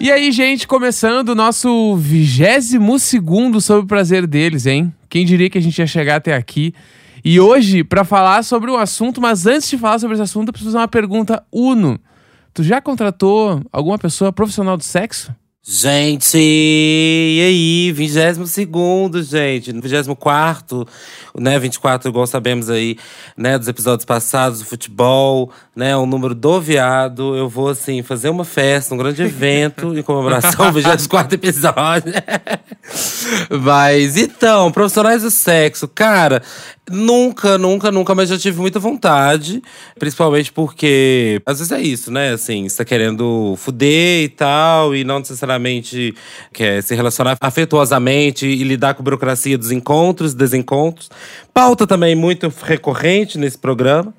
E 0.00 0.10
aí, 0.10 0.32
gente, 0.32 0.66
começando 0.66 1.28
o 1.28 1.34
nosso 1.34 1.96
22 1.96 3.02
segundo 3.02 3.60
sobre 3.60 3.84
o 3.84 3.86
prazer 3.86 4.26
deles, 4.26 4.66
hein? 4.66 4.92
Quem 5.08 5.24
diria 5.24 5.48
que 5.48 5.58
a 5.58 5.60
gente 5.60 5.78
ia 5.78 5.86
chegar 5.86 6.16
até 6.16 6.34
aqui? 6.34 6.74
E 7.24 7.38
hoje, 7.38 7.84
para 7.84 8.02
falar 8.02 8.42
sobre 8.42 8.70
o 8.70 8.76
assunto, 8.76 9.20
mas 9.20 9.46
antes 9.46 9.70
de 9.70 9.78
falar 9.78 10.00
sobre 10.00 10.14
esse 10.14 10.22
assunto, 10.22 10.48
eu 10.48 10.52
preciso 10.52 10.72
fazer 10.72 10.82
uma 10.82 10.88
pergunta. 10.88 11.44
Uno, 11.52 12.00
tu 12.52 12.64
já 12.64 12.80
contratou 12.80 13.62
alguma 13.70 13.96
pessoa 13.96 14.32
profissional 14.32 14.76
do 14.76 14.82
sexo? 14.82 15.32
Gente, 15.64 16.38
e 16.38 17.40
aí? 17.40 17.92
22 17.92 18.50
segundo, 18.50 19.22
gente. 19.22 19.70
24, 19.70 20.84
né? 21.38 21.56
24, 21.56 22.08
igual 22.10 22.26
sabemos 22.26 22.68
aí, 22.68 22.98
né? 23.36 23.56
Dos 23.56 23.68
episódios 23.68 24.04
passados 24.04 24.58
do 24.58 24.64
futebol, 24.64 25.52
né? 25.76 25.96
O 25.96 26.04
número 26.04 26.34
do 26.34 26.60
viado. 26.60 27.36
Eu 27.36 27.48
vou, 27.48 27.68
assim, 27.68 28.02
fazer 28.02 28.28
uma 28.28 28.44
festa, 28.44 28.92
um 28.92 28.98
grande 28.98 29.22
evento 29.22 29.96
em 29.96 30.02
comemoração 30.02 30.66
ao 30.66 30.72
24 30.72 31.36
episódio. 31.36 32.12
Mas, 33.62 34.16
então, 34.16 34.72
profissionais 34.72 35.22
do 35.22 35.30
sexo, 35.30 35.86
cara, 35.86 36.42
Nunca, 36.90 37.56
nunca, 37.58 37.92
nunca, 37.92 38.12
mas 38.12 38.28
já 38.28 38.36
tive 38.36 38.60
muita 38.60 38.80
vontade. 38.80 39.62
Principalmente 39.98 40.50
porque, 40.52 41.40
às 41.46 41.58
vezes 41.58 41.70
é 41.72 41.80
isso, 41.80 42.10
né? 42.10 42.32
Assim, 42.32 42.68
você 42.68 42.78
tá 42.78 42.84
querendo 42.84 43.54
fuder 43.56 44.24
e 44.24 44.28
tal, 44.28 44.94
e 44.94 45.04
não 45.04 45.20
necessariamente 45.20 46.12
quer 46.52 46.82
se 46.82 46.94
relacionar 46.96 47.36
afetuosamente 47.40 48.46
e 48.46 48.64
lidar 48.64 48.94
com 48.94 49.02
a 49.02 49.04
burocracia 49.04 49.56
dos 49.56 49.70
encontros, 49.70 50.34
desencontros. 50.34 51.08
Pauta 51.52 51.86
também 51.86 52.14
muito 52.14 52.52
recorrente 52.64 53.38
nesse 53.38 53.58
programa 53.58 54.14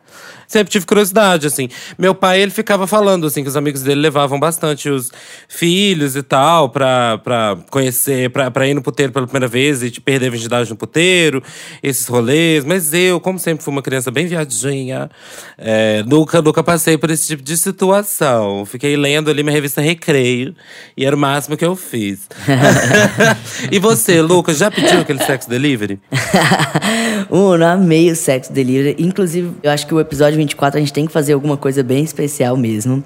sempre 0.54 0.72
tive 0.72 0.86
curiosidade, 0.86 1.48
assim. 1.48 1.68
Meu 1.98 2.14
pai, 2.14 2.42
ele 2.42 2.52
ficava 2.52 2.86
falando, 2.86 3.26
assim, 3.26 3.42
que 3.42 3.50
os 3.50 3.58
amigos 3.58 3.81
dele 3.81 4.02
levavam 4.02 4.39
bastante 4.39 4.88
os 4.88 5.12
filhos 5.48 6.16
e 6.16 6.22
tal 6.22 6.70
pra, 6.70 7.17
pra 7.17 7.58
conhecer, 7.72 8.30
pra, 8.30 8.52
pra 8.52 8.67
ir 8.67 8.73
no 8.76 8.81
puteiro 8.81 9.11
pela 9.11 9.26
primeira 9.26 9.48
vez 9.48 9.81
e 9.81 9.89
te 9.89 10.00
perder 10.00 10.28
a 10.28 10.30
virgindade 10.30 10.70
no 10.70 10.76
puteiro, 10.76 11.42
esses 11.81 12.08
rolês. 12.08 12.64
Mas 12.64 12.94
eu, 12.94 13.20
como 13.20 13.39
sempre 13.39 13.64
fui 13.64 13.72
uma 13.72 13.81
criança 13.81 14.11
bem 14.11 14.28
viadinha, 14.28 15.09
é, 15.58 16.04
nunca, 16.04 16.42
nunca 16.42 16.64
passei 16.64 16.98
por 16.98 17.09
esse 17.09 17.28
tipo 17.28 17.42
de 17.42 17.58
situação. 17.58 18.66
Fiquei 18.66 18.95
lendo 18.95 19.30
ali 19.31 19.42
minha 19.42 19.54
revista 19.54 19.81
Recreio 19.81 20.56
e 20.95 21.06
era 21.06 21.16
o 21.16 21.20
máximo 21.20 21.58
que 21.58 21.66
eu 21.66 21.76
fiz. 21.76 22.30
e 23.72 23.80
você, 23.80 24.22
Lucas, 24.22 24.58
já 24.58 24.70
pediu 24.70 25.00
aquele 25.00 25.23
sex 25.23 25.48
delivery? 25.48 26.00
Uno, 27.36 27.66
amei 27.66 28.12
o 28.12 28.16
sex 28.16 28.48
delivery. 28.48 28.95
Inclusive, 29.00 29.53
eu 29.64 29.72
acho 29.72 29.88
que 29.88 29.94
o 29.95 30.00
episódio 30.00 30.38
24 30.38 30.78
a 30.78 30.80
gente 30.80 30.94
tem 30.94 31.08
que 31.08 31.12
fazer 31.12 31.34
alguma 31.34 31.58
coisa 31.58 31.81
bem 31.81 32.03
especial 32.03 32.56
mesmo. 32.56 33.03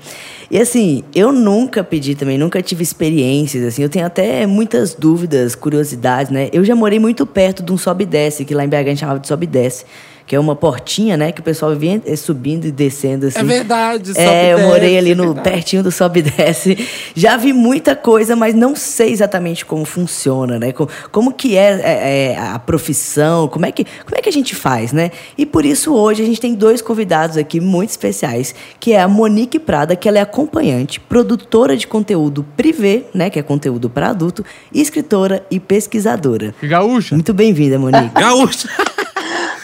E 0.52 0.60
assim, 0.60 1.02
eu 1.16 1.32
nunca 1.32 1.82
pedi 1.82 2.14
também, 2.14 2.38
nunca 2.38 2.62
tive 2.62 2.84
experiências, 2.84 3.64
assim, 3.64 3.84
eu 3.84 3.88
tenho 3.88 4.06
até 4.06 4.46
muitas 4.46 4.94
dúvidas, 4.94 5.56
curiosidades, 5.56 6.30
né? 6.30 6.50
Eu 6.52 6.66
já 6.66 6.76
morei 6.76 7.00
muito 7.00 7.26
perto 7.26 7.64
de 7.64 7.72
um 7.72 7.78
sobe 7.78 8.04
e 8.04 8.08
desce, 8.08 8.44
que 8.44 8.54
lá 8.54 8.66
em 8.66 8.68
BH 8.68 8.76
a 8.76 8.84
gente 8.84 9.00
chamava 9.00 9.20
de 9.20 9.30
sobe 9.30 9.46
e 9.46 9.48
desce 9.48 9.86
que 10.28 10.36
é 10.36 10.40
uma 10.40 10.58
portinha, 10.58 11.16
né? 11.16 11.32
Que 11.32 11.40
o 11.40 11.44
pessoal 11.44 11.74
vinha 11.74 12.02
eh, 12.06 12.16
subindo 12.18 12.66
e 12.66 12.72
descendo 12.72 13.28
assim. 13.28 13.40
É 13.40 13.44
verdade, 13.44 14.10
sobe 14.10 14.20
É, 14.20 14.54
eu 14.54 14.60
morei 14.60 14.98
ali 14.98 15.12
é 15.12 15.16
no 15.16 15.34
pertinho 15.34 15.82
do 15.82 15.90
sobe 15.90 16.20
e 16.20 16.24
desce. 16.24 16.86
Já 17.16 17.38
vi 17.38 17.54
muita 17.54 17.96
coisa, 17.96 18.36
mas 18.36 18.54
não 18.54 18.76
sei 18.76 19.14
exatamente 19.14 19.66
como 19.66 19.86
funciona, 19.86 20.60
né? 20.60 20.74
Como, 20.74 20.90
como 21.14 21.32
que 21.32 21.56
é, 21.56 21.80
é, 21.82 22.34
é, 22.34 22.38
a 22.38 22.60
profissão, 22.60 23.48
como 23.48 23.66
é, 23.66 23.72
que, 23.72 23.86
como 23.86 24.18
é 24.18 24.22
que 24.22 24.28
a 24.28 24.32
gente 24.32 24.54
faz, 24.54 24.92
né? 24.92 25.12
E 25.38 25.46
por 25.46 25.66
isso 25.66 25.96
hoje 25.96 26.22
a 26.22 26.26
gente 26.26 26.42
tem 26.42 26.54
dois 26.54 26.82
convidados 26.82 27.38
aqui 27.38 27.62
muito 27.62 27.92
especiais, 27.92 28.54
que 28.82 28.92
é 28.92 29.00
a 29.00 29.08
Monique 29.08 29.58
Prada, 29.58 29.96
que 29.96 30.10
ela 30.10 30.18
é 30.18 30.22
acompanhante, 30.22 31.00
produtora 31.00 31.78
de 31.78 31.88
conteúdo 31.88 32.46
privê, 32.58 33.06
né? 33.14 33.30
Que 33.30 33.40
é 33.40 33.42
conteúdo 33.42 33.90
para 33.90 34.10
adulto, 34.10 34.44
escritora 34.74 35.46
e 35.50 35.58
pesquisadora. 35.58 36.54
Gaúcha. 36.62 37.16
Muito 37.16 37.34
bem-vinda, 37.34 37.80
Monique. 37.80 38.12
Gaúcha. 38.20 38.68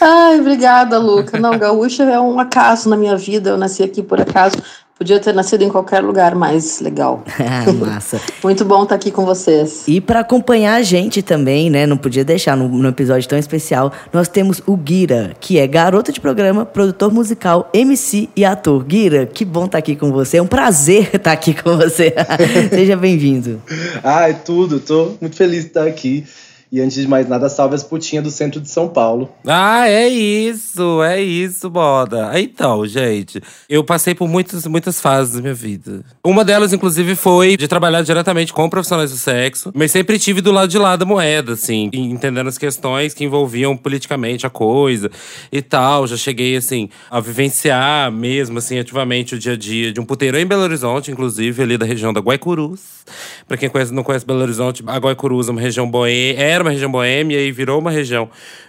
Ai, 0.06 0.38
obrigada, 0.38 0.98
Luca. 0.98 1.40
Não, 1.40 1.58
gaúcha 1.58 2.02
é 2.02 2.20
um 2.20 2.38
acaso 2.38 2.90
na 2.90 2.96
minha 2.96 3.16
vida. 3.16 3.48
Eu 3.48 3.56
nasci 3.56 3.82
aqui 3.82 4.02
por 4.02 4.20
acaso. 4.20 4.56
Podia 4.98 5.18
ter 5.18 5.32
nascido 5.32 5.62
em 5.62 5.70
qualquer 5.70 6.00
lugar 6.00 6.34
mais 6.34 6.78
legal. 6.80 7.24
ah, 7.40 7.72
massa. 7.72 8.20
Muito 8.42 8.66
bom 8.66 8.82
estar 8.82 8.96
aqui 8.96 9.10
com 9.10 9.24
vocês. 9.24 9.84
E 9.88 10.02
para 10.02 10.20
acompanhar 10.20 10.74
a 10.74 10.82
gente 10.82 11.22
também, 11.22 11.70
né? 11.70 11.86
Não 11.86 11.96
podia 11.96 12.22
deixar 12.22 12.54
no, 12.54 12.68
no, 12.68 12.88
episódio 12.88 13.26
tão 13.26 13.38
especial. 13.38 13.90
Nós 14.12 14.28
temos 14.28 14.60
o 14.66 14.76
Guira, 14.76 15.34
que 15.40 15.58
é 15.58 15.66
garoto 15.66 16.12
de 16.12 16.20
programa, 16.20 16.66
produtor 16.66 17.10
musical, 17.10 17.70
MC 17.72 18.28
e 18.36 18.44
ator. 18.44 18.84
Guira, 18.84 19.24
que 19.24 19.42
bom 19.42 19.64
estar 19.64 19.78
aqui 19.78 19.96
com 19.96 20.12
você. 20.12 20.36
É 20.36 20.42
um 20.42 20.46
prazer 20.46 21.14
estar 21.14 21.32
aqui 21.34 21.54
com 21.54 21.78
você. 21.78 22.14
Seja 22.68 22.94
bem-vindo. 22.94 23.62
Ai, 24.02 24.32
é 24.32 24.34
tudo. 24.34 24.80
Tô 24.80 25.14
muito 25.18 25.34
feliz 25.34 25.62
de 25.62 25.68
estar 25.68 25.86
aqui. 25.86 26.24
E 26.74 26.80
antes 26.80 27.00
de 27.00 27.06
mais 27.06 27.28
nada, 27.28 27.48
salve 27.48 27.76
as 27.76 27.84
putinhas 27.84 28.24
do 28.24 28.32
centro 28.32 28.60
de 28.60 28.68
São 28.68 28.88
Paulo. 28.88 29.30
Ah, 29.46 29.88
é 29.88 30.08
isso, 30.08 31.04
é 31.04 31.22
isso, 31.22 31.70
moda. 31.70 32.32
Então, 32.40 32.84
gente, 32.84 33.40
eu 33.68 33.84
passei 33.84 34.12
por 34.12 34.26
muitas, 34.26 34.66
muitas 34.66 35.00
fases 35.00 35.34
da 35.36 35.40
minha 35.40 35.54
vida. 35.54 36.04
Uma 36.24 36.44
delas, 36.44 36.72
inclusive, 36.72 37.14
foi 37.14 37.56
de 37.56 37.68
trabalhar 37.68 38.02
diretamente 38.02 38.52
com 38.52 38.68
profissionais 38.68 39.12
do 39.12 39.16
sexo, 39.16 39.70
mas 39.72 39.92
sempre 39.92 40.18
tive 40.18 40.40
do 40.40 40.50
lado 40.50 40.68
de 40.68 40.76
lá 40.76 40.96
da 40.96 41.04
moeda, 41.04 41.52
assim, 41.52 41.90
entendendo 41.92 42.48
as 42.48 42.58
questões 42.58 43.14
que 43.14 43.22
envolviam 43.22 43.76
politicamente 43.76 44.44
a 44.44 44.50
coisa 44.50 45.12
e 45.52 45.62
tal. 45.62 46.08
Já 46.08 46.16
cheguei, 46.16 46.56
assim, 46.56 46.88
a 47.08 47.20
vivenciar 47.20 48.10
mesmo, 48.10 48.58
assim, 48.58 48.80
ativamente 48.80 49.36
o 49.36 49.38
dia 49.38 49.52
a 49.52 49.56
dia 49.56 49.92
de 49.92 50.00
um 50.00 50.04
puteiro 50.04 50.36
em 50.36 50.44
Belo 50.44 50.62
Horizonte, 50.62 51.12
inclusive, 51.12 51.62
ali 51.62 51.78
da 51.78 51.86
região 51.86 52.12
da 52.12 52.18
Guaicurus. 52.18 53.04
Pra 53.46 53.56
quem 53.56 53.68
conhece, 53.68 53.94
não 53.94 54.02
conhece 54.02 54.26
Belo 54.26 54.40
Horizonte, 54.40 54.82
a 54.84 54.96
Guaicurus 54.96 55.48
é 55.48 55.52
uma 55.52 55.60
região 55.60 55.88
boêmia, 55.88 56.42
era 56.42 56.63
uma 56.64 56.70
região 56.70 56.90
boêmia 56.90 57.40
e 57.40 57.52
virou 57.52 57.78
uma 57.78 57.90
região 57.90 58.28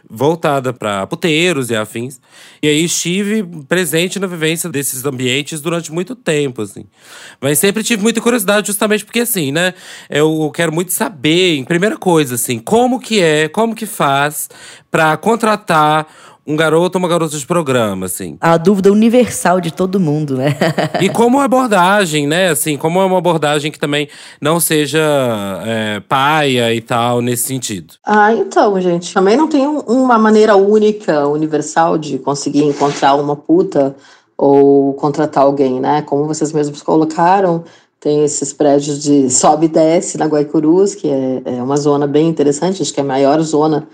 voltada 0.09 0.71
para 0.71 1.07
puteiros 1.07 1.69
e 1.69 1.75
afins. 1.75 2.19
E 2.61 2.67
aí 2.67 2.85
estive 2.85 3.43
presente 3.67 4.19
na 4.19 4.27
vivência 4.27 4.69
desses 4.69 5.03
ambientes 5.05 5.61
durante 5.61 5.91
muito 5.91 6.15
tempo, 6.15 6.61
assim. 6.61 6.85
Mas 7.41 7.59
sempre 7.59 7.83
tive 7.83 8.03
muita 8.03 8.21
curiosidade, 8.21 8.67
justamente 8.67 9.03
porque, 9.03 9.21
assim, 9.21 9.51
né? 9.51 9.73
Eu 10.09 10.51
quero 10.53 10.71
muito 10.71 10.91
saber, 10.91 11.57
em 11.57 11.63
primeira 11.63 11.97
coisa, 11.97 12.35
assim, 12.35 12.59
como 12.59 12.99
que 12.99 13.21
é, 13.21 13.47
como 13.47 13.75
que 13.75 13.85
faz 13.85 14.49
para 14.91 15.17
contratar 15.17 16.07
um 16.47 16.55
garoto 16.55 16.97
ou 16.97 17.03
uma 17.03 17.07
garota 17.07 17.35
de 17.35 17.45
programa, 17.45 18.05
assim. 18.05 18.37
A 18.39 18.55
dúvida 18.57 18.91
universal 18.91 19.59
de 19.59 19.71
todo 19.71 19.99
mundo, 19.99 20.37
né? 20.37 20.55
e 21.01 21.09
como 21.09 21.39
abordagem, 21.39 22.27
né? 22.27 22.49
Assim, 22.49 22.77
como 22.77 22.99
é 22.99 23.05
uma 23.05 23.17
abordagem 23.17 23.71
que 23.71 23.79
também 23.79 24.07
não 24.39 24.59
seja 24.59 25.01
é, 25.65 25.99
paia 26.01 26.73
e 26.73 26.81
tal, 26.81 27.19
nesse 27.19 27.47
sentido. 27.47 27.95
Ah, 28.05 28.31
então, 28.33 28.79
gente, 28.79 29.11
também 29.13 29.35
não 29.35 29.47
tem 29.47 29.65
uma 29.65 30.19
maneira 30.19 30.55
única, 30.55 31.27
universal 31.27 31.97
de 31.97 32.19
conseguir 32.19 32.63
encontrar 32.63 33.15
uma 33.15 33.35
puta 33.35 33.95
ou 34.37 34.93
contratar 34.93 35.43
alguém, 35.43 35.79
né? 35.79 36.03
Como 36.03 36.25
vocês 36.25 36.51
mesmos 36.51 36.83
colocaram, 36.83 37.63
tem 37.99 38.23
esses 38.23 38.53
prédios 38.53 39.01
de 39.01 39.31
sobe 39.31 39.65
e 39.65 39.69
desce 39.69 40.17
na 40.17 40.25
Guaicurus, 40.25 40.93
que 40.93 41.07
é, 41.07 41.41
é 41.45 41.63
uma 41.63 41.77
zona 41.77 42.05
bem 42.05 42.27
interessante, 42.27 42.83
acho 42.83 42.93
que 42.93 42.99
é 42.99 43.03
a 43.03 43.07
maior 43.07 43.41
zona 43.41 43.87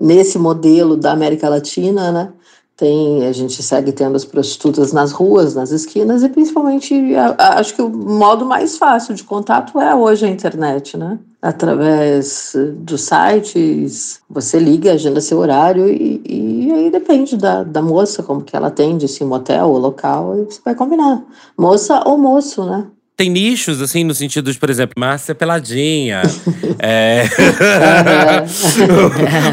nesse 0.00 0.38
modelo 0.38 0.96
da 0.96 1.12
América 1.12 1.48
Latina, 1.48 2.12
né? 2.12 2.32
Tem, 2.76 3.26
a 3.26 3.32
gente 3.32 3.62
segue 3.62 3.90
tendo 3.90 4.16
as 4.16 4.24
prostitutas 4.26 4.92
nas 4.92 5.10
ruas, 5.10 5.54
nas 5.54 5.70
esquinas, 5.70 6.22
e 6.22 6.28
principalmente 6.28 7.14
a, 7.14 7.34
a, 7.38 7.58
acho 7.58 7.74
que 7.74 7.80
o 7.80 7.88
modo 7.88 8.44
mais 8.44 8.76
fácil 8.76 9.14
de 9.14 9.24
contato 9.24 9.80
é 9.80 9.94
hoje 9.94 10.26
a 10.26 10.28
internet, 10.28 10.94
né? 10.94 11.18
Através 11.40 12.54
dos 12.74 13.00
sites, 13.00 14.20
você 14.28 14.58
liga, 14.58 14.92
agenda 14.92 15.22
seu 15.22 15.38
horário 15.38 15.88
e, 15.88 16.20
e 16.26 16.72
aí 16.72 16.90
depende 16.90 17.36
da, 17.38 17.62
da 17.62 17.80
moça, 17.80 18.22
como 18.22 18.42
que 18.42 18.54
ela 18.54 18.68
atende, 18.68 19.08
se 19.08 19.24
motel 19.24 19.70
ou 19.70 19.78
local, 19.78 20.38
e 20.38 20.44
você 20.44 20.60
vai 20.62 20.74
combinar. 20.74 21.24
Moça 21.56 22.02
ou 22.04 22.18
moço, 22.18 22.62
né? 22.66 22.86
Tem 23.16 23.30
nichos, 23.30 23.80
assim, 23.80 24.04
no 24.04 24.14
sentido 24.14 24.52
de, 24.52 24.58
por 24.58 24.68
exemplo, 24.68 24.92
Márcia 24.98 25.34
Peladinha. 25.34 26.20
é. 26.78 27.24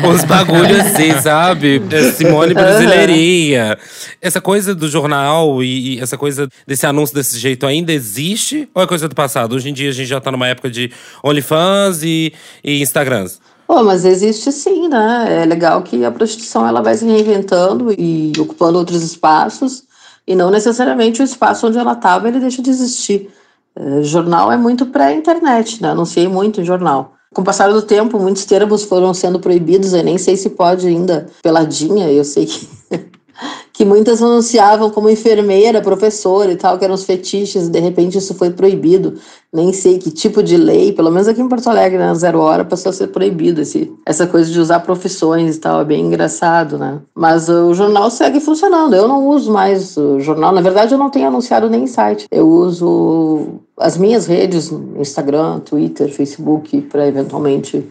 Os 0.05 0.25
bagulhos 0.25 0.79
assim, 0.79 1.17
sabe? 1.21 1.81
Simone 2.13 2.53
Brasileirinha. 2.53 3.77
Essa 4.21 4.41
coisa 4.41 4.75
do 4.75 4.89
jornal 4.89 5.63
e, 5.63 5.95
e, 5.95 5.99
essa 6.01 6.17
coisa 6.17 6.49
desse 6.67 6.85
anúncio 6.85 7.15
desse 7.15 7.39
jeito 7.39 7.65
ainda 7.65 7.93
existe? 7.93 8.67
Ou 8.75 8.83
é 8.83 8.87
coisa 8.87 9.07
do 9.07 9.15
passado? 9.15 9.55
Hoje 9.55 9.69
em 9.69 9.73
dia 9.73 9.89
a 9.89 9.93
gente 9.93 10.07
já 10.07 10.19
tá 10.19 10.29
numa 10.29 10.47
época 10.47 10.69
de 10.69 10.91
OnlyFans 11.23 12.03
e, 12.03 12.33
e 12.61 12.81
Instagrams. 12.81 13.39
Oh, 13.65 13.81
mas 13.81 14.03
existe 14.03 14.51
sim, 14.51 14.89
né? 14.89 15.43
É 15.43 15.45
legal 15.45 15.81
que 15.83 16.03
a 16.03 16.11
prostituição 16.11 16.67
ela 16.67 16.81
vai 16.81 16.97
se 16.97 17.05
reinventando 17.05 17.95
e 17.97 18.33
ocupando 18.37 18.77
outros 18.77 19.01
espaços. 19.01 19.83
E 20.27 20.35
não 20.35 20.51
necessariamente 20.51 21.21
o 21.21 21.23
espaço 21.23 21.65
onde 21.67 21.77
ela 21.77 21.93
estava 21.93 22.27
ele 22.27 22.41
deixa 22.41 22.61
de 22.61 22.69
existir. 22.69 23.29
Eh, 23.75 24.03
jornal 24.03 24.51
é 24.51 24.57
muito 24.57 24.85
pré-internet, 24.87 25.81
né? 25.81 25.89
Anunciei 25.89 26.27
muito 26.27 26.61
em 26.61 26.65
jornal. 26.65 27.13
Com 27.33 27.41
o 27.41 27.45
passar 27.45 27.71
do 27.73 27.81
tempo, 27.81 28.19
muitos 28.19 28.45
termos 28.45 28.83
foram 28.83 29.11
sendo 29.11 29.39
proibidos, 29.39 29.93
eu 29.93 30.03
nem 30.03 30.19
sei 30.19 30.37
se 30.37 30.51
pode 30.51 30.87
ainda 30.87 31.25
peladinha, 31.41 32.11
eu 32.11 32.23
sei 32.23 32.45
que, 32.45 32.69
que 33.73 33.83
muitas 33.83 34.21
anunciavam 34.21 34.91
como 34.91 35.09
enfermeira, 35.09 35.81
professora 35.81 36.51
e 36.51 36.55
tal, 36.55 36.77
que 36.77 36.85
eram 36.85 36.93
os 36.93 37.05
fetiches, 37.05 37.67
de 37.67 37.79
repente 37.79 38.19
isso 38.19 38.35
foi 38.35 38.51
proibido. 38.51 39.15
Nem 39.51 39.73
sei 39.73 39.97
que 39.97 40.11
tipo 40.11 40.43
de 40.43 40.55
lei, 40.55 40.93
pelo 40.93 41.09
menos 41.09 41.27
aqui 41.27 41.41
em 41.41 41.49
Porto 41.49 41.67
Alegre, 41.69 41.97
na 41.97 42.09
né, 42.09 42.15
Zero 42.15 42.39
Hora, 42.39 42.63
passou 42.63 42.91
a 42.91 42.93
ser 42.93 43.07
proibido 43.07 43.61
esse, 43.61 43.91
essa 44.05 44.27
coisa 44.27 44.51
de 44.51 44.59
usar 44.59 44.81
profissões 44.81 45.55
e 45.55 45.59
tal, 45.59 45.81
é 45.81 45.85
bem 45.85 46.05
engraçado, 46.05 46.77
né? 46.77 46.99
Mas 47.15 47.49
o 47.49 47.73
jornal 47.73 48.11
segue 48.11 48.39
funcionando, 48.39 48.95
eu 48.95 49.07
não 49.07 49.27
uso 49.27 49.51
mais 49.51 49.97
o 49.97 50.19
jornal, 50.19 50.51
na 50.51 50.61
verdade 50.61 50.93
eu 50.93 50.99
não 50.99 51.09
tenho 51.09 51.27
anunciado 51.27 51.67
nem 51.67 51.87
site, 51.87 52.27
eu 52.31 52.47
uso 52.47 53.59
as 53.77 53.97
minhas 53.97 54.27
redes, 54.27 54.71
Instagram, 54.99 55.59
Twitter, 55.61 56.13
Facebook, 56.13 56.79
para 56.81 57.07
eventualmente 57.07 57.83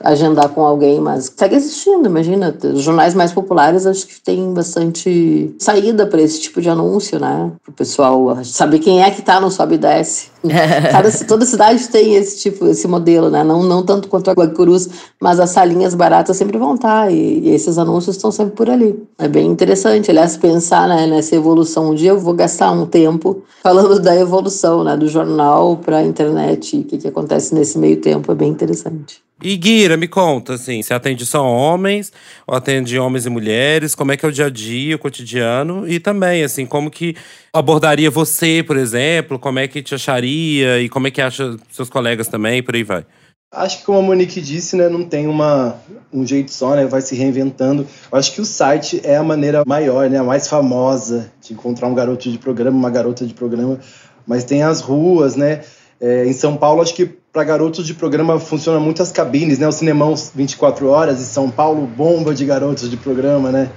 agendar 0.00 0.48
com 0.50 0.62
alguém, 0.62 1.00
mas 1.00 1.32
segue 1.36 1.56
existindo, 1.56 2.08
imagina. 2.08 2.56
Os 2.62 2.82
jornais 2.82 3.14
mais 3.14 3.32
populares 3.32 3.86
acho 3.86 4.06
que 4.06 4.20
tem 4.20 4.52
bastante 4.52 5.54
saída 5.58 6.06
para 6.06 6.22
esse 6.22 6.40
tipo 6.40 6.60
de 6.60 6.68
anúncio, 6.68 7.18
né? 7.18 7.50
Para 7.64 7.70
o 7.70 7.74
pessoal 7.74 8.44
saber 8.44 8.78
quem 8.78 9.02
é 9.02 9.10
que 9.10 9.20
está 9.20 9.40
no 9.40 9.50
sobe 9.50 9.74
e 9.74 9.78
desce. 9.78 10.30
Cada, 10.92 11.10
toda 11.26 11.44
cidade 11.44 11.88
tem 11.88 12.14
esse 12.14 12.38
tipo, 12.38 12.66
esse 12.66 12.86
modelo, 12.86 13.28
né? 13.28 13.42
Não, 13.42 13.62
não 13.62 13.84
tanto 13.84 14.08
quanto 14.08 14.30
a 14.30 14.34
Guacurus, 14.34 14.88
mas 15.20 15.40
as 15.40 15.50
salinhas 15.50 15.94
baratas 15.94 16.36
sempre 16.36 16.58
vão 16.58 16.74
estar 16.74 17.06
tá, 17.06 17.10
e, 17.10 17.40
e 17.40 17.48
esses 17.50 17.76
anúncios 17.76 18.16
estão 18.16 18.30
sempre 18.30 18.54
por 18.54 18.70
ali. 18.70 18.94
É 19.18 19.26
bem 19.26 19.46
interessante, 19.46 20.10
aliás, 20.10 20.36
pensar 20.36 20.88
né, 20.88 21.06
nessa 21.06 21.34
evolução. 21.34 21.90
Um 21.90 21.94
dia 21.94 22.10
eu 22.10 22.20
vou 22.20 22.34
gastar 22.34 22.70
um 22.70 22.86
tempo 22.86 23.42
falando 23.62 23.98
da 24.00 24.14
evolução, 24.14 24.84
né? 24.84 24.96
Do 24.96 25.08
jornal 25.08 25.76
para 25.76 25.98
a 25.98 26.04
internet 26.04 26.76
o 26.76 26.84
que, 26.84 26.98
que 26.98 27.08
acontece 27.08 27.54
nesse 27.54 27.76
meio 27.76 28.00
tempo. 28.00 28.30
É 28.30 28.34
bem 28.34 28.50
interessante. 28.50 29.28
E 29.40 29.56
Guira, 29.56 29.96
me 29.96 30.08
conta, 30.08 30.54
assim, 30.54 30.82
você 30.82 30.92
atende 30.92 31.24
só 31.24 31.46
homens, 31.46 32.12
ou 32.44 32.56
atende 32.56 32.98
homens 32.98 33.24
e 33.24 33.30
mulheres? 33.30 33.94
Como 33.94 34.10
é 34.10 34.16
que 34.16 34.26
é 34.26 34.28
o 34.28 34.32
dia 34.32 34.46
a 34.46 34.50
dia, 34.50 34.96
o 34.96 34.98
cotidiano? 34.98 35.88
E 35.88 36.00
também, 36.00 36.42
assim, 36.42 36.66
como 36.66 36.90
que 36.90 37.14
abordaria 37.52 38.10
você, 38.10 38.64
por 38.66 38.76
exemplo? 38.76 39.38
Como 39.38 39.60
é 39.60 39.68
que 39.68 39.80
te 39.80 39.94
acharia? 39.94 40.27
E 40.28 40.88
como 40.90 41.06
é 41.06 41.10
que 41.10 41.20
acha 41.20 41.56
seus 41.70 41.88
colegas 41.88 42.28
também? 42.28 42.62
Por 42.62 42.74
aí 42.74 42.82
vai. 42.82 43.04
Acho 43.50 43.78
que 43.78 43.84
como 43.84 43.98
a 43.98 44.02
Monique 44.02 44.42
disse, 44.42 44.76
né, 44.76 44.90
não 44.90 45.04
tem 45.04 45.26
uma, 45.26 45.76
um 46.12 46.26
jeito 46.26 46.52
só, 46.52 46.76
né, 46.76 46.84
vai 46.84 47.00
se 47.00 47.14
reinventando. 47.14 47.86
Eu 48.12 48.18
acho 48.18 48.34
que 48.34 48.42
o 48.42 48.44
site 48.44 49.00
é 49.02 49.16
a 49.16 49.22
maneira 49.22 49.62
maior, 49.66 50.10
né, 50.10 50.18
a 50.18 50.22
mais 50.22 50.46
famosa 50.46 51.32
de 51.40 51.54
encontrar 51.54 51.88
um 51.88 51.94
garoto 51.94 52.30
de 52.30 52.36
programa, 52.36 52.76
uma 52.76 52.90
garota 52.90 53.26
de 53.26 53.32
programa. 53.32 53.80
Mas 54.26 54.44
tem 54.44 54.62
as 54.62 54.82
ruas, 54.82 55.34
né, 55.34 55.62
é, 55.98 56.26
em 56.26 56.32
São 56.34 56.58
Paulo, 56.58 56.82
acho 56.82 56.94
que 56.94 57.06
para 57.32 57.44
garotos 57.44 57.86
de 57.86 57.94
programa 57.94 58.38
funciona 58.38 58.78
muito 58.78 59.02
as 59.02 59.12
cabines, 59.12 59.58
né? 59.58 59.68
O 59.68 59.72
Cinemão 59.72 60.14
24 60.34 60.88
horas, 60.88 61.20
em 61.20 61.24
São 61.24 61.50
Paulo, 61.50 61.86
bomba 61.86 62.34
de 62.34 62.44
garotos 62.44 62.90
de 62.90 62.96
programa, 62.96 63.50
né? 63.50 63.70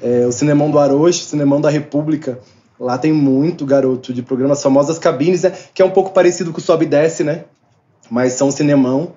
É, 0.00 0.26
o 0.26 0.32
Cinemão 0.32 0.70
do 0.70 0.78
Arocho, 0.78 1.20
o 1.20 1.24
Cinemão 1.24 1.60
da 1.60 1.70
República, 1.70 2.38
lá 2.82 2.98
tem 2.98 3.12
muito 3.12 3.64
garoto 3.64 4.12
de 4.12 4.22
programa, 4.22 4.54
as 4.54 4.62
famosas 4.62 4.98
cabines, 4.98 5.42
né? 5.42 5.52
Que 5.72 5.80
é 5.80 5.84
um 5.84 5.90
pouco 5.90 6.10
parecido 6.10 6.52
com 6.52 6.58
o 6.58 6.60
Sobe 6.60 6.84
e 6.84 6.88
Desce, 6.88 7.22
né? 7.22 7.44
Mas 8.10 8.32
são 8.32 8.50
Cinemão. 8.50 9.12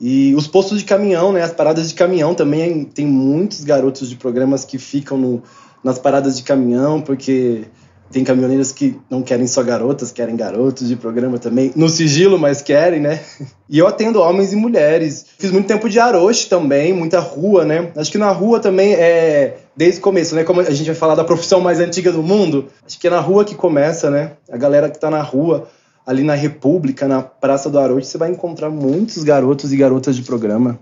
E 0.00 0.34
os 0.34 0.46
postos 0.46 0.80
de 0.80 0.84
caminhão, 0.84 1.32
né? 1.32 1.42
As 1.42 1.52
paradas 1.52 1.88
de 1.88 1.94
caminhão 1.94 2.34
também 2.34 2.84
tem 2.84 3.06
muitos 3.06 3.62
garotos 3.62 4.10
de 4.10 4.16
programas 4.16 4.64
que 4.64 4.76
ficam 4.76 5.16
no, 5.16 5.42
nas 5.84 5.98
paradas 5.98 6.36
de 6.36 6.42
caminhão, 6.42 7.00
porque 7.00 7.64
tem 8.10 8.24
caminhoneiros 8.24 8.72
que 8.72 8.98
não 9.10 9.22
querem 9.22 9.46
só 9.46 9.62
garotas, 9.62 10.12
querem 10.12 10.36
garotos 10.36 10.88
de 10.88 10.96
programa 10.96 11.38
também, 11.38 11.72
no 11.74 11.88
sigilo, 11.88 12.38
mas 12.38 12.62
querem, 12.62 13.00
né? 13.00 13.20
E 13.68 13.78
eu 13.80 13.86
atendo 13.88 14.20
homens 14.20 14.52
e 14.52 14.56
mulheres. 14.56 15.26
Fiz 15.40 15.50
muito 15.50 15.66
tempo 15.66 15.88
de 15.88 15.98
aroche 15.98 16.48
também, 16.48 16.92
muita 16.92 17.18
rua, 17.18 17.64
né? 17.64 17.90
Acho 17.96 18.12
que 18.12 18.16
na 18.16 18.30
rua 18.30 18.60
também 18.60 18.94
é 18.94 19.56
desde 19.76 19.98
o 19.98 20.02
começo, 20.02 20.36
né? 20.36 20.44
Como 20.44 20.60
a 20.60 20.70
gente 20.70 20.86
vai 20.86 20.94
falar 20.94 21.16
da 21.16 21.24
profissão 21.24 21.60
mais 21.60 21.80
antiga 21.80 22.12
do 22.12 22.22
mundo, 22.22 22.68
acho 22.86 22.96
que 22.96 23.08
é 23.08 23.10
na 23.10 23.18
rua 23.18 23.44
que 23.44 23.56
começa, 23.56 24.08
né? 24.08 24.34
A 24.48 24.56
galera 24.56 24.88
que 24.88 25.00
tá 25.00 25.10
na 25.10 25.20
rua, 25.20 25.68
ali 26.06 26.22
na 26.22 26.34
República, 26.34 27.08
na 27.08 27.22
Praça 27.22 27.68
do 27.68 27.76
Aroche, 27.76 28.06
você 28.06 28.16
vai 28.16 28.30
encontrar 28.30 28.70
muitos 28.70 29.24
garotos 29.24 29.72
e 29.72 29.76
garotas 29.76 30.14
de 30.14 30.22
programa. 30.22 30.78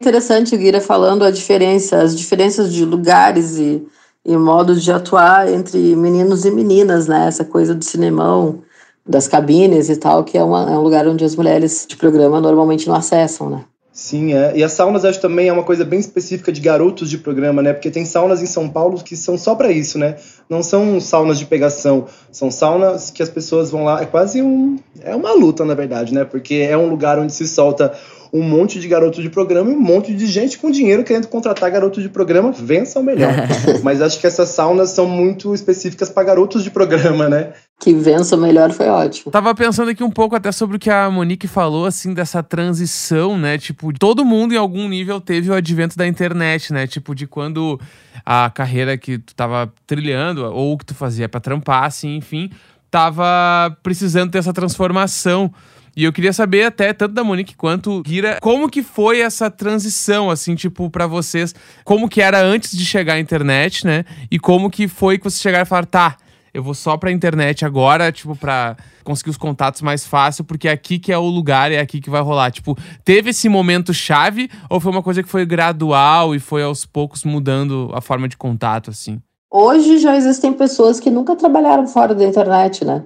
Interessante, 0.00 0.56
Guira, 0.56 0.80
falando 0.80 1.24
a 1.24 1.30
diferença, 1.32 2.00
as 2.00 2.16
diferenças 2.16 2.72
de 2.72 2.84
lugares 2.84 3.58
e 3.58 3.84
e 4.24 4.36
modos 4.36 4.82
de 4.82 4.92
atuar 4.92 5.48
entre 5.48 5.96
meninos 5.96 6.44
e 6.44 6.50
meninas, 6.50 7.06
né? 7.06 7.26
Essa 7.26 7.44
coisa 7.44 7.74
do 7.74 7.84
cinemão, 7.84 8.62
das 9.06 9.26
cabines 9.26 9.88
e 9.88 9.96
tal, 9.96 10.22
que 10.22 10.36
é, 10.36 10.42
uma, 10.42 10.70
é 10.70 10.78
um 10.78 10.82
lugar 10.82 11.06
onde 11.06 11.24
as 11.24 11.34
mulheres 11.34 11.86
de 11.88 11.96
programa 11.96 12.40
normalmente 12.40 12.86
não 12.86 12.94
acessam, 12.94 13.48
né? 13.48 13.64
Sim, 13.98 14.32
é. 14.32 14.56
E 14.56 14.62
as 14.62 14.70
saunas 14.72 15.04
acho 15.04 15.20
também 15.20 15.48
é 15.48 15.52
uma 15.52 15.64
coisa 15.64 15.84
bem 15.84 15.98
específica 15.98 16.52
de 16.52 16.60
garotos 16.60 17.10
de 17.10 17.18
programa, 17.18 17.60
né? 17.60 17.72
Porque 17.72 17.90
tem 17.90 18.04
saunas 18.04 18.40
em 18.40 18.46
São 18.46 18.68
Paulo 18.68 19.02
que 19.02 19.16
são 19.16 19.36
só 19.36 19.56
para 19.56 19.72
isso, 19.72 19.98
né? 19.98 20.14
Não 20.48 20.62
são 20.62 21.00
saunas 21.00 21.36
de 21.36 21.46
pegação, 21.46 22.06
são 22.30 22.48
saunas 22.48 23.10
que 23.10 23.24
as 23.24 23.28
pessoas 23.28 23.72
vão 23.72 23.82
lá, 23.82 24.00
é 24.00 24.06
quase 24.06 24.40
um 24.40 24.78
é 25.00 25.16
uma 25.16 25.32
luta, 25.32 25.64
na 25.64 25.74
verdade, 25.74 26.14
né? 26.14 26.24
Porque 26.24 26.54
é 26.54 26.76
um 26.76 26.88
lugar 26.88 27.18
onde 27.18 27.32
se 27.32 27.48
solta 27.48 27.92
um 28.32 28.42
monte 28.42 28.78
de 28.78 28.88
garoto 28.88 29.22
de 29.22 29.30
programa 29.30 29.70
e 29.70 29.74
um 29.74 29.80
monte 29.80 30.14
de 30.14 30.26
gente 30.26 30.58
com 30.58 30.70
dinheiro 30.70 31.04
querendo 31.04 31.28
contratar 31.28 31.70
garoto 31.70 32.00
de 32.00 32.08
programa, 32.08 32.52
vença 32.52 33.00
o 33.00 33.02
melhor. 33.02 33.32
Mas 33.82 34.02
acho 34.02 34.20
que 34.20 34.26
essas 34.26 34.50
saunas 34.50 34.90
são 34.90 35.06
muito 35.06 35.54
específicas 35.54 36.10
para 36.10 36.24
garotos 36.24 36.62
de 36.62 36.70
programa, 36.70 37.28
né? 37.28 37.52
Que 37.80 37.94
vença 37.94 38.36
o 38.36 38.38
melhor 38.38 38.72
foi 38.72 38.88
ótimo. 38.88 39.30
Tava 39.30 39.54
pensando 39.54 39.90
aqui 39.90 40.02
um 40.02 40.10
pouco 40.10 40.34
até 40.34 40.50
sobre 40.50 40.76
o 40.76 40.80
que 40.80 40.90
a 40.90 41.08
Monique 41.10 41.46
falou, 41.46 41.86
assim, 41.86 42.12
dessa 42.12 42.42
transição, 42.42 43.38
né? 43.38 43.56
Tipo, 43.56 43.92
todo 43.96 44.24
mundo 44.24 44.52
em 44.52 44.56
algum 44.56 44.88
nível 44.88 45.20
teve 45.20 45.50
o 45.50 45.54
advento 45.54 45.96
da 45.96 46.06
internet, 46.06 46.72
né? 46.72 46.86
Tipo, 46.86 47.14
de 47.14 47.26
quando 47.26 47.80
a 48.26 48.50
carreira 48.50 48.98
que 48.98 49.18
tu 49.18 49.34
tava 49.34 49.72
trilhando, 49.86 50.44
ou 50.44 50.72
o 50.72 50.78
que 50.78 50.86
tu 50.86 50.94
fazia 50.94 51.28
para 51.28 51.40
trampar, 51.40 51.84
assim, 51.84 52.16
enfim, 52.16 52.50
tava 52.90 53.76
precisando 53.82 54.30
ter 54.30 54.38
essa 54.38 54.52
transformação. 54.52 55.52
E 55.98 56.04
eu 56.04 56.12
queria 56.12 56.32
saber 56.32 56.62
até, 56.62 56.92
tanto 56.92 57.12
da 57.12 57.24
Monique 57.24 57.56
quanto 57.56 58.04
Gira, 58.06 58.38
como 58.40 58.70
que 58.70 58.84
foi 58.84 59.20
essa 59.20 59.50
transição, 59.50 60.30
assim, 60.30 60.54
tipo, 60.54 60.88
para 60.88 61.08
vocês, 61.08 61.52
como 61.84 62.08
que 62.08 62.22
era 62.22 62.40
antes 62.40 62.70
de 62.78 62.86
chegar 62.86 63.14
à 63.14 63.18
internet, 63.18 63.84
né? 63.84 64.04
E 64.30 64.38
como 64.38 64.70
que 64.70 64.86
foi 64.86 65.18
que 65.18 65.24
vocês 65.24 65.42
chegaram 65.42 65.64
e 65.64 65.66
falaram, 65.66 65.88
tá, 65.88 66.16
eu 66.54 66.62
vou 66.62 66.72
só 66.72 66.96
pra 66.96 67.10
internet 67.10 67.64
agora, 67.64 68.12
tipo, 68.12 68.36
pra 68.36 68.76
conseguir 69.02 69.30
os 69.30 69.36
contatos 69.36 69.82
mais 69.82 70.06
fácil, 70.06 70.44
porque 70.44 70.68
é 70.68 70.70
aqui 70.70 71.00
que 71.00 71.12
é 71.12 71.18
o 71.18 71.26
lugar, 71.26 71.72
é 71.72 71.80
aqui 71.80 72.00
que 72.00 72.10
vai 72.10 72.22
rolar. 72.22 72.52
Tipo, 72.52 72.78
teve 73.04 73.30
esse 73.30 73.48
momento 73.48 73.92
chave 73.92 74.48
ou 74.70 74.78
foi 74.78 74.92
uma 74.92 75.02
coisa 75.02 75.20
que 75.20 75.28
foi 75.28 75.44
gradual 75.44 76.32
e 76.32 76.38
foi 76.38 76.62
aos 76.62 76.86
poucos 76.86 77.24
mudando 77.24 77.90
a 77.92 78.00
forma 78.00 78.28
de 78.28 78.36
contato, 78.36 78.90
assim? 78.90 79.20
Hoje 79.50 79.98
já 79.98 80.16
existem 80.16 80.52
pessoas 80.52 81.00
que 81.00 81.10
nunca 81.10 81.34
trabalharam 81.34 81.88
fora 81.88 82.14
da 82.14 82.24
internet, 82.24 82.84
né? 82.84 83.02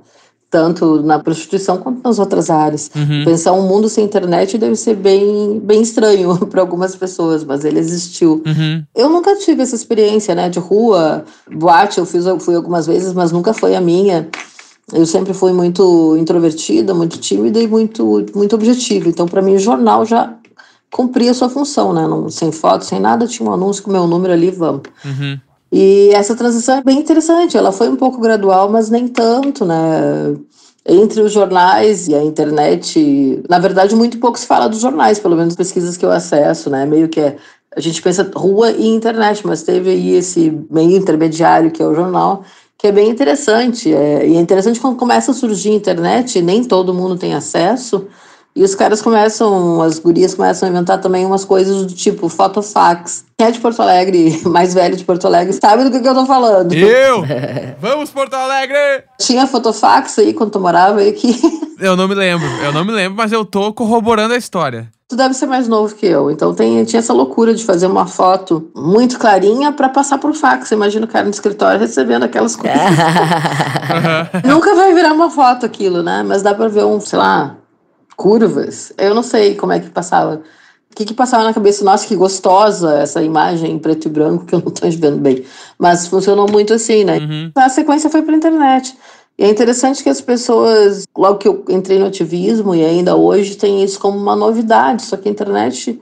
Tanto 0.53 1.03
na 1.03 1.19
prostituição 1.19 1.79
quanto 1.79 2.07
nas 2.07 2.19
outras 2.19 2.51
áreas. 2.51 2.91
Uhum. 2.95 3.25
Pensar 3.25 3.55
um 3.55 3.67
mundo 3.67 3.89
sem 3.89 4.05
internet 4.05 4.59
deve 4.59 4.77
ser 4.77 4.95
bem, 4.95 5.59
bem 5.59 5.81
estranho 5.81 6.37
para 6.47 6.61
algumas 6.61 6.95
pessoas, 6.95 7.43
mas 7.43 7.65
ele 7.65 7.79
existiu. 7.79 8.43
Uhum. 8.47 8.85
Eu 8.95 9.09
nunca 9.09 9.35
tive 9.37 9.63
essa 9.63 9.75
experiência, 9.75 10.35
né, 10.35 10.51
de 10.51 10.59
rua, 10.59 11.25
boate, 11.51 11.99
eu 11.99 12.05
fiz, 12.05 12.27
fui 12.41 12.55
algumas 12.55 12.87
vezes, 12.87 13.15
mas 13.15 13.33
nunca 13.33 13.55
foi 13.55 13.75
a 13.75 13.81
minha. 13.81 14.29
Eu 14.93 15.07
sempre 15.07 15.33
fui 15.33 15.55
muito 15.55 16.19
introvertida, 16.19 16.93
muito 16.93 17.19
tímida 17.19 17.59
e 17.59 17.67
muito, 17.67 18.27
muito 18.35 18.55
objetiva. 18.55 19.09
Então, 19.09 19.27
para 19.27 19.41
mim, 19.41 19.55
o 19.55 19.59
jornal 19.59 20.05
já 20.05 20.35
cumpria 20.91 21.33
sua 21.33 21.49
função, 21.49 21.95
né? 21.95 22.07
Não, 22.07 22.29
sem 22.29 22.53
foto, 22.53 22.85
sem 22.85 23.01
nada, 23.01 23.27
tinha 23.27 23.49
um 23.49 23.55
anúncio 23.55 23.83
com 23.83 23.89
o 23.89 23.93
meu 23.95 24.07
número 24.07 24.35
ali, 24.35 24.51
vamos. 24.51 24.83
Uhum. 25.03 25.41
E 25.73 26.11
essa 26.13 26.37
transição 26.37 26.77
é 26.77 26.83
bem 26.83 26.99
interessante. 26.99 27.57
Ela 27.57 27.73
foi 27.73 27.89
um 27.89 27.97
pouco 27.97 28.21
gradual, 28.21 28.71
mas 28.71 28.91
nem 28.91 29.09
tanto, 29.09 29.65
né? 29.65 30.37
Entre 30.85 31.23
os 31.23 31.33
jornais 31.33 32.09
e 32.09 32.15
a 32.15 32.23
internet, 32.23 33.43
na 33.49 33.59
verdade, 33.59 33.97
muito 33.97 34.19
pouco 34.19 34.39
se 34.39 34.47
fala 34.47 34.69
dos 34.69 34.81
jornais, 34.81 35.19
pelo 35.19 35.37
menos 35.37 35.57
pesquisas 35.57 35.97
que 35.97 36.05
eu 36.05 36.11
acesso, 36.11 36.69
né? 36.69 36.85
Meio 36.85 37.09
que 37.09 37.21
é, 37.21 37.37
a 37.75 37.81
gente 37.81 38.03
pensa 38.03 38.31
rua 38.35 38.71
e 38.73 38.87
internet, 38.87 39.47
mas 39.47 39.63
teve 39.63 39.91
aí 39.91 40.15
esse 40.15 40.51
meio 40.71 40.95
intermediário 40.95 41.71
que 41.71 41.83
é 41.83 41.87
o 41.87 41.95
jornal, 41.95 42.45
que 42.77 42.89
é 42.89 42.93
bem 42.93 43.09
interessante. 43.09 43.95
É, 43.95 44.29
e 44.29 44.37
é 44.37 44.41
interessante 44.41 44.79
quando 44.79 44.99
começa 44.99 45.31
a 45.31 45.35
surgir 45.35 45.71
a 45.71 45.75
internet, 45.75 46.43
nem 46.43 46.65
todo 46.65 46.93
mundo 46.93 47.17
tem 47.17 47.33
acesso, 47.33 48.07
e 48.55 48.63
os 48.63 48.75
caras 48.75 49.01
começam, 49.01 49.81
as 49.81 49.99
gurias 49.99 50.35
começam 50.35 50.69
a 50.69 50.71
inventar 50.71 51.01
também 51.01 51.25
umas 51.25 51.45
coisas 51.45 51.87
do 51.87 51.95
tipo 51.95 52.29
fotofax. 52.29 53.25
Quem 53.39 53.47
é 53.47 53.51
de 53.51 53.59
Porto 53.59 53.81
Alegre, 53.81 54.41
mais 54.45 54.75
velho 54.75 54.95
de 54.95 55.05
Porto 55.05 55.27
Alegre, 55.27 55.55
sabe 55.55 55.85
do 55.85 55.91
que, 55.91 56.01
que 56.01 56.09
eu 56.09 56.15
tô 56.15 56.27
falando. 56.27 56.73
Eu! 56.73 57.25
Vamos, 57.81 58.11
Porto 58.11 58.35
Alegre! 58.35 59.05
Tinha 59.19 59.47
fotofax 59.47 60.19
aí 60.19 60.35
quando 60.35 60.51
tu 60.51 60.61
morava 60.61 61.01
aí 61.01 61.09
aqui. 61.09 61.41
Eu 61.81 61.97
não 61.97 62.07
me 62.07 62.15
lembro, 62.15 62.47
eu 62.63 62.73
não 62.73 62.85
me 62.85 62.93
lembro, 62.93 63.17
mas 63.17 63.33
eu 63.33 63.45
tô 63.45 63.73
corroborando 63.73 64.35
a 64.35 64.37
história. 64.37 64.89
Tu 65.09 65.17
deve 65.17 65.35
ser 65.35 65.47
mais 65.47 65.67
novo 65.67 65.93
que 65.97 66.07
eu, 66.07 66.31
então 66.31 66.55
tem, 66.55 66.85
tinha 66.85 67.01
essa 67.01 67.13
loucura 67.13 67.53
de 67.53 67.65
fazer 67.65 67.89
uma 67.89 68.07
foto 68.07 68.71
muito 68.73 69.19
clarinha 69.19 69.73
para 69.73 69.89
passar 69.89 70.19
por 70.19 70.33
fax. 70.33 70.71
Imagina 70.71 71.07
o 71.07 71.09
cara 71.09 71.25
no 71.25 71.33
escritório 71.33 71.81
recebendo 71.81 72.23
aquelas 72.23 72.55
coisas. 72.55 72.79
Nunca 74.45 74.77
vai 74.77 74.95
virar 74.95 75.13
uma 75.13 75.29
foto 75.29 75.67
aquilo, 75.67 76.05
né? 76.05 76.23
Mas 76.25 76.41
dá 76.41 76.55
pra 76.55 76.69
ver 76.69 76.85
um, 76.85 77.01
sei 77.01 77.19
lá, 77.19 77.57
curvas. 78.17 78.93
Eu 78.99 79.15
não 79.15 79.23
sei 79.23 79.55
como 79.55 79.73
é 79.73 79.81
que 79.81 79.91
passava 79.91 80.43
O 80.91 80.95
que, 80.95 81.05
que 81.05 81.15
passava 81.15 81.45
na 81.45 81.55
cabeça? 81.55 81.85
Nossa, 81.85 82.07
que 82.07 82.17
gostosa 82.17 82.95
essa 82.99 83.23
imagem 83.23 83.73
em 83.73 83.79
preto 83.79 84.07
e 84.07 84.11
branco, 84.11 84.45
que 84.45 84.55
eu 84.55 84.61
não 84.61 84.69
estou 84.69 84.91
vendo 84.91 85.19
bem. 85.19 85.45
Mas 85.79 86.07
funcionou 86.07 86.51
muito 86.51 86.75
assim, 86.75 87.05
né? 87.05 87.19
Uhum. 87.19 87.53
A 87.55 87.69
sequência 87.69 88.11
foi 88.11 88.23
para 88.23 88.37
internet. 88.37 88.97
E 89.39 89.45
é 89.45 89.49
interessante 89.49 90.03
que 90.03 90.09
as 90.09 90.21
pessoas, 90.21 91.05
logo 91.17 91.39
que 91.39 91.49
eu 91.49 91.65
entrei 91.69 91.99
no 91.99 92.07
ativismo 92.07 92.75
e 92.75 92.85
ainda 92.85 93.17
hoje, 93.17 93.57
tem 93.57 93.83
isso 93.83 93.99
como 93.99 94.19
uma 94.19 94.37
novidade. 94.37 95.03
Só 95.03 95.17
que 95.17 95.29
a 95.29 95.33
internet 95.33 96.01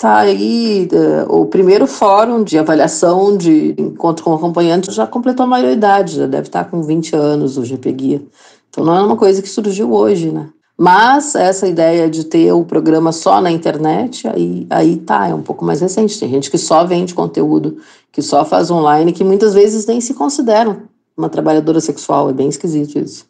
está 0.00 0.20
aí, 0.20 0.88
eh, 0.90 1.26
o 1.28 1.44
primeiro 1.44 1.86
fórum 1.86 2.42
de 2.42 2.56
avaliação 2.58 3.36
de 3.36 3.74
encontro 3.76 4.24
com 4.24 4.32
acompanhante 4.32 4.90
já 4.90 5.06
completou 5.06 5.44
a 5.44 5.48
maioridade, 5.48 6.16
já 6.16 6.26
deve 6.26 6.48
estar 6.48 6.64
com 6.64 6.82
20 6.82 7.14
anos 7.14 7.58
o 7.58 7.64
GP 7.64 7.92
Guia. 7.92 8.22
Então 8.70 8.82
não 8.82 8.96
é 8.96 9.02
uma 9.02 9.16
coisa 9.16 9.42
que 9.42 9.48
surgiu 9.48 9.92
hoje, 9.92 10.30
né? 10.30 10.48
Mas 10.82 11.34
essa 11.34 11.68
ideia 11.68 12.08
de 12.08 12.24
ter 12.24 12.50
o 12.54 12.64
programa 12.64 13.12
só 13.12 13.38
na 13.38 13.50
internet, 13.50 14.26
aí, 14.26 14.66
aí 14.70 14.96
tá, 14.96 15.28
é 15.28 15.34
um 15.34 15.42
pouco 15.42 15.62
mais 15.62 15.82
recente. 15.82 16.18
Tem 16.18 16.30
gente 16.30 16.50
que 16.50 16.56
só 16.56 16.86
vende 16.86 17.12
conteúdo, 17.12 17.76
que 18.10 18.22
só 18.22 18.46
faz 18.46 18.70
online, 18.70 19.12
que 19.12 19.22
muitas 19.22 19.52
vezes 19.52 19.84
nem 19.84 20.00
se 20.00 20.14
consideram 20.14 20.84
uma 21.14 21.28
trabalhadora 21.28 21.82
sexual. 21.82 22.30
É 22.30 22.32
bem 22.32 22.48
esquisito 22.48 22.98
isso. 22.98 23.29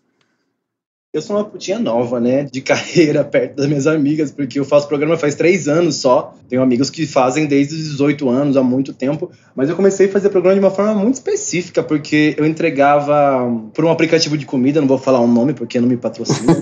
Eu 1.12 1.20
sou 1.20 1.34
uma 1.34 1.44
putinha 1.44 1.80
nova, 1.80 2.20
né? 2.20 2.44
De 2.44 2.60
carreira 2.62 3.24
perto 3.24 3.56
das 3.56 3.66
minhas 3.66 3.88
amigas, 3.88 4.30
porque 4.30 4.60
eu 4.60 4.64
faço 4.64 4.86
programa 4.86 5.16
faz 5.16 5.34
três 5.34 5.66
anos 5.66 5.96
só. 5.96 6.36
Tenho 6.48 6.62
amigos 6.62 6.88
que 6.88 7.04
fazem 7.04 7.46
desde 7.46 7.74
os 7.74 7.82
18 7.90 8.28
anos, 8.28 8.56
há 8.56 8.62
muito 8.62 8.94
tempo. 8.94 9.28
Mas 9.56 9.68
eu 9.68 9.74
comecei 9.74 10.06
a 10.06 10.08
fazer 10.08 10.28
programa 10.28 10.54
de 10.54 10.64
uma 10.64 10.70
forma 10.70 10.94
muito 10.94 11.14
específica, 11.14 11.82
porque 11.82 12.36
eu 12.38 12.46
entregava 12.46 13.44
por 13.74 13.84
um 13.84 13.90
aplicativo 13.90 14.38
de 14.38 14.46
comida, 14.46 14.80
não 14.80 14.86
vou 14.86 14.98
falar 14.98 15.18
o 15.18 15.24
um 15.24 15.32
nome 15.32 15.52
porque 15.52 15.80
não 15.80 15.88
me 15.88 15.96
patrocina. 15.96 16.56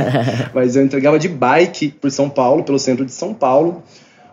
mas 0.54 0.76
eu 0.76 0.82
entregava 0.82 1.18
de 1.18 1.28
bike 1.28 1.90
por 2.00 2.10
São 2.10 2.30
Paulo, 2.30 2.64
pelo 2.64 2.78
centro 2.78 3.04
de 3.04 3.12
São 3.12 3.34
Paulo. 3.34 3.82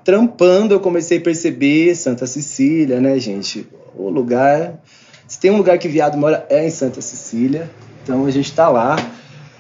Trampando, 0.02 0.76
eu 0.76 0.80
comecei 0.80 1.18
a 1.18 1.22
perceber 1.22 1.94
Santa 1.94 2.26
Cecília, 2.26 3.02
né, 3.02 3.20
gente? 3.20 3.68
O 3.98 4.10
lugar. 4.10 4.80
Se 5.28 5.38
tem 5.38 5.52
um 5.52 5.58
lugar 5.58 5.78
que 5.78 5.90
viado 5.90 6.18
mora 6.18 6.46
é 6.50 6.66
em 6.66 6.70
Santa 6.70 7.02
Cecília. 7.02 7.70
Então 8.02 8.26
a 8.26 8.32
gente 8.32 8.54
tá 8.54 8.70
lá. 8.70 8.96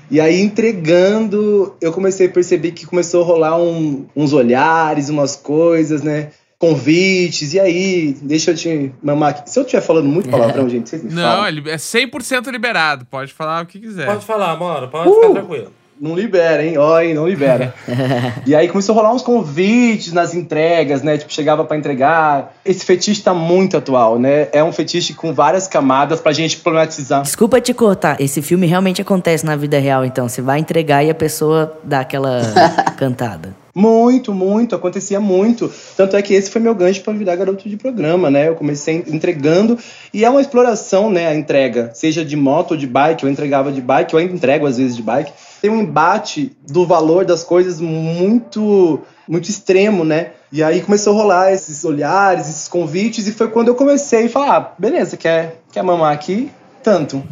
E 0.09 0.19
aí, 0.21 0.39
entregando, 0.41 1.75
eu 1.81 1.91
comecei 1.91 2.27
a 2.27 2.29
perceber 2.29 2.71
que 2.71 2.85
começou 2.85 3.23
a 3.23 3.25
rolar 3.25 3.57
um, 3.61 4.05
uns 4.15 4.33
olhares, 4.33 5.09
umas 5.09 5.35
coisas, 5.35 6.01
né? 6.01 6.29
Convites, 6.59 7.53
e 7.53 7.59
aí, 7.59 8.17
deixa 8.21 8.51
eu 8.51 8.55
te 8.55 8.91
mamar 9.03 9.29
aqui. 9.29 9.49
Se 9.49 9.59
eu 9.59 9.63
estiver 9.63 9.81
falando 9.81 10.07
muito 10.07 10.27
palavrão, 10.31 10.67
gente, 10.67 10.89
vocês 10.89 11.03
me 11.03 11.11
Não, 11.13 11.21
falam. 11.21 11.47
ele 11.47 11.69
é 11.69 11.75
100% 11.75 12.51
liberado. 12.51 13.05
Pode 13.05 13.31
falar 13.33 13.63
o 13.63 13.65
que 13.67 13.79
quiser. 13.79 14.05
Pode 14.07 14.25
falar, 14.25 14.51
amor, 14.51 14.87
pode 14.87 15.09
Uh! 15.09 15.13
ficar 15.15 15.29
tranquilo. 15.33 15.71
Não 16.00 16.16
libera, 16.16 16.63
hein? 16.63 16.77
Ó, 16.77 17.00
hein? 17.00 17.13
Não 17.13 17.27
libera. 17.27 17.74
e 18.46 18.56
aí 18.56 18.68
começou 18.68 18.94
a 18.94 18.98
rolar 18.98 19.13
uns 19.13 19.24
convites 19.24 20.13
nas 20.13 20.34
entregas, 20.34 21.01
né? 21.01 21.18
Tipo, 21.18 21.34
chegava 21.34 21.66
pra 21.66 21.75
entregar. 21.75 22.54
Esse 22.63 22.86
fetiche 22.86 23.22
tá 23.22 23.34
muito 23.34 23.75
atual, 23.77 24.20
né? 24.20 24.48
É 24.51 24.63
um 24.63 24.72
fetiche 24.72 25.13
com 25.13 25.34
várias 25.34 25.68
camadas 25.68 26.22
pra 26.22 26.32
gente 26.32 26.58
problematizar. 26.58 27.24
Desculpa 27.24 27.60
te 27.60 27.74
cortar. 27.74 28.22
Esse 28.22 28.42
filme 28.42 28.68
realmente 28.68 29.01
acontece 29.01 29.46
na 29.46 29.56
vida 29.56 29.80
real, 29.80 30.06
então. 30.06 30.30
Você 30.30 30.42
vai 30.42 30.60
entregar 30.60 31.04
e 31.04 31.10
a 31.10 31.16
pessoa 31.16 31.77
dá 31.84 32.01
aquela 32.01 32.42
cantada. 32.98 33.56
Muito, 33.77 34.34
muito, 34.34 34.75
acontecia 34.75 35.20
muito. 35.20 35.72
Tanto 35.96 36.16
é 36.16 36.22
que 36.24 36.34
esse 36.34 36.50
foi 36.50 36.60
meu 36.60 36.74
gancho 36.74 37.01
para 37.01 37.13
virar 37.13 37.36
garoto 37.36 37.70
de 37.70 37.77
programa, 37.77 38.27
né? 38.27 38.48
Eu 38.48 38.56
comecei 38.56 39.04
entregando 39.08 39.77
e 40.12 40.25
é 40.25 40.30
uma 40.30 40.42
exploração, 40.42 41.12
né? 41.12 41.27
A 41.27 41.36
entrega, 41.36 41.92
seja 41.94 42.25
de 42.25 42.36
moto 42.36 42.72
ou 42.72 42.77
de 42.77 42.88
bike, 42.88 43.24
eu 43.24 43.30
entregava 43.30 43.72
de 43.72 43.80
bike, 43.80 44.16
eu 44.16 44.20
ainda 44.20 44.34
entrego 44.34 44.66
às 44.66 44.77
vezes 44.77 44.96
de 44.96 45.04
bike. 45.04 45.32
Tem 45.61 45.69
um 45.69 45.81
embate 45.81 46.55
do 46.67 46.85
valor 46.85 47.25
das 47.25 47.43
coisas 47.43 47.81
muito, 47.81 49.01
muito 49.27 49.49
extremo, 49.49 50.03
né? 50.03 50.31
E 50.51 50.63
aí 50.63 50.81
começou 50.81 51.13
a 51.13 51.21
rolar 51.21 51.51
esses 51.51 51.83
olhares, 51.83 52.49
esses 52.49 52.67
convites, 52.67 53.27
e 53.27 53.31
foi 53.31 53.49
quando 53.49 53.69
eu 53.69 53.75
comecei 53.75 54.27
a 54.27 54.29
falar: 54.29 54.55
ah, 54.55 54.73
beleza, 54.77 55.17
quer, 55.17 55.61
quer 55.71 55.83
mamar 55.83 56.13
aqui? 56.13 56.51
Tanto. 56.83 57.23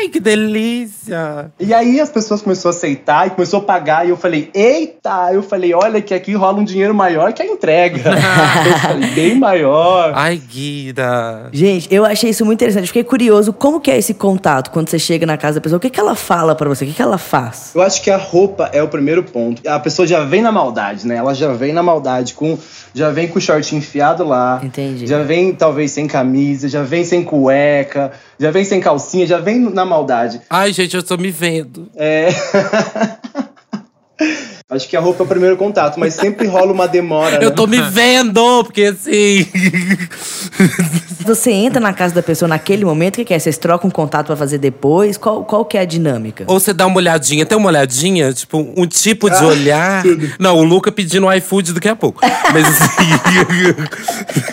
Ai, 0.00 0.08
que 0.08 0.18
delícia! 0.18 1.52
E 1.60 1.74
aí 1.74 2.00
as 2.00 2.08
pessoas 2.08 2.40
começaram 2.40 2.74
a 2.74 2.74
aceitar 2.74 3.26
e 3.26 3.30
começou 3.30 3.60
a 3.60 3.62
pagar. 3.62 4.06
E 4.06 4.08
eu 4.08 4.16
falei, 4.16 4.48
eita! 4.54 5.28
Eu 5.30 5.42
falei, 5.42 5.74
olha 5.74 6.00
que 6.00 6.14
aqui 6.14 6.32
rola 6.32 6.58
um 6.58 6.64
dinheiro 6.64 6.94
maior 6.94 7.34
que 7.34 7.42
a 7.42 7.46
entrega. 7.46 8.08
eu 8.66 8.78
falei, 8.78 9.10
bem 9.10 9.34
maior. 9.34 10.12
Ai, 10.14 10.38
Guida. 10.38 11.50
Gente, 11.52 11.86
eu 11.94 12.06
achei 12.06 12.30
isso 12.30 12.46
muito 12.46 12.58
interessante. 12.58 12.86
Fiquei 12.86 13.04
curioso, 13.04 13.52
como 13.52 13.78
que 13.78 13.90
é 13.90 13.98
esse 13.98 14.14
contato 14.14 14.70
quando 14.70 14.88
você 14.88 14.98
chega 14.98 15.26
na 15.26 15.36
casa 15.36 15.56
da 15.56 15.60
pessoa? 15.60 15.76
O 15.76 15.80
que, 15.80 15.90
que 15.90 16.00
ela 16.00 16.14
fala 16.14 16.54
pra 16.54 16.66
você? 16.66 16.84
O 16.84 16.88
que, 16.88 16.94
que 16.94 17.02
ela 17.02 17.18
faz? 17.18 17.72
Eu 17.74 17.82
acho 17.82 18.00
que 18.00 18.10
a 18.10 18.16
roupa 18.16 18.70
é 18.72 18.82
o 18.82 18.88
primeiro 18.88 19.22
ponto. 19.22 19.60
A 19.68 19.78
pessoa 19.78 20.08
já 20.08 20.24
vem 20.24 20.40
na 20.40 20.50
maldade, 20.50 21.06
né? 21.06 21.16
Ela 21.16 21.34
já 21.34 21.52
vem 21.52 21.74
na 21.74 21.82
maldade, 21.82 22.32
com, 22.32 22.58
já 22.94 23.10
vem 23.10 23.28
com 23.28 23.38
o 23.38 23.42
short 23.42 23.74
enfiado 23.74 24.24
lá. 24.24 24.60
Entendi. 24.62 25.06
Já 25.06 25.22
vem 25.22 25.54
talvez 25.54 25.90
sem 25.90 26.06
camisa, 26.06 26.68
já 26.68 26.82
vem 26.82 27.04
sem 27.04 27.22
cueca, 27.22 28.12
já 28.38 28.50
vem 28.50 28.64
sem 28.64 28.80
calcinha, 28.80 29.26
já 29.26 29.38
vem 29.38 29.58
na 29.58 29.84
maldade. 29.84 30.40
Ai, 30.48 30.72
gente, 30.72 30.96
eu 30.96 31.02
tô 31.02 31.16
me 31.16 31.30
vendo. 31.30 31.88
É. 31.96 32.28
Acho 34.70 34.88
que 34.88 34.96
a 34.96 35.00
roupa 35.00 35.24
é 35.24 35.24
o 35.24 35.28
primeiro 35.28 35.56
contato, 35.56 35.98
mas 35.98 36.14
sempre 36.14 36.46
rola 36.46 36.72
uma 36.72 36.86
demora. 36.86 37.42
Eu 37.42 37.50
né? 37.50 37.56
tô 37.56 37.66
me 37.66 37.80
vendo, 37.90 38.62
porque 38.62 38.84
assim. 38.84 39.44
Você 41.26 41.50
entra 41.50 41.80
na 41.80 41.92
casa 41.92 42.14
da 42.14 42.22
pessoa 42.22 42.48
naquele 42.48 42.84
momento, 42.84 43.14
o 43.14 43.16
que, 43.18 43.24
que 43.24 43.34
é? 43.34 43.38
Vocês 43.38 43.58
trocam 43.58 43.88
um 43.88 43.90
contato 43.90 44.26
pra 44.26 44.36
fazer 44.36 44.58
depois? 44.58 45.16
Qual, 45.16 45.44
qual 45.44 45.64
que 45.64 45.76
é 45.76 45.80
a 45.80 45.84
dinâmica? 45.84 46.44
Ou 46.46 46.60
você 46.60 46.72
dá 46.72 46.86
uma 46.86 46.96
olhadinha, 46.96 47.44
tem 47.44 47.58
uma 47.58 47.68
olhadinha, 47.68 48.32
tipo, 48.32 48.58
um 48.76 48.86
tipo 48.86 49.26
Ah, 49.26 49.30
de 49.30 49.44
olhar. 49.44 50.04
Não, 50.38 50.58
o 50.58 50.62
Luca 50.62 50.92
pedindo 50.92 51.30
iFood 51.32 51.72
daqui 51.72 51.88
a 51.88 51.96
pouco. 51.96 52.20
Mas 52.52 52.66
assim. 52.66 53.10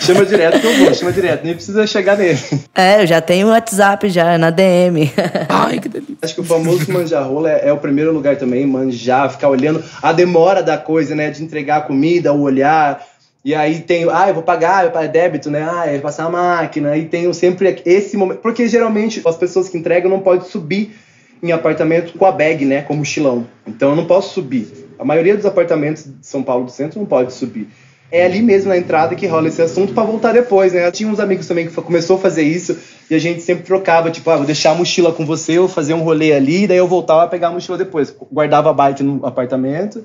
Chama 0.00 0.26
direto 0.26 0.60
que 0.60 0.66
eu 0.66 0.76
vou, 0.78 0.94
chama 0.94 1.12
direto, 1.12 1.44
nem 1.44 1.54
precisa 1.54 1.86
chegar 1.86 2.16
nele. 2.16 2.38
É, 2.74 3.02
eu 3.02 3.06
já 3.06 3.20
tenho 3.20 3.48
o 3.48 3.50
WhatsApp 3.50 4.08
já 4.08 4.36
na 4.38 4.50
DM. 4.50 5.12
Ai, 5.48 5.78
que 5.78 5.88
delícia. 5.88 6.16
Acho 6.22 6.34
que 6.34 6.40
o 6.40 6.44
famoso 6.44 6.90
manjar 6.90 7.26
rola 7.26 7.50
é, 7.50 7.68
é 7.68 7.72
o 7.72 7.76
primeiro 7.76 8.12
lugar 8.12 8.36
também, 8.36 8.66
manjar, 8.66 9.30
ficar 9.30 9.48
olhando 9.48 9.82
a 10.08 10.12
demora 10.12 10.62
da 10.62 10.78
coisa, 10.78 11.14
né? 11.14 11.30
De 11.30 11.42
entregar 11.42 11.76
a 11.76 11.80
comida, 11.82 12.32
o 12.32 12.40
olhar. 12.40 13.06
E 13.44 13.54
aí 13.54 13.80
tem, 13.80 14.08
ah, 14.10 14.28
eu 14.28 14.34
vou 14.34 14.42
pagar, 14.42 14.90
pago 14.90 15.12
débito, 15.12 15.50
né? 15.50 15.68
Ah, 15.70 15.86
eu 15.86 15.94
vou 15.94 16.02
passar 16.02 16.24
a 16.24 16.30
máquina. 16.30 16.96
E 16.96 17.04
tem 17.04 17.30
sempre 17.34 17.82
esse 17.84 18.16
momento. 18.16 18.38
Porque 18.38 18.66
geralmente 18.68 19.20
as 19.24 19.36
pessoas 19.36 19.68
que 19.68 19.76
entregam 19.76 20.10
não 20.10 20.20
podem 20.20 20.46
subir 20.46 20.94
em 21.42 21.52
apartamento 21.52 22.16
com 22.16 22.24
a 22.24 22.32
bag, 22.32 22.64
né? 22.64 22.82
Com 22.82 22.94
mochilão. 22.94 23.46
Então 23.66 23.90
eu 23.90 23.96
não 23.96 24.06
posso 24.06 24.32
subir. 24.32 24.88
A 24.98 25.04
maioria 25.04 25.36
dos 25.36 25.44
apartamentos 25.44 26.04
de 26.04 26.26
São 26.26 26.42
Paulo 26.42 26.64
do 26.64 26.70
centro 26.70 26.98
não 26.98 27.06
pode 27.06 27.34
subir. 27.34 27.68
É 28.10 28.24
ali 28.24 28.40
mesmo 28.40 28.70
na 28.70 28.78
entrada 28.78 29.14
que 29.14 29.26
rola 29.26 29.48
esse 29.48 29.60
assunto 29.60 29.92
pra 29.92 30.02
voltar 30.02 30.32
depois, 30.32 30.72
né? 30.72 30.90
Tinha 30.90 31.10
uns 31.10 31.20
amigos 31.20 31.46
também 31.46 31.66
que 31.66 31.74
começou 31.74 32.16
a 32.16 32.18
fazer 32.18 32.42
isso 32.42 32.78
e 33.10 33.14
a 33.14 33.18
gente 33.18 33.42
sempre 33.42 33.64
trocava, 33.64 34.10
tipo, 34.10 34.30
ah, 34.30 34.36
vou 34.36 34.46
deixar 34.46 34.70
a 34.70 34.74
mochila 34.74 35.12
com 35.12 35.26
você, 35.26 35.58
eu 35.58 35.68
fazer 35.68 35.92
um 35.92 36.02
rolê 36.02 36.32
ali, 36.32 36.66
daí 36.66 36.78
eu 36.78 36.88
voltava 36.88 37.24
a 37.24 37.26
pegar 37.26 37.48
a 37.48 37.50
mochila 37.50 37.76
depois. 37.76 38.14
Guardava 38.32 38.70
a 38.70 38.72
bike 38.72 39.02
no 39.02 39.26
apartamento 39.26 40.04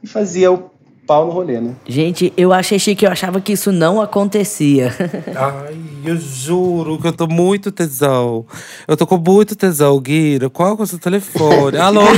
e 0.00 0.06
fazia 0.06 0.52
o 0.52 0.70
pau 1.06 1.26
no 1.26 1.32
rolê, 1.32 1.60
né? 1.60 1.74
Gente, 1.86 2.32
eu 2.36 2.52
achei 2.52 2.78
chique, 2.78 3.04
eu 3.04 3.10
achava 3.10 3.40
que 3.40 3.52
isso 3.52 3.70
não 3.70 4.00
acontecia. 4.00 4.94
Ai, 5.36 5.76
eu 6.04 6.16
juro 6.16 6.98
que 6.98 7.06
eu 7.06 7.12
tô 7.12 7.26
muito 7.26 7.70
tesão. 7.70 8.46
Eu 8.88 8.96
tô 8.96 9.06
com 9.06 9.18
muito 9.18 9.54
tesão, 9.54 10.00
Guira. 10.00 10.48
Qual 10.48 10.76
é 10.78 10.82
o 10.82 10.86
seu 10.86 10.98
telefone? 10.98 11.76
Alô? 11.76 12.02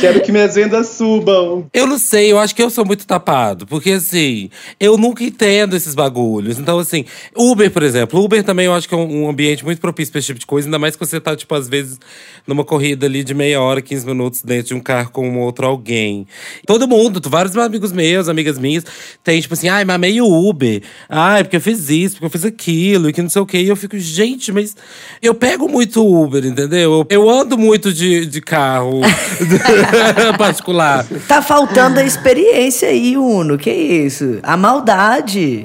Quero 0.00 0.20
que 0.20 0.30
minhas 0.30 0.54
vendas 0.54 0.88
subam. 0.88 1.66
Eu 1.72 1.86
não 1.86 1.98
sei, 1.98 2.30
eu 2.30 2.38
acho 2.38 2.54
que 2.54 2.62
eu 2.62 2.70
sou 2.70 2.84
muito 2.84 3.06
tapado. 3.06 3.66
Porque, 3.66 3.92
assim, 3.92 4.50
eu 4.78 4.96
nunca 4.96 5.24
entendo 5.24 5.74
esses 5.74 5.94
bagulhos. 5.94 6.58
Então, 6.58 6.78
assim, 6.78 7.04
Uber, 7.36 7.70
por 7.70 7.82
exemplo. 7.82 8.22
Uber 8.22 8.44
também 8.44 8.66
eu 8.66 8.74
acho 8.74 8.88
que 8.88 8.94
é 8.94 8.98
um 8.98 9.16
um 9.16 9.28
ambiente 9.28 9.64
muito 9.64 9.80
propício 9.80 10.12
pra 10.12 10.18
esse 10.18 10.26
tipo 10.26 10.40
de 10.40 10.46
coisa. 10.46 10.68
Ainda 10.68 10.78
mais 10.78 10.94
que 10.94 11.04
você 11.04 11.20
tá, 11.20 11.34
tipo, 11.34 11.54
às 11.54 11.68
vezes, 11.68 11.98
numa 12.46 12.64
corrida 12.64 13.06
ali 13.06 13.24
de 13.24 13.34
meia 13.34 13.60
hora, 13.60 13.80
15 13.80 14.06
minutos 14.06 14.42
dentro 14.42 14.68
de 14.68 14.74
um 14.74 14.80
carro 14.80 15.10
com 15.16 15.38
outro 15.38 15.66
alguém. 15.66 16.26
Todo 16.66 16.86
mundo, 16.86 17.22
vários 17.30 17.56
amigos 17.56 17.90
meus, 17.90 18.28
amigas 18.28 18.58
minhas, 18.58 18.84
tem, 19.24 19.40
tipo 19.40 19.54
assim, 19.54 19.70
ai, 19.70 19.82
mamei 19.82 20.20
o 20.20 20.26
Uber. 20.26 20.82
Ai, 21.08 21.42
porque 21.42 21.56
eu 21.56 21.60
fiz 21.60 21.88
isso, 21.88 22.16
porque 22.16 22.26
eu 22.26 22.30
fiz 22.30 22.44
aquilo, 22.44 23.08
e 23.08 23.14
que 23.14 23.22
não 23.22 23.30
sei 23.30 23.40
o 23.40 23.46
quê. 23.46 23.62
E 23.62 23.68
eu 23.68 23.76
fico, 23.76 23.98
gente, 23.98 24.52
mas 24.52 24.76
eu 25.22 25.34
pego 25.34 25.70
muito 25.70 26.06
Uber, 26.06 26.44
entendeu? 26.44 26.92
Eu, 26.92 27.06
eu 27.08 27.30
ando 27.30 27.56
muito 27.56 27.94
de, 27.94 28.26
de 28.26 28.42
carro 28.42 29.00
particular. 30.36 31.06
tá 31.26 31.40
faltando 31.40 31.98
a 31.98 32.04
experiência 32.04 32.90
aí, 32.90 33.16
Uno. 33.16 33.56
Que 33.56 33.70
isso? 33.70 34.38
A 34.42 34.54
maldade. 34.54 35.64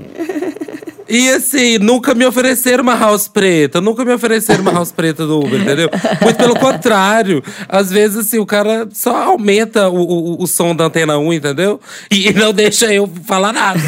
E 1.12 1.30
assim, 1.30 1.78
nunca 1.78 2.16
me 2.16 2.26
ofereceram 2.26 2.84
uma 2.84 2.96
house 2.96 3.28
preta, 3.28 3.82
nunca 3.82 4.06
me 4.06 4.14
ofereceram 4.14 4.62
uma 4.62 4.72
house 4.72 4.94
preta 4.94 5.28
do 5.28 5.42
Uber, 5.42 5.60
entendeu? 5.60 5.90
Muito 6.22 6.38
pelo 6.38 6.58
contrário. 6.58 7.44
Às 7.68 7.92
vezes, 7.92 8.16
assim, 8.16 8.40
o 8.40 8.46
cara 8.46 8.88
só 8.94 9.16
aumenta 9.18 9.90
o, 9.90 9.98
o, 9.98 10.42
o 10.42 10.48
som 10.48 10.74
da 10.74 10.86
antena 10.86 11.18
1, 11.18 11.34
entendeu? 11.34 11.82
E 12.10 12.32
não 12.32 12.54
deixa 12.54 12.94
eu 12.94 13.12
falar 13.26 13.52
nada, 13.52 13.82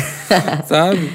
sabe? 0.68 1.10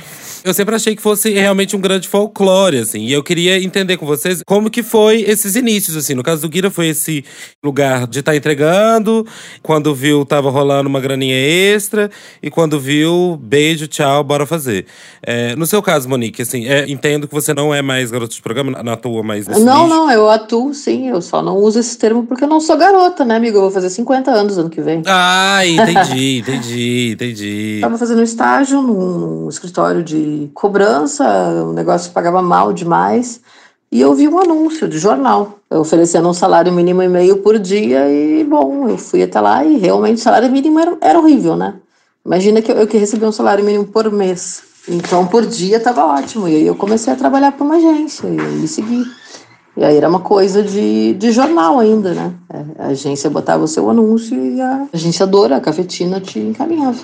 Eu 0.44 0.54
sempre 0.54 0.74
achei 0.74 0.94
que 0.94 1.02
fosse 1.02 1.30
realmente 1.30 1.76
um 1.76 1.80
grande 1.80 2.08
folclore, 2.08 2.78
assim. 2.78 3.00
E 3.00 3.12
eu 3.12 3.22
queria 3.22 3.62
entender 3.62 3.96
com 3.96 4.06
vocês 4.06 4.42
como 4.46 4.70
que 4.70 4.82
foi 4.82 5.22
esses 5.22 5.56
inícios, 5.56 5.96
assim. 5.96 6.14
No 6.14 6.22
caso 6.22 6.42
do 6.42 6.48
Guira, 6.48 6.70
foi 6.70 6.88
esse 6.88 7.24
lugar 7.64 8.06
de 8.06 8.20
estar 8.20 8.32
tá 8.32 8.36
entregando. 8.36 9.26
Quando 9.62 9.94
viu, 9.94 10.24
tava 10.24 10.50
rolando 10.50 10.88
uma 10.88 11.00
graninha 11.00 11.34
extra. 11.34 12.10
E 12.42 12.50
quando 12.50 12.78
viu, 12.78 13.38
beijo, 13.40 13.86
tchau, 13.86 14.22
bora 14.22 14.46
fazer. 14.46 14.86
É, 15.22 15.56
no 15.56 15.66
seu 15.66 15.82
caso, 15.82 16.08
Monique, 16.08 16.42
assim, 16.42 16.66
é, 16.66 16.88
entendo 16.88 17.26
que 17.26 17.34
você 17.34 17.52
não 17.52 17.74
é 17.74 17.82
mais 17.82 18.10
garota 18.10 18.34
de 18.34 18.42
programa, 18.42 18.82
não 18.82 18.92
atua 18.92 19.22
mais 19.22 19.46
nesse 19.46 19.60
Não, 19.60 19.84
nicho. 19.84 19.96
não, 19.96 20.10
eu 20.10 20.30
atuo 20.30 20.72
sim. 20.72 21.08
Eu 21.08 21.20
só 21.20 21.42
não 21.42 21.56
uso 21.56 21.78
esse 21.78 21.98
termo 21.98 22.26
porque 22.26 22.44
eu 22.44 22.48
não 22.48 22.60
sou 22.60 22.76
garota, 22.76 23.24
né, 23.24 23.36
amigo? 23.36 23.56
Eu 23.56 23.62
vou 23.62 23.70
fazer 23.70 23.90
50 23.90 24.30
anos 24.30 24.58
ano 24.58 24.70
que 24.70 24.80
vem. 24.80 25.02
Ah, 25.06 25.66
entendi, 25.66 26.38
entendi, 26.40 27.10
entendi. 27.12 27.78
Tava 27.80 27.98
fazendo 27.98 28.22
estágio 28.22 28.80
num, 28.82 29.18
num 29.18 29.48
escritório 29.48 30.02
de 30.02 30.27
cobrança, 30.54 31.24
o 31.64 31.72
negócio 31.72 32.12
pagava 32.12 32.42
mal 32.42 32.72
demais. 32.72 33.40
E 33.90 34.00
eu 34.00 34.14
vi 34.14 34.28
um 34.28 34.38
anúncio 34.38 34.86
de 34.86 34.98
jornal, 34.98 35.58
oferecendo 35.70 36.28
um 36.28 36.34
salário 36.34 36.70
mínimo 36.72 37.02
e 37.02 37.08
meio 37.08 37.38
por 37.38 37.58
dia. 37.58 38.08
E, 38.10 38.44
bom, 38.44 38.88
eu 38.88 38.98
fui 38.98 39.22
até 39.22 39.40
lá 39.40 39.64
e 39.64 39.78
realmente 39.78 40.18
o 40.18 40.22
salário 40.22 40.50
mínimo 40.50 40.78
era, 40.78 40.96
era 41.00 41.18
horrível, 41.18 41.56
né? 41.56 41.74
Imagina 42.24 42.60
que 42.60 42.70
eu, 42.70 42.76
eu 42.76 42.86
que 42.86 42.98
recebi 42.98 43.24
um 43.24 43.32
salário 43.32 43.64
mínimo 43.64 43.86
por 43.86 44.10
mês. 44.12 44.62
Então, 44.86 45.26
por 45.26 45.46
dia 45.46 45.78
estava 45.78 46.04
ótimo. 46.04 46.46
E 46.48 46.56
aí 46.56 46.66
eu 46.66 46.74
comecei 46.74 47.12
a 47.12 47.16
trabalhar 47.16 47.52
para 47.52 47.64
uma 47.64 47.76
agência 47.76 48.26
e 48.26 48.36
me 48.36 48.68
segui. 48.68 49.04
E 49.74 49.84
aí 49.84 49.96
era 49.96 50.08
uma 50.08 50.20
coisa 50.20 50.62
de, 50.62 51.14
de 51.14 51.30
jornal 51.30 51.78
ainda, 51.78 52.12
né? 52.12 52.34
É, 52.52 52.82
a 52.82 52.86
agência 52.88 53.30
botava 53.30 53.64
o 53.64 53.68
seu 53.68 53.88
anúncio 53.88 54.36
e 54.36 54.60
a 54.60 54.86
agenciadora, 54.92 55.56
a 55.56 55.60
cafetina, 55.60 56.20
te 56.20 56.38
encaminhava. 56.38 56.98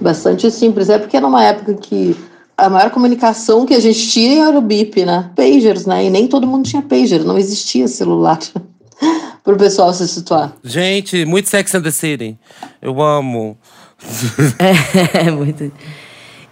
Bastante 0.00 0.50
simples. 0.50 0.88
É 0.88 0.98
porque 0.98 1.16
era 1.16 1.26
uma 1.26 1.42
época 1.42 1.74
que 1.74 2.16
a 2.56 2.70
maior 2.70 2.90
comunicação 2.90 3.66
que 3.66 3.74
a 3.74 3.80
gente 3.80 4.08
tinha 4.08 4.46
era 4.46 4.58
o 4.58 4.62
BIP, 4.62 5.04
né? 5.04 5.30
Pagers, 5.36 5.84
né? 5.84 6.06
E 6.06 6.10
nem 6.10 6.26
todo 6.26 6.46
mundo 6.46 6.66
tinha 6.66 6.80
pager, 6.80 7.22
não 7.22 7.36
existia 7.36 7.86
celular. 7.86 8.38
Para 9.44 9.54
o 9.54 9.58
pessoal 9.58 9.92
se 9.92 10.08
situar. 10.08 10.52
Gente, 10.64 11.24
muito 11.24 11.48
Sex 11.48 11.74
and 11.74 11.82
the 11.82 11.90
City. 11.90 12.38
Eu 12.80 13.00
amo. 13.00 13.56
É, 15.14 15.30
muito. 15.30 15.70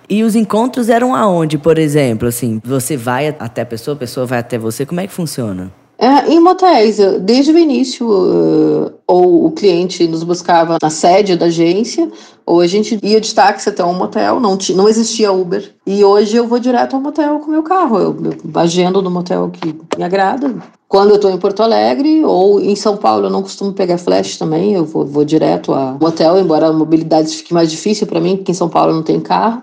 E 0.09 0.23
os 0.23 0.35
encontros 0.35 0.89
eram 0.89 1.15
aonde, 1.15 1.59
por 1.59 1.79
exemplo? 1.79 2.29
Assim, 2.29 2.61
você 2.65 2.97
vai 2.97 3.29
até 3.39 3.63
a 3.63 3.67
pessoa, 3.67 3.95
a 3.95 3.99
pessoa 3.99 4.27
vai 4.27 4.39
até 4.39 4.59
você, 4.59 4.85
como 4.87 5.01
é 5.01 5.07
que 5.07 5.13
funciona? 5.13 5.73
É, 6.05 6.31
em 6.31 6.39
motéis, 6.39 6.99
desde 7.23 7.51
o 7.51 7.59
início, 7.59 8.07
uh, 8.07 8.93
ou 9.07 9.47
o 9.47 9.51
cliente 9.53 10.07
nos 10.07 10.23
buscava 10.23 10.77
na 10.83 10.91
sede 10.91 11.35
da 11.35 11.47
agência, 11.47 12.13
ou 12.45 12.61
a 12.61 12.67
gente 12.67 12.99
ia 13.03 13.19
de 13.19 13.35
táxi 13.35 13.71
até 13.71 13.83
um 13.83 13.95
motel, 13.95 14.39
não, 14.39 14.59
não 14.75 14.87
existia 14.87 15.33
Uber. 15.33 15.73
E 15.87 16.05
hoje 16.05 16.37
eu 16.37 16.47
vou 16.47 16.59
direto 16.59 16.95
ao 16.95 17.01
motel 17.01 17.39
com 17.39 17.51
meu 17.51 17.63
carro, 17.63 17.99
eu, 17.99 18.17
eu 18.23 18.61
agendo 18.61 19.01
no 19.01 19.11
motel 19.11 19.51
que 19.51 19.75
me 19.97 20.05
agrada. 20.05 20.55
Quando 20.87 21.09
eu 21.09 21.17
estou 21.17 21.31
em 21.31 21.39
Porto 21.39 21.63
Alegre, 21.63 22.23
ou 22.23 22.61
em 22.61 22.77
São 22.77 22.99
Paulo, 22.99 23.29
eu 23.29 23.31
não 23.31 23.41
costumo 23.41 23.73
pegar 23.73 23.97
flash 23.97 24.37
também, 24.37 24.75
eu 24.75 24.85
vou, 24.85 25.07
vou 25.07 25.25
direto 25.25 25.73
ao 25.73 25.99
motel, 25.99 26.39
embora 26.39 26.67
a 26.67 26.73
mobilidade 26.73 27.35
fique 27.35 27.55
mais 27.55 27.71
difícil 27.71 28.07
para 28.07 28.21
mim, 28.21 28.37
porque 28.37 28.53
em 28.53 28.55
São 28.55 28.69
Paulo 28.69 28.93
não 28.93 29.03
tem 29.03 29.19
carro. 29.21 29.63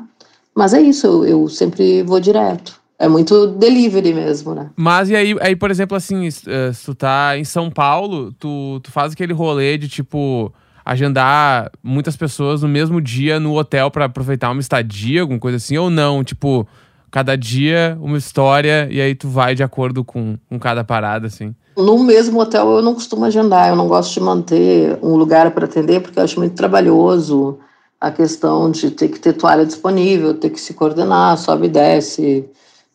Mas 0.55 0.73
é 0.73 0.81
isso, 0.81 1.05
eu, 1.05 1.23
eu 1.23 1.47
sempre 1.49 2.01
vou 2.01 2.19
direto. 2.19 2.80
É 3.01 3.07
muito 3.07 3.47
delivery 3.47 4.13
mesmo, 4.13 4.53
né? 4.53 4.69
Mas 4.75 5.09
e 5.09 5.15
aí, 5.15 5.35
aí 5.41 5.55
por 5.55 5.71
exemplo, 5.71 5.97
assim, 5.97 6.29
se 6.29 6.45
tu 6.85 6.93
tá 6.93 7.35
em 7.35 7.43
São 7.43 7.67
Paulo, 7.71 8.31
tu, 8.33 8.79
tu 8.83 8.91
faz 8.91 9.13
aquele 9.13 9.33
rolê 9.33 9.75
de, 9.75 9.89
tipo, 9.89 10.53
agendar 10.85 11.71
muitas 11.81 12.15
pessoas 12.15 12.61
no 12.61 12.67
mesmo 12.67 13.01
dia 13.01 13.39
no 13.39 13.57
hotel 13.57 13.89
para 13.89 14.05
aproveitar 14.05 14.51
uma 14.51 14.61
estadia, 14.61 15.21
alguma 15.21 15.39
coisa 15.39 15.57
assim, 15.57 15.75
ou 15.79 15.89
não? 15.89 16.23
Tipo, 16.23 16.67
cada 17.09 17.35
dia 17.35 17.97
uma 17.99 18.19
história 18.19 18.87
e 18.91 19.01
aí 19.01 19.15
tu 19.15 19.27
vai 19.27 19.55
de 19.55 19.63
acordo 19.63 20.05
com, 20.05 20.37
com 20.47 20.59
cada 20.59 20.83
parada, 20.83 21.25
assim. 21.25 21.55
No 21.75 22.03
mesmo 22.03 22.39
hotel 22.39 22.69
eu 22.69 22.81
não 22.83 22.93
costumo 22.93 23.25
agendar, 23.25 23.69
eu 23.69 23.75
não 23.75 23.87
gosto 23.87 24.13
de 24.13 24.19
manter 24.19 24.99
um 25.01 25.15
lugar 25.15 25.49
para 25.49 25.65
atender 25.65 26.03
porque 26.03 26.19
eu 26.19 26.23
acho 26.23 26.37
muito 26.39 26.53
trabalhoso 26.53 27.57
a 27.99 28.11
questão 28.11 28.69
de 28.69 28.91
ter 28.91 29.07
que 29.07 29.19
ter 29.19 29.33
toalha 29.33 29.65
disponível, 29.65 30.35
ter 30.35 30.51
que 30.51 30.61
se 30.61 30.75
coordenar, 30.75 31.35
sobe 31.39 31.65
e 31.65 31.69
desce. 31.69 32.47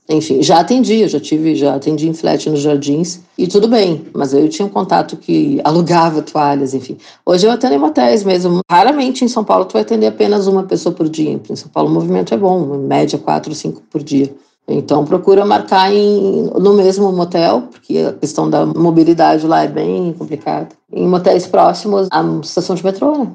Enfim, 0.09 0.41
já 0.41 0.61
atendi, 0.61 1.01
eu 1.01 1.09
já 1.09 1.19
tive, 1.19 1.57
já 1.57 1.75
atendi 1.75 2.09
em 2.09 2.15
flat 2.15 2.49
nos 2.49 2.61
jardins 2.61 3.21
e 3.37 3.49
tudo 3.49 3.67
bem, 3.67 4.07
mas 4.15 4.33
eu 4.33 4.49
tinha 4.49 4.65
um 4.65 4.71
contato 4.71 5.17
que 5.17 5.61
alugava 5.65 6.23
toalhas, 6.23 6.75
enfim. 6.75 6.97
Hoje 7.25 7.47
eu 7.47 7.50
atendo 7.50 7.75
em 7.75 7.78
motéis 7.78 8.23
mesmo. 8.23 8.61
Raramente 8.71 9.25
em 9.25 9.28
São 9.28 9.43
Paulo 9.43 9.65
tu 9.65 9.73
vai 9.73 9.83
atender 9.83 10.07
apenas 10.07 10.47
uma 10.47 10.63
pessoa 10.63 10.95
por 10.95 11.09
dia. 11.09 11.41
Em 11.50 11.57
São 11.57 11.69
Paulo 11.69 11.91
o 11.91 11.93
movimento 11.93 12.33
é 12.33 12.37
bom, 12.37 12.76
em 12.76 12.87
média 12.87 13.19
quatro, 13.19 13.52
cinco 13.52 13.83
por 13.91 14.00
dia. 14.02 14.33
Então 14.69 15.04
procura 15.04 15.45
marcar 15.45 15.93
em, 15.93 16.50
no 16.59 16.75
mesmo 16.75 17.11
motel, 17.13 17.63
porque 17.71 17.99
a 17.99 18.13
questão 18.13 18.49
da 18.49 18.65
mobilidade 18.65 19.47
lá 19.47 19.65
é 19.65 19.69
bem 19.69 20.13
complicada. 20.13 20.69
Em 20.93 21.07
motéis 21.07 21.47
próximos 21.47 22.07
à 22.13 22.23
estação 22.43 22.76
de 22.76 22.85
metrô, 22.85 23.19
né? 23.19 23.33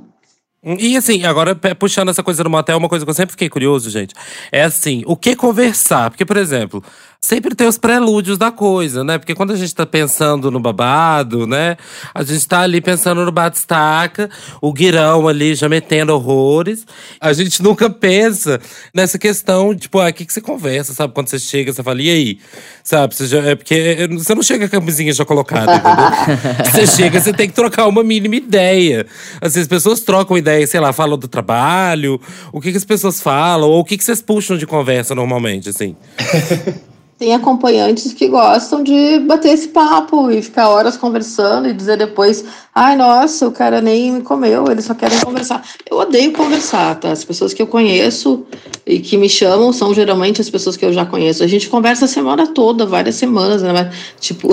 E 0.64 0.96
assim, 0.96 1.24
agora 1.24 1.56
puxando 1.56 2.10
essa 2.10 2.22
coisa 2.22 2.44
do 2.44 2.50
motel, 2.50 2.78
uma 2.78 2.88
coisa 2.88 3.04
que 3.04 3.10
eu 3.10 3.16
sempre 3.16 3.32
fiquei 3.32 3.50
curioso, 3.50 3.90
gente, 3.90 4.14
é 4.52 4.62
assim, 4.62 5.02
o 5.08 5.16
que 5.16 5.36
conversar? 5.36 6.12
Porque, 6.12 6.24
por 6.24 6.38
exemplo, 6.38 6.84
sempre 7.24 7.56
tem 7.56 7.68
os 7.68 7.78
prelúdios 7.78 8.38
da 8.38 8.52
coisa, 8.52 9.04
né? 9.04 9.18
Porque 9.18 9.34
quando 9.34 9.52
a 9.52 9.56
gente 9.56 9.74
tá 9.74 9.86
pensando 9.86 10.52
no 10.52 10.60
babado, 10.60 11.48
né? 11.48 11.78
A 12.14 12.24
gente 12.24 12.48
tá 12.48 12.62
ali 12.62 12.80
pensando 12.80 13.26
no 13.26 13.32
batistaca, 13.32 14.30
o 14.62 14.72
guirão 14.72 15.28
ali 15.28 15.56
já 15.56 15.68
metendo 15.68 16.14
horrores. 16.14 16.86
A 17.20 17.34
gente 17.34 17.64
nunca 17.64 17.90
pensa 17.90 18.60
nessa 18.94 19.18
questão, 19.18 19.76
tipo, 19.76 20.00
ah, 20.00 20.10
o 20.10 20.14
que, 20.14 20.26
que 20.26 20.34
você 20.34 20.42
conversa, 20.42 20.94
sabe? 20.94 21.14
Quando 21.14 21.28
você 21.28 21.40
chega, 21.40 21.74
você 21.74 21.82
fala, 21.82 22.02
e 22.02 22.10
aí? 22.10 22.40
Sabe? 22.84 23.16
Você 23.16 23.28
já, 23.28 23.40
é 23.40 23.56
porque 23.56 24.08
você 24.12 24.36
não 24.36 24.44
chega 24.44 24.70
com 24.70 24.78
a 24.78 24.80
camisinha 24.80 25.14
já 25.14 25.26
colocada, 25.26 25.76
entendeu? 25.76 26.66
você 26.72 26.88
chega, 26.88 27.20
você 27.20 27.34
tem 27.34 27.48
que 27.48 27.56
trocar 27.56 27.88
uma 27.88 28.04
mínima 28.04 28.36
ideia. 28.36 29.06
Assim, 29.42 29.60
as 29.60 29.68
pessoas 29.68 30.02
trocam 30.02 30.38
ideia 30.38 30.52
ideia, 30.52 30.68
sei 30.68 30.80
lá, 30.80 30.94
falam 30.94 31.18
do 31.18 31.28
trabalho? 31.28 32.20
O 32.52 32.60
que, 32.60 32.72
que 32.72 32.78
as 32.78 32.86
pessoas 32.86 33.22
falam? 33.22 33.70
Ou 33.70 33.80
o 33.80 33.86
que, 33.86 33.98
que 33.98 34.04
vocês 34.04 34.22
puxam 34.22 34.58
de 34.58 34.68
conversa 34.68 35.16
normalmente, 35.16 35.70
assim? 35.70 35.96
Tem 37.22 37.36
acompanhantes 37.36 38.14
que 38.14 38.28
gostam 38.28 38.82
de 38.82 39.20
bater 39.20 39.50
esse 39.50 39.68
papo 39.68 40.32
e 40.32 40.42
ficar 40.42 40.70
horas 40.70 40.98
conversando 40.98 41.70
e 41.70 41.74
dizer 41.74 41.96
depois: 41.96 42.44
ai, 42.74 42.96
nossa, 42.96 43.48
o 43.48 43.52
cara 43.52 43.80
nem 43.80 44.12
me 44.14 44.22
comeu, 44.22 44.66
eles 44.72 44.86
só 44.86 44.96
querem 44.96 45.20
conversar. 45.20 45.64
Eu 45.88 45.98
odeio 45.98 46.34
conversar, 46.34 46.96
tá? 46.96 47.12
As 47.12 47.24
pessoas 47.24 47.54
que 47.54 47.62
eu 47.62 47.68
conheço 47.68 48.44
e 48.88 49.00
que 49.00 49.18
me 49.18 49.30
chamam 49.30 49.72
são 49.72 49.94
geralmente 49.94 50.42
as 50.42 50.50
pessoas 50.50 50.76
que 50.76 50.84
eu 50.84 50.92
já 50.92 51.06
conheço. 51.06 51.44
A 51.44 51.48
gente 51.48 51.70
conversa 51.70 52.06
a 52.06 52.08
semana 52.08 52.48
toda, 52.48 52.88
várias 52.88 53.16
semanas, 53.16 53.62
né? 53.62 53.72
Mas, 53.72 53.96
tipo, 54.20 54.50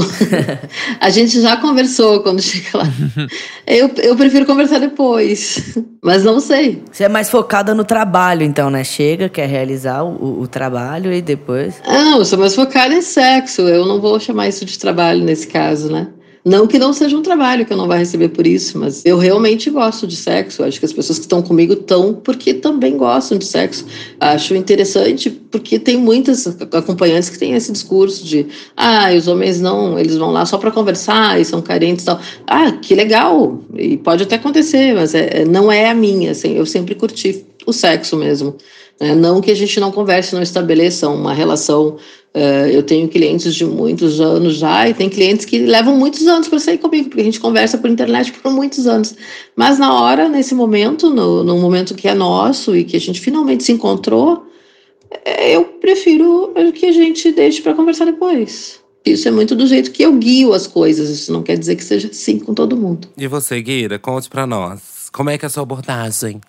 a 1.01 1.09
gente 1.09 1.41
já 1.41 1.57
conversou 1.57 2.21
quando 2.21 2.43
chega 2.43 2.79
lá. 2.79 2.85
Eu, 3.71 3.91
eu 3.99 4.17
prefiro 4.17 4.47
conversar 4.47 4.79
depois, 4.79 5.77
mas 6.03 6.25
não 6.25 6.41
sei. 6.41 6.83
Você 6.91 7.05
é 7.05 7.09
mais 7.09 7.29
focada 7.29 7.75
no 7.75 7.85
trabalho, 7.85 8.43
então, 8.43 8.71
né? 8.71 8.83
Chega, 8.83 9.29
quer 9.29 9.47
realizar 9.47 10.03
o, 10.03 10.41
o 10.41 10.49
trabalho 10.49 11.13
e 11.13 11.21
depois. 11.21 11.75
Não, 11.87 12.17
eu 12.17 12.25
sou 12.25 12.39
mais 12.39 12.55
focada 12.59 12.93
em 12.93 13.03
sexo. 13.03 13.63
Eu 13.63 13.87
não 13.87 14.01
vou 14.01 14.19
chamar 14.19 14.49
isso 14.49 14.65
de 14.65 14.77
trabalho 14.77 15.23
nesse 15.23 15.47
caso, 15.47 15.93
né? 15.93 16.09
Não 16.45 16.67
que 16.67 16.77
não 16.77 16.93
seja 16.93 17.17
um 17.17 17.23
trabalho 17.23 17.65
que 17.65 17.73
eu 17.73 17.77
não 17.77 17.87
vá 17.87 17.97
receber 17.97 18.31
por 18.31 18.47
isso, 18.47 18.79
mas 18.79 19.05
eu 19.05 19.17
realmente 19.17 19.71
gosto 19.71 20.09
de 20.09 20.17
sexo. 20.17 20.65
Acho 20.65 20.81
que 20.81 20.87
as 20.87 20.93
pessoas 20.93 21.19
que 21.21 21.25
estão 21.25 21.41
comigo 21.41 21.75
estão 21.75 22.15
porque 22.15 22.55
também 22.55 22.97
gostam 22.97 23.39
de 23.39 23.45
sexo. 23.45 23.87
Acho 24.19 24.57
interessante 24.57 25.31
porque 25.31 25.79
tem 25.79 25.97
muitas 25.99 26.49
acompanhantes 26.73 27.31
que 27.31 27.39
têm 27.39 27.55
esse 27.55 27.71
discurso 27.71 28.25
de 28.25 28.47
ah, 28.77 29.11
os 29.17 29.29
homens 29.29 29.61
não, 29.61 29.97
eles 29.97 30.17
vão 30.17 30.33
lá 30.33 30.45
só 30.45 30.59
para 30.59 30.73
conversar 30.73 31.41
e 31.41 31.45
são 31.45 31.63
carentes 31.63 32.03
e 32.03 32.07
tal. 32.07 32.21
Ah, 32.45 32.73
que 32.73 32.93
legal! 32.93 33.63
E 33.77 33.99
pode 33.99 34.25
até 34.25 34.35
acontecer, 34.35 34.95
mas 34.95 35.15
é, 35.15 35.45
não 35.45 35.71
é 35.71 35.91
a 35.91 35.95
minha. 35.95 36.33
Assim, 36.33 36.57
eu 36.57 36.67
sempre 36.67 36.97
curti 36.97 37.45
o 37.67 37.73
sexo 37.73 38.17
mesmo. 38.17 38.57
É, 39.01 39.15
não 39.15 39.41
que 39.41 39.51
a 39.51 39.55
gente 39.55 39.79
não 39.79 39.93
converse, 39.93 40.35
não 40.35 40.43
estabeleça 40.43 41.09
uma 41.09 41.33
relação. 41.33 41.99
Uh, 42.35 42.69
eu 42.71 42.83
tenho 42.83 43.09
clientes 43.09 43.55
de 43.55 43.65
muitos 43.65 44.21
anos 44.21 44.57
já 44.57 44.89
e 44.89 44.95
tem 44.95 45.09
clientes 45.09 45.47
que 45.47 45.59
levam 45.61 45.97
muitos 45.97 46.27
anos 46.27 46.47
para 46.47 46.59
sair 46.59 46.79
comigo, 46.79 47.09
porque 47.09 47.23
a 47.23 47.25
gente 47.25 47.41
conversa 47.41 47.79
por 47.79 47.91
internet 47.91 48.33
por 48.33 48.53
muitos 48.53 48.87
anos. 48.87 49.15
Mas 49.57 49.79
na 49.79 49.93
hora, 50.01 50.29
nesse 50.29 50.55
momento, 50.55 51.11
no, 51.11 51.43
no 51.43 51.59
momento 51.59 51.95
que 51.95 52.07
é 52.07 52.15
nosso 52.15 52.77
e 52.77 52.85
que 52.85 52.97
a 52.97 53.01
gente 53.01 53.21
finalmente 53.21 53.65
se 53.65 53.73
encontrou, 53.73 54.47
é, 55.25 55.57
eu 55.57 55.65
prefiro 55.65 56.53
que 56.75 56.87
a 56.87 56.93
gente 56.93 57.33
deixe 57.33 57.63
para 57.63 57.75
conversar 57.75 58.05
depois. 58.05 58.79
Isso 59.05 59.27
é 59.27 59.31
muito 59.31 59.57
do 59.57 59.67
jeito 59.67 59.91
que 59.91 60.03
eu 60.03 60.13
guio 60.13 60.53
as 60.53 60.67
coisas. 60.67 61.09
Isso 61.09 61.33
não 61.33 61.43
quer 61.43 61.57
dizer 61.57 61.77
que 61.77 61.85
seja 61.85 62.09
assim 62.09 62.39
com 62.39 62.53
todo 62.53 62.77
mundo. 62.77 63.09
E 63.17 63.27
você, 63.27 63.61
Guira, 63.63 63.99
conte 63.99 64.29
para 64.29 64.47
nós. 64.47 65.09
Como 65.11 65.31
é 65.31 65.39
que 65.39 65.45
é 65.45 65.49
a 65.49 65.51
sua 65.51 65.63
abordagem? 65.63 66.41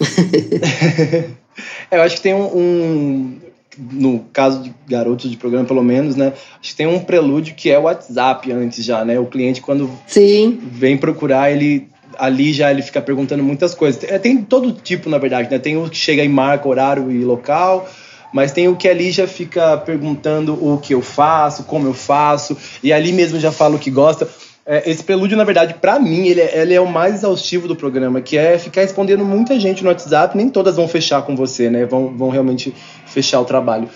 eu 1.90 2.02
acho 2.02 2.16
que 2.16 2.22
tem 2.22 2.34
um, 2.34 2.56
um, 2.56 3.40
no 3.78 4.20
caso 4.32 4.62
de 4.62 4.74
garotos 4.88 5.30
de 5.30 5.36
programa 5.36 5.66
pelo 5.66 5.82
menos, 5.82 6.16
né? 6.16 6.32
Acho 6.60 6.70
que 6.70 6.76
tem 6.76 6.86
um 6.86 7.00
prelúdio 7.00 7.54
que 7.54 7.70
é 7.70 7.78
o 7.78 7.82
WhatsApp 7.82 8.50
antes 8.52 8.84
já, 8.84 9.04
né? 9.04 9.18
O 9.18 9.26
cliente 9.26 9.60
quando 9.60 9.90
Sim. 10.06 10.58
vem 10.62 10.96
procurar, 10.96 11.50
ele 11.50 11.88
ali 12.18 12.52
já 12.52 12.70
ele 12.70 12.82
fica 12.82 13.00
perguntando 13.00 13.42
muitas 13.42 13.74
coisas. 13.74 14.00
Tem, 14.00 14.18
tem 14.18 14.42
todo 14.42 14.72
tipo, 14.72 15.10
na 15.10 15.18
verdade, 15.18 15.50
né? 15.50 15.58
Tem 15.58 15.76
o 15.76 15.88
que 15.88 15.96
chega 15.96 16.22
e 16.22 16.28
marca 16.28 16.68
horário 16.68 17.10
e 17.10 17.24
local, 17.24 17.88
Mas 18.32 18.50
tem 18.50 18.66
o 18.66 18.74
que 18.74 18.88
ali 18.88 19.12
já 19.12 19.28
fica 19.28 19.76
perguntando 19.78 20.54
o 20.54 20.76
que 20.78 20.92
eu 20.92 21.00
faço, 21.00 21.62
como 21.62 21.86
eu 21.86 21.94
faço, 21.94 22.56
e 22.82 22.92
ali 22.92 23.12
mesmo 23.12 23.38
já 23.38 23.52
fala 23.52 23.76
o 23.76 23.78
que 23.78 23.92
gosta. 23.92 24.28
É, 24.66 24.90
esse 24.90 25.04
prelúdio, 25.04 25.36
na 25.36 25.44
verdade, 25.44 25.74
para 25.74 25.98
mim, 25.98 26.26
ele 26.26 26.40
é, 26.40 26.62
ele 26.62 26.74
é, 26.74 26.80
o 26.80 26.86
mais 26.86 27.16
exaustivo 27.16 27.68
do 27.68 27.76
programa, 27.76 28.20
que 28.22 28.38
é 28.38 28.58
ficar 28.58 28.80
respondendo 28.80 29.24
muita 29.24 29.60
gente 29.60 29.82
no 29.82 29.90
WhatsApp, 29.90 30.36
nem 30.36 30.48
todas 30.48 30.76
vão 30.76 30.88
fechar 30.88 31.22
com 31.22 31.36
você, 31.36 31.68
né? 31.68 31.84
Vão, 31.84 32.16
vão 32.16 32.30
realmente 32.30 32.74
fechar 33.06 33.40
o 33.40 33.44
trabalho. 33.44 33.88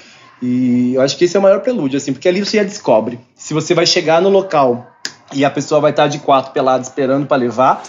E 0.42 0.92
eu 0.94 1.00
acho 1.00 1.16
que 1.16 1.24
esse 1.24 1.36
é 1.36 1.40
o 1.40 1.42
maior 1.42 1.60
prelúdio, 1.60 1.96
assim, 1.96 2.12
porque 2.12 2.28
ali 2.28 2.44
você 2.44 2.58
já 2.58 2.62
descobre 2.62 3.18
se 3.34 3.54
você 3.54 3.74
vai 3.74 3.86
chegar 3.86 4.20
no 4.20 4.28
local 4.28 4.86
e 5.32 5.44
a 5.44 5.50
pessoa 5.50 5.80
vai 5.80 5.90
estar 5.90 6.06
de 6.06 6.18
quatro 6.18 6.52
pelado 6.52 6.82
esperando 6.82 7.26
para 7.26 7.36
levar, 7.36 7.82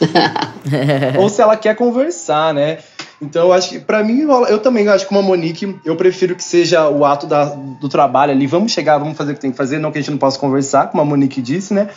ou 1.19 1.29
se 1.29 1.41
ela 1.41 1.55
quer 1.55 1.75
conversar, 1.75 2.53
né? 2.53 2.79
Então 3.21 3.47
eu 3.47 3.53
acho 3.53 3.69
que 3.69 3.79
para 3.79 4.01
mim 4.01 4.21
eu 4.47 4.59
também 4.59 4.87
acho 4.87 5.05
que 5.05 5.11
uma 5.11 5.21
Monique 5.21 5.77
eu 5.83 5.95
prefiro 5.97 6.35
que 6.35 6.43
seja 6.43 6.87
o 6.87 7.03
ato 7.03 7.27
da, 7.27 7.45
do 7.45 7.89
trabalho 7.89 8.31
ali, 8.31 8.47
vamos 8.47 8.71
chegar, 8.71 8.97
vamos 8.97 9.17
fazer 9.17 9.33
o 9.33 9.35
que 9.35 9.41
tem 9.41 9.51
que 9.51 9.57
fazer, 9.57 9.77
não 9.77 9.91
que 9.91 9.97
a 9.97 10.01
gente 10.01 10.11
não 10.11 10.17
possa 10.17 10.39
conversar, 10.39 10.87
como 10.87 11.01
a 11.01 11.05
Monique 11.05 11.41
disse, 11.41 11.73
né? 11.73 11.89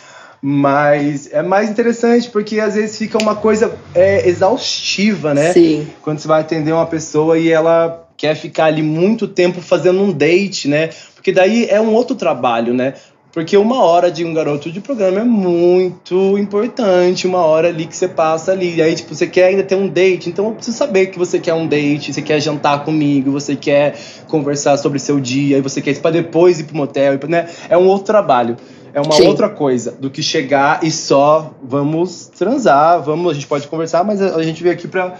Mas 0.45 1.29
é 1.31 1.41
mais 1.41 1.69
interessante 1.69 2.29
porque 2.29 2.59
às 2.59 2.75
vezes 2.75 2.97
fica 2.97 3.17
uma 3.17 3.33
coisa 3.33 3.73
é, 3.95 4.27
exaustiva, 4.27 5.33
né? 5.33 5.53
Sim. 5.53 5.87
Quando 6.01 6.19
você 6.19 6.27
vai 6.27 6.41
atender 6.41 6.73
uma 6.73 6.85
pessoa 6.85 7.39
e 7.39 7.49
ela 7.49 8.05
quer 8.17 8.35
ficar 8.35 8.65
ali 8.65 8.83
muito 8.83 9.25
tempo 9.25 9.61
fazendo 9.61 10.01
um 10.01 10.11
date, 10.11 10.67
né? 10.67 10.89
Porque 11.15 11.31
daí 11.31 11.65
é 11.69 11.79
um 11.79 11.93
outro 11.93 12.13
trabalho, 12.13 12.73
né? 12.73 12.93
Porque 13.31 13.55
uma 13.55 13.83
hora 13.83 14.11
de 14.11 14.25
um 14.25 14.33
garoto 14.33 14.69
de 14.69 14.81
programa 14.81 15.21
é 15.21 15.23
muito 15.23 16.37
importante, 16.37 17.25
uma 17.25 17.39
hora 17.39 17.69
ali 17.69 17.85
que 17.85 17.95
você 17.95 18.09
passa 18.09 18.51
ali. 18.51 18.75
E 18.75 18.81
aí, 18.81 18.93
tipo, 18.93 19.15
você 19.15 19.25
quer 19.25 19.45
ainda 19.45 19.63
ter 19.63 19.75
um 19.75 19.87
date, 19.87 20.29
então 20.29 20.47
eu 20.47 20.51
preciso 20.51 20.77
saber 20.77 21.07
que 21.07 21.17
você 21.17 21.39
quer 21.39 21.53
um 21.53 21.65
date, 21.65 22.13
você 22.13 22.21
quer 22.21 22.41
jantar 22.41 22.83
comigo, 22.83 23.31
você 23.31 23.55
quer 23.55 23.95
conversar 24.27 24.75
sobre 24.75 24.99
seu 24.99 25.19
dia, 25.21 25.57
e 25.57 25.61
você 25.61 25.81
quer 25.81 25.91
ir 25.91 25.99
pra 25.99 26.11
depois 26.11 26.59
ir 26.59 26.65
pro 26.65 26.75
motel, 26.75 27.17
né? 27.29 27.47
É 27.69 27.77
um 27.77 27.87
outro 27.87 28.05
trabalho 28.05 28.57
é 28.93 29.01
uma 29.01 29.13
Sim. 29.13 29.27
outra 29.27 29.49
coisa 29.49 29.91
do 29.91 30.09
que 30.09 30.21
chegar 30.21 30.83
e 30.83 30.91
só 30.91 31.53
vamos 31.63 32.27
transar, 32.27 33.01
vamos, 33.01 33.31
a 33.31 33.33
gente 33.33 33.47
pode 33.47 33.67
conversar, 33.67 34.03
mas 34.03 34.21
a, 34.21 34.35
a 34.35 34.43
gente 34.43 34.61
veio 34.61 34.73
aqui 34.73 34.87
pra, 34.87 35.15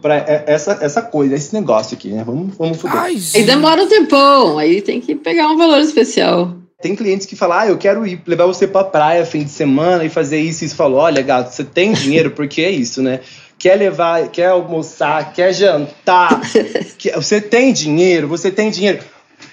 pra 0.00 0.16
essa, 0.46 0.78
essa 0.80 1.00
coisa, 1.00 1.34
esse 1.34 1.54
negócio 1.54 1.96
aqui, 1.96 2.08
né? 2.08 2.24
Vamos, 2.24 2.56
vamos 2.56 2.78
foder. 2.80 2.98
Ai, 2.98 3.16
e 3.34 3.42
demora 3.44 3.82
um 3.82 3.88
tempão, 3.88 4.58
aí 4.58 4.82
tem 4.82 5.00
que 5.00 5.14
pegar 5.14 5.48
um 5.48 5.56
valor 5.56 5.78
especial. 5.78 6.56
Tem 6.82 6.96
clientes 6.96 7.26
que 7.26 7.36
falam, 7.36 7.58
ah, 7.58 7.66
eu 7.68 7.78
quero 7.78 8.04
ir 8.04 8.20
levar 8.26 8.44
você 8.46 8.66
pra 8.66 8.82
praia 8.82 9.24
fim 9.24 9.44
de 9.44 9.50
semana 9.50 10.04
e 10.04 10.08
fazer 10.08 10.40
isso. 10.40 10.64
E 10.64 10.68
você 10.68 10.74
falou, 10.74 10.98
olha, 10.98 11.22
gato, 11.22 11.52
você 11.52 11.62
tem 11.62 11.92
dinheiro, 11.92 12.32
porque 12.32 12.60
é 12.60 12.70
isso, 12.72 13.00
né? 13.00 13.20
Quer 13.56 13.76
levar, 13.76 14.28
quer 14.30 14.48
almoçar, 14.48 15.32
quer 15.32 15.54
jantar, 15.54 16.40
quer, 16.98 17.14
você 17.14 17.40
tem 17.40 17.72
dinheiro, 17.72 18.26
você 18.26 18.50
tem 18.50 18.68
dinheiro. 18.68 18.98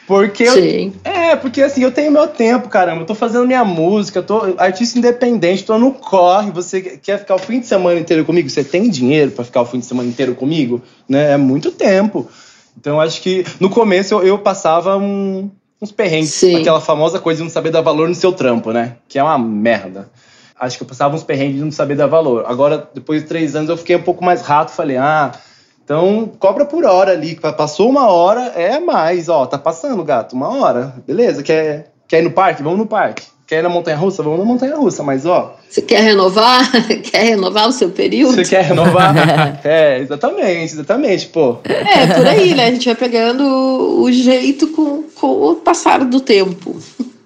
Porque 0.09 0.49
Sim. 0.49 0.91
Eu, 1.05 1.11
é, 1.11 1.35
porque 1.35 1.61
assim, 1.61 1.83
eu 1.83 1.91
tenho 1.91 2.11
meu 2.11 2.27
tempo, 2.27 2.67
caramba. 2.67 3.03
Eu 3.03 3.05
tô 3.05 3.13
fazendo 3.13 3.45
minha 3.45 3.63
música, 3.63 4.23
tô 4.23 4.55
artista 4.57 4.97
independente, 4.97 5.63
tô 5.63 5.77
no 5.77 5.93
corre. 5.93 6.49
Você 6.49 6.81
quer 6.81 7.19
ficar 7.19 7.35
o 7.35 7.37
fim 7.37 7.59
de 7.59 7.67
semana 7.67 7.99
inteiro 7.99 8.25
comigo? 8.25 8.49
Você 8.49 8.63
tem 8.63 8.89
dinheiro 8.89 9.29
para 9.29 9.45
ficar 9.45 9.61
o 9.61 9.67
fim 9.67 9.77
de 9.77 9.85
semana 9.85 10.09
inteiro 10.09 10.33
comigo? 10.33 10.81
Né? 11.07 11.33
É 11.33 11.37
muito 11.37 11.69
tempo. 11.69 12.27
Então 12.75 12.99
acho 12.99 13.21
que 13.21 13.45
no 13.59 13.69
começo 13.69 14.15
eu, 14.15 14.23
eu 14.23 14.39
passava 14.39 14.97
um, 14.97 15.51
uns 15.79 15.91
perrengues, 15.91 16.31
Sim. 16.31 16.55
aquela 16.55 16.81
famosa 16.81 17.19
coisa 17.19 17.37
de 17.37 17.43
não 17.43 17.51
saber 17.51 17.69
dar 17.69 17.81
valor 17.81 18.09
no 18.09 18.15
seu 18.15 18.31
trampo, 18.31 18.71
né? 18.71 18.95
Que 19.07 19.19
é 19.19 19.23
uma 19.23 19.37
merda. 19.37 20.09
Acho 20.59 20.75
que 20.75 20.83
eu 20.83 20.87
passava 20.87 21.15
uns 21.15 21.23
perrengues 21.23 21.57
de 21.57 21.63
não 21.63 21.71
saber 21.71 21.95
dar 21.95 22.07
valor. 22.07 22.45
Agora, 22.47 22.89
depois 22.95 23.21
de 23.21 23.27
três 23.27 23.55
anos, 23.55 23.69
eu 23.69 23.77
fiquei 23.77 23.95
um 23.95 24.01
pouco 24.01 24.25
mais 24.25 24.41
rato, 24.41 24.71
falei, 24.71 24.97
ah 24.97 25.33
então, 25.89 26.31
cobra 26.37 26.65
por 26.65 26.85
hora 26.85 27.13
ali. 27.13 27.33
Passou 27.57 27.89
uma 27.89 28.11
hora, 28.11 28.41
é 28.55 28.79
mais. 28.79 29.27
Ó, 29.27 29.47
tá 29.47 29.57
passando, 29.57 30.03
gato, 30.03 30.35
uma 30.35 30.47
hora. 30.47 30.93
Beleza, 31.07 31.41
quer, 31.41 31.91
quer 32.07 32.19
ir 32.19 32.25
no 32.25 32.29
parque? 32.29 32.61
Vamos 32.61 32.77
no 32.77 32.85
parque. 32.85 33.23
Quer 33.47 33.61
ir 33.61 33.63
na 33.63 33.69
montanha 33.69 33.97
russa? 33.97 34.21
Vamos 34.21 34.37
na 34.37 34.45
montanha 34.45 34.75
russa, 34.75 35.01
mas 35.01 35.25
ó. 35.25 35.57
Você 35.67 35.81
quer 35.81 36.01
renovar? 36.01 36.69
quer 37.01 37.23
renovar 37.23 37.67
o 37.67 37.71
seu 37.71 37.89
período? 37.89 38.35
Você 38.35 38.55
quer 38.55 38.65
renovar? 38.65 39.15
é, 39.65 39.97
exatamente, 39.97 40.73
exatamente, 40.75 41.25
pô. 41.25 41.57
É, 41.63 42.05
por 42.05 42.27
aí, 42.27 42.53
né? 42.53 42.67
A 42.67 42.71
gente 42.71 42.85
vai 42.85 42.95
pegando 42.95 43.43
o 43.99 44.11
jeito 44.11 44.67
com, 44.67 45.05
com 45.15 45.27
o 45.27 45.55
passar 45.55 46.05
do 46.05 46.19
tempo. 46.19 46.77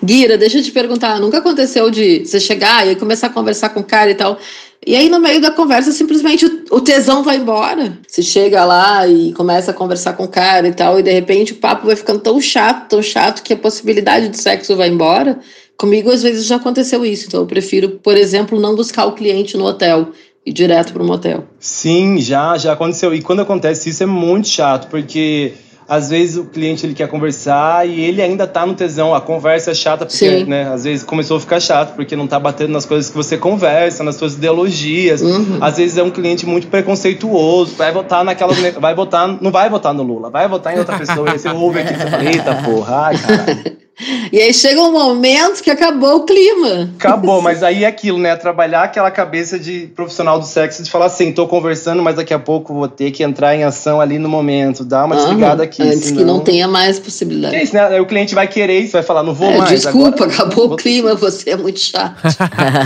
Guira, 0.02 0.38
deixa 0.38 0.60
eu 0.60 0.64
te 0.64 0.72
perguntar, 0.72 1.20
nunca 1.20 1.40
aconteceu 1.40 1.90
de 1.90 2.26
você 2.26 2.40
chegar 2.40 2.88
e 2.88 2.96
começar 2.96 3.28
a 3.28 3.30
conversar 3.30 3.70
com 3.70 3.82
o 3.82 3.84
cara 3.84 4.12
e 4.12 4.16
tal, 4.16 4.38
e 4.86 4.96
aí, 4.96 5.10
no 5.10 5.20
meio 5.20 5.42
da 5.42 5.52
conversa, 5.52 5.92
simplesmente 5.92 6.46
o, 6.70 6.82
tesão 6.82 7.24
vai 7.24 7.38
embora. 7.38 7.98
Você 8.08 8.22
chega 8.22 8.66
lá 8.66 9.08
e 9.08 9.32
começa 9.34 9.72
a 9.72 9.74
conversar 9.74 10.14
com 10.14 10.24
o 10.24 10.28
cara 10.28 10.68
e 10.68 10.74
tal, 10.74 11.00
e 11.00 11.04
de 11.04 11.12
repente 11.12 11.54
o 11.54 11.58
papo 11.58 11.86
vai 11.86 11.96
ficando 11.96 12.20
tão 12.20 12.40
chato, 12.42 12.90
tão 12.90 13.02
chato, 13.02 13.44
que 13.44 13.54
a 13.54 13.58
possibilidade 13.58 14.30
de 14.30 14.38
sexo 14.38 14.76
vai 14.76 14.90
embora. 14.90 15.40
Comigo, 15.78 16.12
às 16.12 16.24
vezes, 16.24 16.46
já 16.46 16.58
aconteceu 16.58 17.06
isso. 17.06 17.28
Então, 17.28 17.42
eu 17.42 17.48
prefiro, 17.48 17.92
por 18.04 18.16
exemplo, 18.16 18.60
não 18.60 18.76
buscar 18.76 19.06
o 19.06 19.14
cliente 19.14 19.58
no 19.58 19.66
hotel 19.66 20.10
e 20.46 20.52
direto 20.52 20.94
para 20.94 21.02
o 21.02 21.06
motel. 21.06 21.46
Sim, 21.60 22.20
já, 22.20 22.58
já 22.58 22.74
aconteceu. 22.74 23.14
E 23.14 23.22
quando 23.22 23.42
acontece 23.42 23.90
isso, 23.90 24.04
é 24.04 24.06
muito 24.06 24.48
chato, 24.48 24.90
porque 24.90 25.54
às 25.88 26.10
vezes 26.10 26.38
o 26.38 26.46
cliente 26.46 26.86
ele 26.86 26.94
quer 26.94 27.08
conversar 27.08 27.88
e 27.88 28.02
ele 28.02 28.22
ainda 28.22 28.48
tá 28.48 28.66
no 28.66 28.74
tesão. 28.74 29.14
A 29.14 29.22
conversa 29.22 29.72
é 29.72 29.74
chata 29.74 30.06
porque, 30.06 30.46
né, 30.46 30.72
às 30.74 30.84
vezes 30.84 31.04
começou 31.04 31.38
a 31.38 31.40
ficar 31.40 31.60
chato 31.60 31.96
porque 31.96 32.16
não 32.16 32.28
tá 32.28 32.40
batendo 32.40 32.72
nas 32.72 32.86
coisas 32.86 33.10
que 33.10 33.16
você 33.16 33.38
conversa, 33.38 34.04
nas 34.04 34.16
suas 34.16 34.34
ideologias. 34.34 35.22
Uhum. 35.22 35.58
Às 35.62 35.78
vezes 35.78 35.98
é 35.98 36.04
um 36.04 36.12
cliente 36.12 36.46
muito 36.46 36.68
preconceituoso, 36.68 37.76
vai 37.76 37.92
votar 37.92 38.24
naquela 38.24 38.54
vai 38.80 38.96
votar, 38.96 39.28
não 39.42 39.52
vai 39.52 39.70
votar 39.70 39.94
no 39.94 40.04
Lula, 40.04 40.30
vai 40.30 40.48
votar 40.48 40.76
em 40.76 40.80
outra 40.80 40.98
pessoa. 40.98 41.30
e 41.34 41.40
você 41.40 41.50
ouve 41.50 41.80
aqui 41.80 41.94
você 41.94 42.10
fala, 42.10 42.26
eita 42.26 42.56
porra, 42.56 43.08
ai, 43.08 43.18
caralho. 43.18 43.78
E 44.32 44.42
aí 44.42 44.54
chega 44.54 44.82
um 44.82 44.92
momento 44.92 45.62
que 45.62 45.70
acabou 45.70 46.18
o 46.18 46.26
clima. 46.26 46.92
Acabou, 46.98 47.42
mas 47.44 47.62
aí 47.62 47.84
é 47.84 47.88
aquilo, 47.88 48.18
né? 48.18 48.36
Trabalhar 48.36 48.84
aquela 48.84 49.12
cabeça 49.12 49.60
de 49.60 49.92
profissional 49.96 50.40
do 50.40 50.46
sexo 50.46 50.82
de 50.82 50.90
falar 50.90 51.06
assim, 51.06 51.32
tô 51.32 51.48
conversando, 51.48 52.02
mas 52.02 52.16
daqui 52.16 52.34
a 52.34 52.40
pouco 52.40 52.74
vou 52.74 52.88
ter 52.88 53.12
que 53.12 53.24
entrar 53.24 53.56
em 53.56 53.64
ação 53.64 54.02
ali 54.02 54.18
no 54.18 54.28
momento, 54.28 54.84
dar 54.84 55.06
uma 55.06 55.16
desligada 55.16 55.64
aqui. 55.64 55.84
Antes 55.84 56.06
senão... 56.06 56.18
que 56.18 56.24
não 56.26 56.40
tenha 56.40 56.68
mais 56.68 56.98
possibilidade. 57.00 57.56
É 57.56 57.64
isso, 57.64 57.76
né? 57.76 57.86
Aí 57.86 58.00
o 58.00 58.06
cliente 58.06 58.34
vai 58.34 58.48
querer 58.48 58.80
isso, 58.80 58.94
vai 58.94 59.04
falar, 59.04 59.22
não 59.22 59.34
vou 59.34 59.52
é, 59.52 59.58
mais. 59.58 59.70
Desculpa, 59.70 60.24
agora, 60.24 60.34
acabou 60.34 60.68
vou... 60.68 60.74
o 60.74 60.76
clima, 60.76 61.14
você 61.16 61.52
é 61.52 61.58
muito 61.58 61.80
chato. 61.80 62.20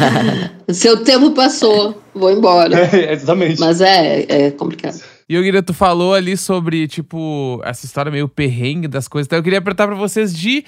Seu 0.69 1.03
tempo 1.03 1.31
passou, 1.31 2.01
vou 2.13 2.31
embora. 2.31 2.89
É, 2.93 3.13
exatamente. 3.13 3.59
Mas 3.59 3.79
é, 3.79 4.25
é 4.27 4.51
complicado. 4.51 4.99
E 5.29 5.37
o 5.37 5.41
Guilherme, 5.41 5.65
tu 5.65 5.73
falou 5.73 6.13
ali 6.13 6.37
sobre, 6.37 6.87
tipo, 6.87 7.61
essa 7.65 7.85
história 7.85 8.09
meio 8.09 8.29
perrengue 8.29 8.87
das 8.87 9.09
coisas. 9.09 9.27
Então 9.27 9.37
eu 9.37 9.43
queria 9.43 9.59
apertar 9.59 9.85
para 9.85 9.95
vocês 9.95 10.33
de 10.33 10.63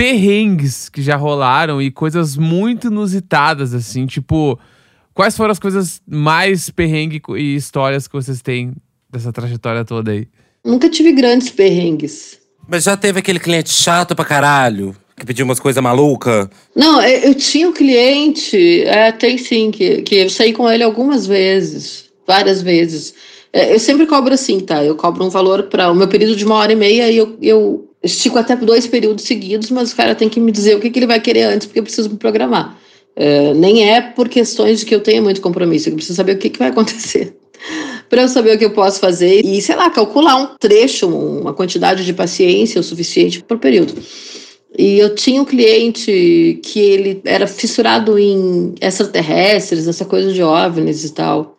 perrengues 0.00 0.88
que 0.88 1.02
já 1.02 1.14
rolaram 1.14 1.82
e 1.82 1.90
coisas 1.90 2.34
muito 2.34 2.86
inusitadas, 2.86 3.74
assim, 3.74 4.06
tipo, 4.06 4.58
quais 5.12 5.36
foram 5.36 5.52
as 5.52 5.58
coisas 5.58 6.00
mais 6.08 6.70
perrengue 6.70 7.20
e 7.36 7.54
histórias 7.54 8.08
que 8.08 8.14
vocês 8.14 8.40
têm 8.40 8.72
dessa 9.10 9.30
trajetória 9.30 9.84
toda 9.84 10.12
aí? 10.12 10.26
Nunca 10.64 10.88
tive 10.88 11.12
grandes 11.12 11.50
perrengues. 11.50 12.38
Mas 12.66 12.84
já 12.84 12.96
teve 12.96 13.18
aquele 13.18 13.38
cliente 13.38 13.68
chato 13.68 14.16
pra 14.16 14.24
caralho? 14.24 14.96
Que 15.14 15.26
pediu 15.26 15.44
umas 15.44 15.60
coisas 15.60 15.82
malucas? 15.82 16.48
Não, 16.74 17.02
eu, 17.02 17.34
tinha 17.34 17.68
um 17.68 17.72
cliente, 17.74 18.82
é, 18.84 19.12
tem 19.12 19.36
sim, 19.36 19.70
que, 19.70 20.00
que 20.00 20.14
eu 20.14 20.30
saí 20.30 20.54
com 20.54 20.66
ele 20.70 20.82
algumas 20.82 21.26
vezes, 21.26 22.06
várias 22.26 22.62
vezes. 22.62 23.12
É, 23.52 23.74
eu 23.74 23.78
sempre 23.78 24.06
cobro 24.06 24.32
assim, 24.32 24.60
tá? 24.60 24.82
Eu 24.82 24.96
cobro 24.96 25.26
um 25.26 25.28
valor 25.28 25.64
para 25.64 25.92
o 25.92 25.94
meu 25.94 26.08
período 26.08 26.36
de 26.36 26.44
uma 26.46 26.54
hora 26.54 26.72
e 26.72 26.76
meia 26.76 27.10
e 27.10 27.18
eu, 27.18 27.36
eu 27.42 27.89
estico 28.02 28.38
até 28.38 28.56
dois 28.56 28.86
períodos 28.86 29.24
seguidos, 29.24 29.70
mas 29.70 29.92
o 29.92 29.96
cara 29.96 30.14
tem 30.14 30.28
que 30.28 30.40
me 30.40 30.50
dizer 30.50 30.76
o 30.76 30.80
que, 30.80 30.90
que 30.90 30.98
ele 30.98 31.06
vai 31.06 31.20
querer 31.20 31.44
antes, 31.44 31.66
porque 31.66 31.80
eu 31.80 31.84
preciso 31.84 32.10
me 32.10 32.16
programar. 32.16 32.78
É, 33.14 33.52
nem 33.54 33.90
é 33.90 34.00
por 34.00 34.28
questões 34.28 34.80
de 34.80 34.86
que 34.86 34.94
eu 34.94 35.00
tenha 35.00 35.20
muito 35.20 35.40
compromisso, 35.40 35.88
eu 35.88 35.94
preciso 35.94 36.16
saber 36.16 36.36
o 36.36 36.38
que, 36.38 36.50
que 36.50 36.58
vai 36.58 36.68
acontecer. 36.70 37.36
para 38.08 38.22
eu 38.22 38.28
saber 38.28 38.56
o 38.56 38.58
que 38.58 38.64
eu 38.64 38.72
posso 38.72 38.98
fazer 38.98 39.44
e, 39.44 39.60
sei 39.60 39.76
lá, 39.76 39.90
calcular 39.90 40.36
um 40.36 40.56
trecho, 40.58 41.06
uma 41.08 41.52
quantidade 41.52 42.04
de 42.04 42.12
paciência 42.12 42.80
o 42.80 42.84
suficiente 42.84 43.42
por 43.42 43.58
período. 43.58 43.94
E 44.78 44.98
eu 44.98 45.14
tinha 45.14 45.42
um 45.42 45.44
cliente 45.44 46.60
que 46.62 46.78
ele 46.78 47.20
era 47.24 47.46
fissurado 47.46 48.18
em 48.18 48.74
extraterrestres, 48.80 49.88
essa 49.88 50.04
coisa 50.04 50.32
de 50.32 50.42
OVNIs 50.42 51.04
e 51.04 51.12
tal. 51.12 51.58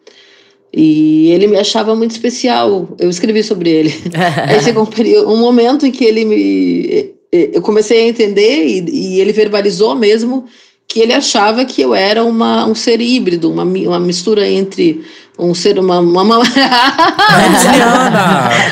E 0.73 1.29
ele 1.31 1.47
me 1.47 1.57
achava 1.57 1.95
muito 1.95 2.11
especial. 2.11 2.87
Eu 2.97 3.09
escrevi 3.09 3.43
sobre 3.43 3.69
ele. 3.69 3.93
Aí 4.47 4.61
chegou 4.63 4.87
um, 4.87 5.31
um, 5.31 5.37
momento 5.37 5.85
em 5.85 5.91
que 5.91 6.05
ele 6.05 6.23
me. 6.23 7.11
Eu 7.31 7.61
comecei 7.61 8.03
a 8.03 8.07
entender 8.07 8.65
e, 8.65 8.85
e, 8.89 9.21
ele 9.21 9.31
verbalizou 9.31 9.95
mesmo 9.95 10.45
que 10.87 10.99
ele 10.99 11.13
achava 11.13 11.63
que 11.63 11.81
eu 11.81 11.95
era 11.95 12.23
uma, 12.23 12.65
um 12.65 12.75
ser 12.75 12.99
híbrido, 12.99 13.49
uma, 13.49 13.63
uma 13.63 13.99
mistura 13.99 14.45
entre 14.45 15.01
um 15.39 15.53
ser 15.55 15.79
uma 15.79 15.99
uma, 15.99 16.21
uma, 16.21 16.39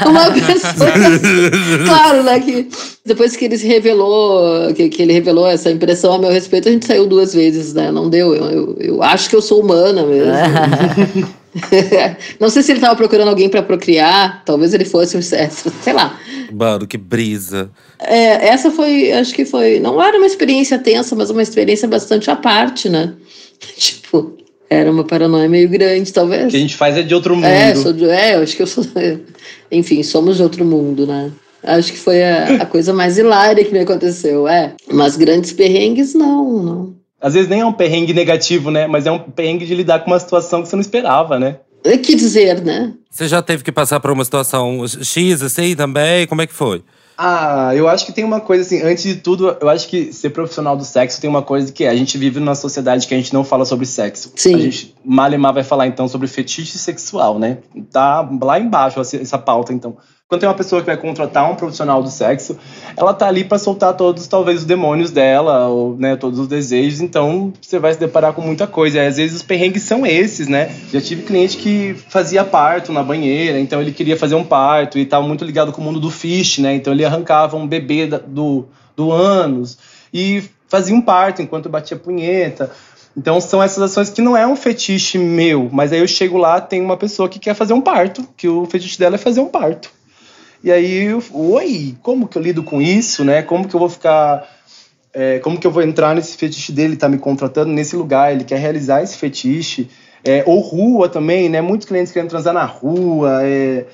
uma 0.06 0.32
pessoa 0.32 0.92
claro 1.86 2.24
né 2.24 2.40
que 2.42 2.68
depois 3.06 3.36
que 3.36 3.46
ele 3.46 3.58
se 3.58 3.66
revelou 3.66 4.72
que, 4.74 4.90
que 4.90 5.02
ele 5.02 5.14
revelou 5.14 5.48
essa 5.48 5.72
impressão 5.72 6.14
a 6.14 6.20
meu 6.20 6.30
respeito 6.30 6.68
a 6.68 6.72
gente 6.72 6.86
saiu 6.86 7.08
duas 7.08 7.34
vezes 7.34 7.74
né 7.74 7.92
não 7.92 8.10
deu 8.10 8.36
eu, 8.36 8.46
eu, 8.52 8.78
eu 8.80 9.02
acho 9.02 9.30
que 9.30 9.36
eu 9.36 9.42
sou 9.42 9.62
humana 9.62 10.06
mesmo 10.06 10.34
Não 12.40 12.50
sei 12.50 12.62
se 12.62 12.72
ele 12.72 12.80
tava 12.80 12.96
procurando 12.96 13.30
alguém 13.30 13.50
pra 13.50 13.64
procriar, 13.64 14.44
talvez 14.46 14.74
ele 14.74 14.86
fosse 14.86 15.18
um 15.18 15.22
sexo, 15.22 15.72
sei 15.82 15.94
lá. 15.94 16.20
Mano, 16.52 16.88
que 16.88 16.98
brisa. 16.98 17.70
É, 18.00 18.48
essa 18.48 18.72
foi, 18.72 19.12
acho 19.12 19.34
que 19.34 19.46
foi, 19.46 19.80
não 19.80 20.02
era 20.02 20.18
uma 20.18 20.28
experiência 20.28 20.78
tensa, 20.80 21.16
mas 21.16 21.30
uma 21.30 21.42
experiência 21.42 21.88
bastante 21.88 22.30
à 22.30 22.36
parte, 22.36 22.90
né? 22.90 23.14
Tipo, 23.78 24.38
era 24.70 24.92
uma 24.92 25.04
paranoia 25.04 25.50
meio 25.50 25.68
grande, 25.68 26.12
O 26.12 26.14
talvez. 26.14 26.52
que 26.52 26.58
a 26.58 26.60
gente 26.60 26.76
faz 26.76 26.96
é 26.96 27.02
de 27.02 27.14
outro 27.14 27.36
mundo. 27.36 27.46
É, 27.46 27.76
sou 27.76 27.92
de, 27.92 28.06
é, 28.10 28.36
eu 28.36 28.44
acho 28.44 28.56
que 28.56 28.62
eu 28.62 28.68
sou. 28.68 28.86
Enfim, 29.72 30.04
somos 30.04 30.38
de 30.38 30.44
outro 30.44 30.64
mundo, 30.64 31.08
né? 31.08 31.32
Acho 31.64 31.92
que 31.92 31.98
foi 31.98 32.24
a, 32.24 32.62
a 32.62 32.66
coisa 32.66 32.94
mais 32.94 33.18
hilária 33.18 33.66
que 33.66 33.72
me 33.74 33.80
aconteceu, 33.80 34.48
é. 34.48 34.76
Mas 34.92 35.18
grandes 35.18 35.52
perrengues, 35.52 36.14
não, 36.14 36.64
não. 36.64 36.99
Às 37.22 37.34
vezes 37.34 37.50
nem 37.50 37.62
é 37.62 37.66
um 37.66 37.74
perrengue 37.74 38.14
negativo, 38.14 38.72
né? 38.72 38.88
Mas 38.88 39.06
é 39.06 39.12
um 39.12 39.20
perrengue 39.20 39.66
de 39.66 39.76
lidar 39.76 40.00
com 40.00 40.12
uma 40.12 40.20
situação 40.20 40.62
que 40.62 40.70
você 40.70 40.76
não 40.76 40.82
esperava, 40.82 41.38
né? 41.38 41.58
O 41.86 41.98
que 41.98 42.16
dizer, 42.16 42.62
né? 42.62 42.94
Você 43.10 43.28
já 43.28 43.42
teve 43.42 43.64
que 43.64 43.72
passar 43.72 44.00
por 44.00 44.12
uma 44.12 44.24
situação 44.24 44.86
X 44.88 45.42
assim 45.42 45.76
também? 45.76 46.28
Como 46.28 46.42
é 46.42 46.48
que 46.48 46.54
foi? 46.54 46.84
Ah, 47.22 47.76
eu 47.76 47.90
acho 47.90 48.06
que 48.06 48.14
tem 48.14 48.24
uma 48.24 48.40
coisa 48.40 48.64
assim, 48.64 48.82
antes 48.82 49.04
de 49.04 49.16
tudo, 49.16 49.58
eu 49.60 49.68
acho 49.68 49.90
que 49.90 50.14
ser 50.14 50.30
profissional 50.30 50.78
do 50.78 50.86
sexo 50.86 51.20
tem 51.20 51.30
uma 51.30 51.42
coisa 51.42 51.70
que 51.70 51.84
é, 51.84 51.90
a 51.90 51.96
gente 51.96 52.18
vive 52.18 52.40
numa 52.40 52.56
sociedade 52.56 53.06
que 53.06 53.14
a 53.14 53.18
gente 53.18 53.34
não 53.34 53.44
fala 53.44 53.66
sobre 53.66 53.86
sexo. 53.86 54.32
Sim. 54.38 54.56
A 54.56 54.58
gente, 54.58 54.96
Malemar 55.04 55.54
vai 55.54 55.64
falar 55.64 55.88
então 55.88 56.08
sobre 56.08 56.28
fetiche 56.28 56.78
sexual, 56.78 57.40
né? 57.40 57.60
Tá 57.92 58.28
lá 58.42 58.60
embaixo 58.60 59.00
essa, 59.00 59.38
pauta, 59.38 59.74
então. 59.74 59.98
Quando 60.28 60.42
tem 60.42 60.50
uma 60.50 60.56
pessoa 60.56 60.80
que 60.80 60.86
vai 60.86 60.98
contratar 60.98 61.50
um 61.52 61.56
profissional 61.56 62.04
do 62.04 62.10
sexo, 62.10 62.56
ela 62.96 63.16
tá 63.16 63.28
ali 63.28 63.44
para 63.44 63.58
soltar 63.58 63.96
todos, 63.96 64.28
talvez, 64.28 64.60
os 64.60 64.66
demônios 64.66 65.10
dela, 65.10 65.68
ou 65.70 65.98
né, 65.98 66.16
todos 66.16 66.38
os 66.38 66.48
desejos, 66.48 67.02
então 67.02 67.52
você 67.60 67.80
vai 67.80 67.94
se 67.94 68.00
deparar 68.00 68.34
com 68.34 68.42
muita 68.42 68.68
coisa. 68.68 69.00
E 69.00 69.08
às 69.08 69.18
vezes 69.18 69.38
os 69.38 69.42
perrengues 69.42 69.82
são 69.82 70.06
esses, 70.06 70.48
né? 70.48 70.72
Já 70.92 71.02
tive 71.02 71.24
cliente 71.24 71.58
que 71.58 71.96
fazia 72.10 72.44
parto 72.44 72.94
na 72.94 73.02
banheira, 73.02 73.60
então 73.60 73.82
ele 73.82 73.92
queria 73.92 74.16
fazer 74.16 74.36
um 74.36 74.44
parto 74.44 75.00
e 75.00 75.02
estava 75.02 75.26
muito 75.26 75.44
ligado 75.44 75.72
com 75.72 75.82
o 75.82 75.84
mundo 75.84 76.00
do 76.00 76.12
fish, 76.12 76.60
né? 76.60 76.76
Então 76.76 76.94
ele 76.94 77.04
arrancava 77.04 77.58
um 77.58 77.68
bebê 77.68 78.06
do, 78.06 78.68
do 78.96 79.12
ânus 79.12 79.80
e 80.14 80.44
fazia 80.68 80.96
um 80.96 81.02
parto 81.02 81.42
enquanto 81.42 81.68
batia 81.68 81.98
punheta. 81.98 82.72
Então 83.20 83.42
são 83.42 83.62
essas 83.62 83.84
ações 83.84 84.10
que 84.10 84.22
não 84.22 84.38
é 84.38 84.48
um 84.48 84.56
fetiche 84.56 85.18
meu, 85.18 85.70
mas 85.74 85.92
aí 85.92 86.00
eu 86.00 86.08
chego 86.08 86.38
lá, 86.38 86.62
tem 86.62 86.82
uma 86.82 86.96
pessoa 86.96 87.28
que 87.28 87.38
quer 87.38 87.54
fazer 87.54 87.74
um 87.74 87.82
parto, 87.82 88.26
que 88.38 88.48
o 88.48 88.66
fetiche 88.66 88.98
dela 88.98 89.16
é 89.16 89.18
fazer 89.18 89.42
um 89.42 89.50
parto. 89.50 89.92
E 90.64 90.72
aí, 90.72 91.04
eu, 91.04 91.22
oi, 91.34 91.98
como 92.02 92.30
que 92.30 92.38
eu 92.38 92.42
lido 92.42 92.64
com 92.64 92.82
isso, 92.82 93.26
né? 93.26 93.42
Como 93.42 93.68
que 93.68 93.76
eu 93.76 93.80
vou 93.80 93.90
ficar. 93.90 94.48
é, 95.14 95.38
como 95.40 95.60
que 95.60 95.68
eu 95.68 95.72
vou 95.72 95.84
entrar 95.84 96.16
nesse 96.16 96.38
fetiche 96.38 96.72
dele, 96.72 96.96
tá 96.96 97.10
me 97.10 97.18
contratando 97.18 97.74
nesse 97.74 97.94
lugar, 97.94 98.32
ele 98.32 98.46
quer 98.46 98.58
realizar 98.58 99.04
esse 99.04 99.18
fetiche. 99.18 99.90
É, 100.24 100.44
ou 100.46 100.60
rua 100.62 101.10
também, 101.10 101.50
né? 101.50 101.60
Muitos 101.60 101.88
clientes 101.88 102.14
querendo 102.14 102.30
transar 102.30 102.54
na 102.54 102.64
rua. 102.64 103.42
é. 103.44 103.86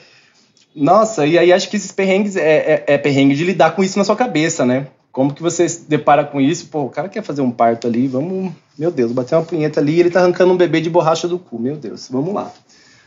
Nossa, 0.75 1.25
e 1.25 1.39
aí 1.39 1.51
acho 1.51 1.67
que 1.69 1.77
esses 1.77 1.91
perrengues 1.91 2.35
é, 2.35 2.57
é, 2.57 2.83
é 2.87 2.97
perrengue 2.97 3.33
de 3.33 3.43
lidar 3.43 3.75
com 3.75 3.83
isso 3.83 3.97
na 3.97 4.03
sua 4.03 4.15
cabeça, 4.15 4.65
né? 4.65 4.87
Como 5.15 5.33
que 5.33 5.41
você 5.41 5.69
se 5.69 5.87
depara 5.87 6.25
com 6.25 6.41
isso? 6.41 6.67
Pô, 6.67 6.81
o 6.83 6.89
cara 6.89 7.07
quer 7.07 7.23
fazer 7.23 7.39
um 7.39 7.49
parto 7.49 7.87
ali, 7.87 8.05
vamos. 8.05 8.51
Meu 8.77 8.91
Deus, 8.91 9.13
bater 9.13 9.33
uma 9.35 9.45
punheta 9.45 9.79
ali 9.79 9.93
e 9.93 9.99
ele 10.01 10.09
tá 10.09 10.19
arrancando 10.19 10.51
um 10.51 10.57
bebê 10.57 10.81
de 10.81 10.89
borracha 10.89 11.25
do 11.25 11.39
cu. 11.39 11.57
Meu 11.57 11.77
Deus, 11.77 12.09
vamos 12.11 12.33
lá. 12.33 12.51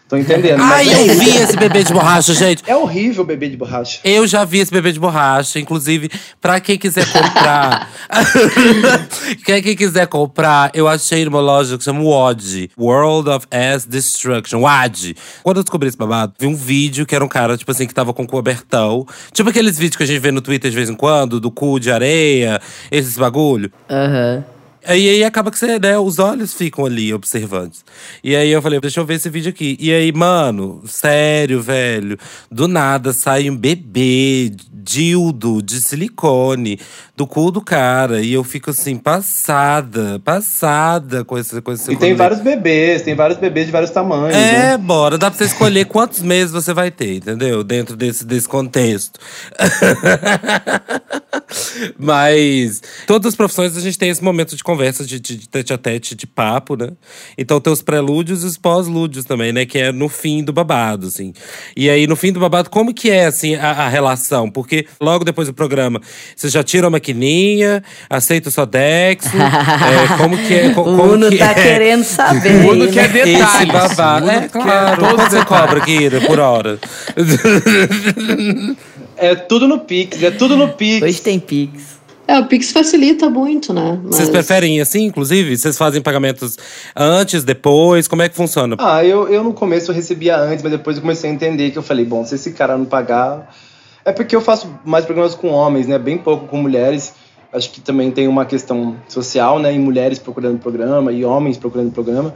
Tô 0.08 0.16
entendendo. 0.16 0.62
Ai, 0.62 0.86
mas 0.86 1.08
eu 1.08 1.18
vi 1.18 1.36
esse 1.36 1.56
bebê 1.56 1.84
de 1.84 1.92
borracha, 1.92 2.32
gente. 2.32 2.62
É 2.66 2.74
horrível 2.74 3.24
o 3.24 3.26
bebê 3.26 3.46
de 3.46 3.58
borracha. 3.58 4.00
Eu 4.02 4.26
já 4.26 4.42
vi 4.42 4.60
esse 4.60 4.72
bebê 4.72 4.90
de 4.90 4.98
borracha, 4.98 5.60
inclusive, 5.60 6.10
pra 6.40 6.58
quem 6.60 6.78
quiser 6.78 7.06
comprar. 7.12 7.90
quem, 9.44 9.62
quem 9.62 9.76
quiser 9.76 10.06
comprar, 10.06 10.70
eu 10.72 10.88
achei 10.88 11.26
numa 11.26 11.40
loja 11.40 11.76
que 11.76 11.84
chama 11.84 12.00
WOD 12.00 12.70
World 12.78 13.28
of 13.28 13.46
Ass 13.50 13.84
Destruction. 13.84 14.60
WAD. 14.60 15.14
Quando 15.42 15.58
eu 15.58 15.62
descobri 15.62 15.88
esse 15.88 15.98
babado, 15.98 16.32
vi 16.38 16.46
um 16.46 16.56
vídeo 16.56 17.04
que 17.04 17.14
era 17.14 17.22
um 17.22 17.28
cara, 17.28 17.58
tipo 17.58 17.70
assim, 17.70 17.86
que 17.86 17.92
tava 17.92 18.14
com 18.14 18.22
o 18.22 18.26
cu 18.26 18.38
abertão. 18.38 19.06
Tipo 19.30 19.50
aqueles 19.50 19.76
vídeos 19.76 19.96
que 19.96 20.04
a 20.04 20.06
gente 20.06 20.20
vê 20.20 20.30
no 20.30 20.40
Twitter 20.40 20.70
de 20.70 20.76
vez 20.76 20.88
em 20.88 20.94
quando, 20.94 21.38
do 21.38 21.50
cu 21.50 21.78
de 21.78 21.90
areia, 21.90 22.58
esses 22.90 23.18
bagulho. 23.18 23.70
Aham. 23.90 24.42
Aí, 24.88 25.06
aí 25.06 25.22
acaba 25.22 25.50
que 25.50 25.58
você, 25.58 25.78
né, 25.78 25.98
os 25.98 26.18
olhos 26.18 26.54
ficam 26.54 26.86
ali 26.86 27.12
observantes. 27.12 27.84
E 28.24 28.34
aí 28.34 28.50
eu 28.50 28.62
falei, 28.62 28.80
deixa 28.80 28.98
eu 28.98 29.04
ver 29.04 29.16
esse 29.16 29.28
vídeo 29.28 29.50
aqui. 29.50 29.76
E 29.78 29.92
aí, 29.92 30.10
mano, 30.12 30.80
sério, 30.86 31.60
velho, 31.60 32.16
do 32.50 32.66
nada 32.66 33.12
sai 33.12 33.50
um 33.50 33.56
bebê 33.56 34.50
dildo 34.72 35.60
de 35.60 35.82
silicone 35.82 36.80
do 37.14 37.26
cu 37.26 37.50
do 37.50 37.60
cara. 37.60 38.22
E 38.22 38.32
eu 38.32 38.42
fico 38.42 38.70
assim, 38.70 38.96
passada, 38.96 40.18
passada 40.24 41.22
com 41.22 41.36
esse, 41.36 41.60
com 41.60 41.72
esse 41.72 41.92
E 41.92 41.96
tem 41.96 42.12
rolê. 42.12 42.14
vários 42.14 42.40
bebês, 42.40 43.02
tem 43.02 43.14
vários 43.14 43.38
bebês 43.38 43.66
de 43.66 43.72
vários 43.72 43.90
tamanhos. 43.90 44.34
É, 44.34 44.70
né? 44.70 44.76
bora. 44.78 45.18
Dá 45.18 45.30
pra 45.30 45.36
você 45.36 45.44
escolher 45.44 45.84
quantos 45.84 46.22
meses 46.22 46.50
você 46.50 46.72
vai 46.72 46.90
ter, 46.90 47.16
entendeu? 47.16 47.62
Dentro 47.62 47.94
desse, 47.94 48.24
desse 48.24 48.48
contexto. 48.48 49.20
Mas 51.98 52.82
todas 53.06 53.30
as 53.30 53.36
profissões 53.36 53.76
a 53.76 53.80
gente 53.80 53.98
tem 53.98 54.08
esse 54.08 54.22
momento 54.22 54.56
de 54.56 54.62
conversa, 54.62 54.77
de, 55.06 55.20
de, 55.20 55.36
de 55.36 55.48
tete 55.48 55.72
a 55.72 55.78
tete, 55.78 56.14
de 56.14 56.26
papo, 56.26 56.76
né? 56.76 56.90
Então 57.36 57.60
tem 57.60 57.72
os 57.72 57.82
prelúdios 57.82 58.42
e 58.42 58.46
os 58.46 58.56
pós-lúdios 58.56 59.24
também, 59.24 59.52
né? 59.52 59.66
Que 59.66 59.78
é 59.78 59.92
no 59.92 60.08
fim 60.08 60.42
do 60.42 60.52
babado, 60.52 61.06
assim. 61.08 61.32
E 61.76 61.88
aí, 61.90 62.06
no 62.06 62.16
fim 62.16 62.32
do 62.32 62.40
babado, 62.40 62.70
como 62.70 62.92
que 62.94 63.10
é, 63.10 63.26
assim, 63.26 63.54
a, 63.56 63.70
a 63.70 63.88
relação? 63.88 64.50
Porque 64.50 64.86
logo 65.00 65.24
depois 65.24 65.48
do 65.48 65.54
programa, 65.54 66.00
você 66.36 66.48
já 66.48 66.62
tira 66.62 66.86
a 66.86 66.90
maquininha, 66.90 67.82
aceita 68.08 68.48
o 68.48 68.52
Sodexo. 68.52 69.28
é, 69.36 70.16
como 70.16 70.36
que 70.38 70.54
é? 70.54 70.70
co- 70.74 70.82
O 70.82 70.96
como 70.96 71.02
Uno 71.14 71.28
que 71.30 71.38
tá 71.38 71.50
é? 71.50 71.54
querendo 71.54 72.04
saber. 72.04 72.64
O 72.64 72.70
Uno 72.72 72.84
aí, 72.84 72.92
quer 72.92 73.08
né? 73.12 73.24
detalhes. 73.24 73.54
Esse 73.54 73.96
babado. 73.96 74.30
É, 74.30 74.40
quer 74.40 74.48
claro. 74.50 75.00
Quanto 75.00 75.30
você 75.30 75.44
cobra, 75.44 75.80
Kira, 75.80 76.20
por 76.22 76.38
hora? 76.38 76.78
É 79.20 79.34
tudo 79.34 79.66
no 79.66 79.80
Pix, 79.80 80.22
é 80.22 80.30
tudo 80.30 80.56
no 80.56 80.68
Pix. 80.68 81.02
Hoje 81.02 81.20
tem 81.20 81.40
Pix. 81.40 81.97
É, 82.28 82.38
o 82.38 82.44
Pix 82.44 82.70
facilita 82.72 83.30
muito, 83.30 83.72
né? 83.72 83.98
Mas- 84.04 84.16
Vocês 84.16 84.28
preferem 84.28 84.78
assim, 84.82 85.04
inclusive? 85.06 85.56
Vocês 85.56 85.78
fazem 85.78 86.02
pagamentos 86.02 86.58
antes, 86.94 87.42
depois? 87.42 88.06
Como 88.06 88.20
é 88.20 88.28
que 88.28 88.36
funciona? 88.36 88.76
Ah, 88.78 89.02
eu, 89.02 89.26
eu 89.28 89.42
no 89.42 89.54
começo 89.54 89.90
eu 89.90 89.94
recebia 89.94 90.36
antes, 90.36 90.62
mas 90.62 90.72
depois 90.72 90.96
eu 90.96 91.00
comecei 91.00 91.30
a 91.30 91.32
entender 91.32 91.70
que 91.70 91.78
eu 91.78 91.82
falei, 91.82 92.04
bom, 92.04 92.22
se 92.26 92.34
esse 92.34 92.52
cara 92.52 92.76
não 92.76 92.84
pagar. 92.84 93.50
É 94.04 94.12
porque 94.12 94.36
eu 94.36 94.42
faço 94.42 94.68
mais 94.84 95.06
programas 95.06 95.34
com 95.34 95.48
homens, 95.48 95.86
né? 95.86 95.98
Bem 95.98 96.18
pouco 96.18 96.46
com 96.46 96.58
mulheres. 96.58 97.14
Acho 97.50 97.70
que 97.70 97.80
também 97.80 98.10
tem 98.10 98.28
uma 98.28 98.44
questão 98.44 98.96
social, 99.08 99.58
né? 99.58 99.72
E 99.72 99.78
mulheres 99.78 100.18
procurando 100.18 100.58
programa 100.58 101.10
e 101.10 101.24
homens 101.24 101.56
procurando 101.56 101.90
programa. 101.92 102.34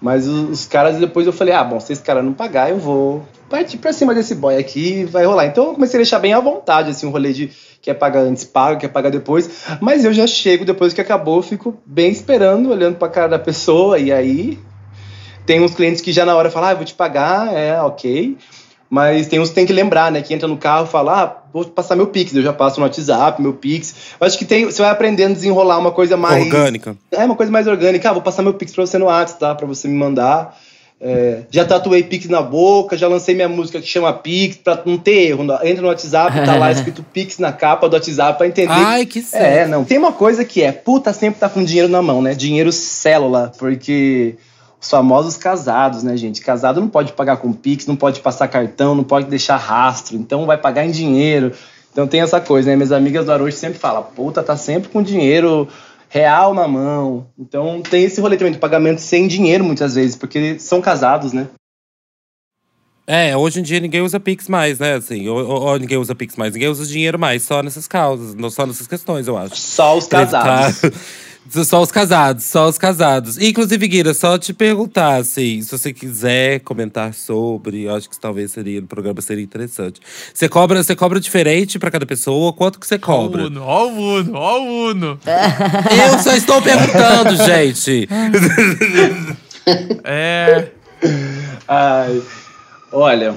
Mas 0.00 0.26
os, 0.26 0.48
os 0.50 0.66
caras, 0.66 0.96
depois 0.96 1.26
eu 1.26 1.34
falei, 1.34 1.52
ah, 1.52 1.62
bom, 1.64 1.78
se 1.80 1.92
esse 1.92 2.02
cara 2.02 2.22
não 2.22 2.32
pagar, 2.32 2.70
eu 2.70 2.78
vou 2.78 3.22
partir 3.54 3.78
pra 3.78 3.92
cima 3.92 4.12
desse 4.12 4.34
boy 4.34 4.56
aqui 4.56 5.00
e 5.00 5.04
vai 5.04 5.24
rolar. 5.24 5.46
Então 5.46 5.66
eu 5.66 5.74
comecei 5.74 5.96
a 5.98 6.02
deixar 6.02 6.18
bem 6.18 6.32
à 6.32 6.40
vontade, 6.40 6.90
assim, 6.90 7.06
o 7.06 7.10
rolê 7.10 7.32
de 7.32 7.50
quer 7.80 7.94
pagar 7.94 8.22
antes, 8.22 8.42
paga, 8.42 8.80
quer 8.80 8.88
pagar 8.88 9.10
depois. 9.10 9.48
Mas 9.80 10.04
eu 10.04 10.12
já 10.12 10.26
chego, 10.26 10.64
depois 10.64 10.92
que 10.92 11.00
acabou, 11.00 11.40
fico 11.40 11.76
bem 11.86 12.10
esperando, 12.10 12.70
olhando 12.70 12.96
pra 12.96 13.08
cara 13.08 13.28
da 13.28 13.38
pessoa, 13.38 13.96
e 13.96 14.10
aí 14.10 14.58
tem 15.46 15.60
uns 15.62 15.72
clientes 15.72 16.00
que 16.00 16.10
já 16.10 16.26
na 16.26 16.34
hora 16.34 16.50
falam, 16.50 16.70
ah, 16.70 16.74
vou 16.74 16.84
te 16.84 16.94
pagar, 16.94 17.54
é, 17.54 17.80
ok. 17.80 18.36
Mas 18.90 19.28
tem 19.28 19.38
uns 19.38 19.50
que 19.50 19.54
tem 19.54 19.66
que 19.66 19.72
lembrar, 19.72 20.10
né? 20.10 20.20
Que 20.20 20.34
entra 20.34 20.48
no 20.48 20.56
carro 20.56 20.86
e 20.86 20.90
fala, 20.90 21.22
ah, 21.22 21.42
vou 21.52 21.64
passar 21.64 21.94
meu 21.96 22.08
Pix. 22.08 22.34
Eu 22.34 22.42
já 22.42 22.52
passo 22.52 22.78
no 22.78 22.86
WhatsApp, 22.86 23.40
meu 23.40 23.52
Pix. 23.52 23.94
Eu 24.20 24.26
acho 24.26 24.38
que 24.38 24.44
tem, 24.44 24.66
você 24.66 24.82
vai 24.82 24.90
aprendendo 24.90 25.32
a 25.32 25.34
desenrolar 25.34 25.78
uma 25.78 25.90
coisa 25.90 26.16
mais. 26.16 26.44
Orgânica. 26.44 26.96
É, 27.10 27.24
uma 27.24 27.34
coisa 27.34 27.50
mais 27.50 27.66
orgânica. 27.66 28.10
Ah, 28.10 28.12
vou 28.12 28.22
passar 28.22 28.42
meu 28.42 28.54
Pix 28.54 28.72
pra 28.72 28.86
você 28.86 28.98
no 28.98 29.06
WhatsApp, 29.06 29.40
tá? 29.40 29.54
Pra 29.54 29.66
você 29.66 29.88
me 29.88 29.94
mandar. 29.94 30.56
É, 31.00 31.42
já 31.50 31.64
tatuei 31.64 32.02
Pix 32.02 32.28
na 32.28 32.40
boca, 32.40 32.96
já 32.96 33.06
lancei 33.08 33.34
minha 33.34 33.48
música 33.48 33.78
que 33.80 33.86
chama 33.86 34.12
Pix, 34.12 34.56
pra 34.56 34.80
não 34.86 34.96
ter 34.96 35.28
erro. 35.28 35.42
Entra 35.62 35.82
no 35.82 35.88
WhatsApp, 35.88 36.44
tá 36.46 36.56
lá 36.56 36.70
escrito 36.72 37.04
Pix 37.12 37.38
na 37.38 37.52
capa 37.52 37.88
do 37.88 37.94
WhatsApp 37.94 38.38
pra 38.38 38.46
entender. 38.46 38.72
Ai, 38.72 39.04
que 39.04 39.18
É, 39.18 39.22
certo. 39.22 39.70
não. 39.70 39.84
Tem 39.84 39.98
uma 39.98 40.12
coisa 40.12 40.44
que 40.44 40.62
é, 40.62 40.72
puta 40.72 41.12
sempre 41.12 41.40
tá 41.40 41.48
com 41.48 41.62
dinheiro 41.62 41.88
na 41.88 42.00
mão, 42.00 42.22
né? 42.22 42.34
Dinheiro 42.34 42.72
célula, 42.72 43.52
porque 43.58 44.36
os 44.80 44.88
famosos 44.88 45.36
casados, 45.36 46.02
né, 46.02 46.16
gente? 46.16 46.40
Casado 46.40 46.80
não 46.80 46.88
pode 46.88 47.12
pagar 47.12 47.36
com 47.38 47.52
Pix, 47.52 47.86
não 47.86 47.96
pode 47.96 48.20
passar 48.20 48.48
cartão, 48.48 48.94
não 48.94 49.04
pode 49.04 49.26
deixar 49.26 49.56
rastro, 49.56 50.16
então 50.16 50.46
vai 50.46 50.56
pagar 50.56 50.86
em 50.86 50.90
dinheiro. 50.90 51.52
Então 51.92 52.06
tem 52.06 52.20
essa 52.22 52.40
coisa, 52.40 52.70
né? 52.70 52.76
Minhas 52.76 52.92
amigas 52.92 53.26
do 53.26 53.32
Arojo 53.32 53.56
sempre 53.56 53.78
falam, 53.78 54.02
puta, 54.02 54.42
tá 54.42 54.56
sempre 54.56 54.88
com 54.88 55.02
dinheiro 55.02 55.68
real 56.14 56.54
na 56.54 56.68
mão. 56.68 57.26
Então 57.36 57.82
tem 57.82 58.04
esse 58.04 58.20
rolê 58.20 58.36
também 58.36 58.52
de 58.52 58.58
pagamento 58.60 59.00
sem 59.00 59.26
dinheiro 59.26 59.64
muitas 59.64 59.96
vezes, 59.96 60.14
porque 60.14 60.60
são 60.60 60.80
casados, 60.80 61.32
né? 61.32 61.48
É, 63.06 63.36
hoje 63.36 63.58
em 63.58 63.62
dia 63.62 63.80
ninguém 63.80 64.00
usa 64.00 64.20
Pix 64.20 64.48
mais, 64.48 64.78
né? 64.78 64.94
Assim, 64.94 65.28
ou, 65.28 65.44
ou- 65.44 65.78
ninguém 65.78 65.98
usa 65.98 66.14
Pix 66.14 66.36
mais, 66.36 66.54
ninguém 66.54 66.68
usa 66.68 66.86
dinheiro 66.86 67.18
mais, 67.18 67.42
só 67.42 67.62
nessas 67.62 67.88
causas, 67.88 68.34
não- 68.34 68.48
só 68.48 68.64
nessas 68.64 68.86
questões, 68.86 69.26
eu 69.26 69.36
acho. 69.36 69.56
Só 69.56 69.98
os 69.98 70.06
casados. 70.06 70.78
Claro. 70.80 70.94
Só 71.50 71.82
os 71.82 71.92
casados, 71.92 72.44
só 72.44 72.68
os 72.68 72.78
casados. 72.78 73.38
Inclusive, 73.38 73.86
Guira, 73.86 74.14
só 74.14 74.38
te 74.38 74.52
perguntar, 74.52 75.16
assim, 75.16 75.60
se 75.62 75.70
você 75.70 75.92
quiser 75.92 76.60
comentar 76.60 77.12
sobre, 77.12 77.82
eu 77.82 77.94
acho 77.94 78.08
que 78.08 78.18
talvez 78.18 78.50
seria, 78.50 78.80
no 78.80 78.86
programa 78.86 79.20
seria 79.20 79.44
interessante. 79.44 80.00
Você 80.32 80.48
cobra, 80.48 80.82
você 80.82 80.96
cobra 80.96 81.20
diferente 81.20 81.78
pra 81.78 81.90
cada 81.90 82.06
pessoa? 82.06 82.52
Quanto 82.52 82.80
que 82.80 82.86
você 82.86 82.94
Ó 82.94 82.98
o 82.98 83.00
cobra? 83.00 83.44
Uno, 83.44 83.62
ó 83.62 83.86
o 83.86 84.18
Uno, 84.18 84.34
ó 84.34 84.60
o 84.60 84.90
Uno. 84.90 85.18
Eu 85.24 86.18
só 86.20 86.34
estou 86.34 86.62
perguntando, 86.62 87.36
gente. 87.44 88.08
É. 90.02 90.68
Ai, 91.68 92.22
olha, 92.90 93.34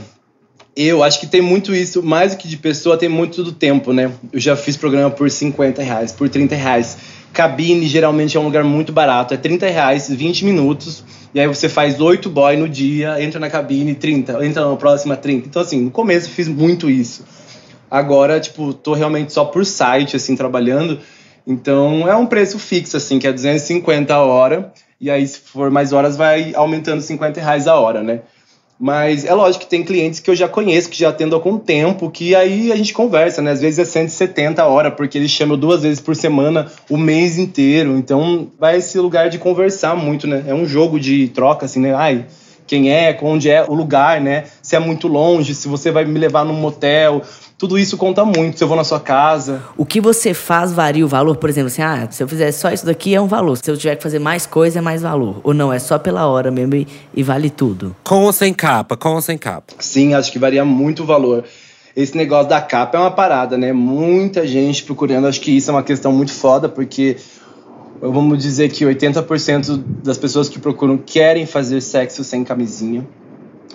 eu 0.76 1.04
acho 1.04 1.20
que 1.20 1.26
tem 1.26 1.42
muito 1.42 1.74
isso, 1.74 2.04
mais 2.04 2.34
do 2.34 2.38
que 2.38 2.48
de 2.48 2.56
pessoa, 2.56 2.98
tem 2.98 3.10
muito 3.10 3.44
do 3.44 3.52
tempo, 3.52 3.92
né? 3.92 4.12
Eu 4.32 4.40
já 4.40 4.56
fiz 4.56 4.78
programa 4.78 5.10
por 5.10 5.30
50 5.30 5.82
reais, 5.82 6.12
por 6.12 6.30
30 6.30 6.56
reais. 6.56 6.98
Cabine 7.34 7.86
geralmente 7.88 8.36
é 8.36 8.40
um 8.40 8.44
lugar 8.44 8.64
muito 8.64 8.92
barato, 8.92 9.34
é 9.34 9.38
30 9.38 9.68
reais, 9.68 10.10
20 10.10 10.46
minutos. 10.46 11.04
E 11.34 11.40
aí 11.40 11.48
você 11.48 11.70
faz 11.70 12.00
8 12.00 12.30
boy 12.30 12.58
no 12.58 12.68
dia, 12.68 13.22
entra 13.22 13.40
na 13.40 13.50
cabine, 13.50 13.94
30, 13.94 14.46
entra 14.46 14.68
na 14.68 14.76
próxima 14.76 15.16
30. 15.16 15.48
Então, 15.48 15.62
assim, 15.62 15.82
no 15.82 15.92
começo 15.92 16.28
eu 16.28 16.32
fiz 16.32 16.48
muito 16.48 16.90
isso. 16.90 17.24
Agora, 17.92 18.40
tipo, 18.40 18.74
tô 18.74 18.94
realmente 18.94 19.32
só 19.34 19.46
por 19.46 19.66
site, 19.66 20.16
assim, 20.16 20.36
trabalhando. 20.36 21.00
Então, 21.46 22.08
é 22.08 22.16
um 22.16 22.26
preço 22.26 22.60
fixo, 22.60 22.98
assim, 22.98 23.20
que 23.20 23.28
é 23.28 23.32
250 23.32 24.14
a 24.14 24.22
hora. 24.22 24.74
E 25.00 25.10
aí, 25.10 25.26
se 25.28 25.40
for 25.40 25.70
mais 25.70 25.94
horas, 25.94 26.18
vai 26.18 26.54
aumentando 26.56 27.02
50 27.02 27.40
reais 27.40 27.68
a 27.68 27.76
hora, 27.76 28.02
né? 28.02 28.22
Mas 28.80 29.26
é 29.26 29.34
lógico 29.34 29.64
que 29.64 29.70
tem 29.70 29.84
clientes 29.84 30.20
que 30.20 30.30
eu 30.30 30.36
já 30.36 30.48
conheço, 30.48 30.90
que 30.90 31.00
já 31.00 31.10
atendo 31.10 31.36
há 31.36 31.40
algum 31.40 31.58
tempo, 31.58 32.12
que 32.12 32.36
aí 32.36 32.72
a 32.72 32.76
gente 32.76 32.94
conversa, 32.94 33.42
né? 33.42 33.52
Às 33.52 33.60
vezes 33.60 33.80
é 33.80 33.86
170 33.86 34.62
a 34.62 34.68
hora, 34.68 34.92
porque 34.92 35.18
eles 35.18 35.32
chamam 35.32 35.58
duas 35.58 35.82
vezes 35.82 36.00
por 36.00 36.16
semana 36.16 36.72
o 36.88 36.96
mês 36.96 37.40
inteiro. 37.40 37.98
Então 37.98 38.50
vai 38.60 38.78
esse 38.78 39.00
lugar 39.00 39.30
de 39.30 39.40
conversar 39.40 39.96
muito, 39.96 40.28
né? 40.28 40.44
É 40.48 40.54
um 40.54 40.66
jogo 40.66 41.00
de 41.00 41.28
troca, 41.30 41.66
assim, 41.66 41.80
né? 41.80 41.96
Ai, 41.96 42.26
quem 42.68 42.92
é, 42.92 43.18
onde 43.22 43.50
é 43.50 43.64
o 43.64 43.74
lugar, 43.74 44.22
né? 44.22 44.44
Se 44.62 44.76
é 44.76 44.80
muito 44.80 45.08
longe, 45.08 45.56
se 45.56 45.68
você 45.68 45.90
vai 45.90 46.06
me 46.06 46.20
levar 46.20 46.46
num 46.46 46.54
motel, 46.54 47.24
tudo 47.58 47.80
isso 47.80 47.98
conta 47.98 48.24
muito. 48.24 48.58
Se 48.58 48.64
eu 48.64 48.68
vou 48.68 48.78
na 48.78 48.84
sua 48.84 49.00
casa. 49.00 49.64
O 49.76 49.86
que 49.86 50.00
você 50.00 50.34
faz 50.34 50.72
varia 50.72 51.04
o 51.04 51.08
valor? 51.08 51.38
Por 51.38 51.50
exemplo, 51.50 51.68
assim, 51.68 51.82
ah, 51.82 52.08
se 52.10 52.22
eu 52.22 52.28
fizer 52.28 52.52
só 52.52 52.72
isso 52.72 52.86
daqui 52.86 53.16
é 53.16 53.20
um 53.20 53.28
valor. 53.28 53.58
Se 53.58 53.70
eu 53.70 53.76
tiver 53.76 53.96
que 53.96 54.04
fazer 54.04 54.20
mais 54.20 54.46
coisa 54.46 54.78
é 54.78 54.82
mais 54.82 55.02
valor. 55.02 55.42
Ou 55.44 55.54
não, 55.54 55.74
é 55.74 55.80
só 55.80 55.98
pela 55.98 56.28
hora 56.28 56.52
mesmo 56.52 56.76
e, 56.76 56.88
e 57.16 57.24
vale 57.24 57.50
tudo. 57.50 57.96
Com 58.04 58.24
ou 58.26 58.32
sem 58.32 58.54
capa? 58.54 58.96
Com 58.96 59.16
ou 59.16 59.22
sem 59.22 59.38
capa? 59.38 59.74
Sim, 59.80 60.14
acho 60.14 60.32
que 60.32 60.38
varia 60.38 60.64
muito 60.64 61.02
o 61.02 61.06
valor. 61.06 61.44
Esse 61.96 62.16
negócio 62.16 62.50
da 62.50 62.62
capa 62.62 62.96
é 62.96 63.02
uma 63.02 63.10
parada, 63.10 63.58
né? 63.58 63.74
Muita 63.74 64.46
gente 64.46 64.84
procurando. 64.84 65.26
Acho 65.26 65.42
que 65.42 65.58
isso 65.58 65.72
é 65.72 65.74
uma 65.74 65.84
questão 65.84 66.12
muito 66.12 66.32
foda, 66.32 66.70
porque 66.70 67.18
vamos 68.00 68.38
dizer 68.38 68.70
que 68.70 68.86
80% 68.86 69.82
das 70.04 70.18
pessoas 70.20 70.48
que 70.48 70.60
procuram 70.60 70.96
querem 70.96 71.48
fazer 71.48 71.82
sexo 71.82 72.24
sem 72.24 72.44
camisinha. 72.44 73.04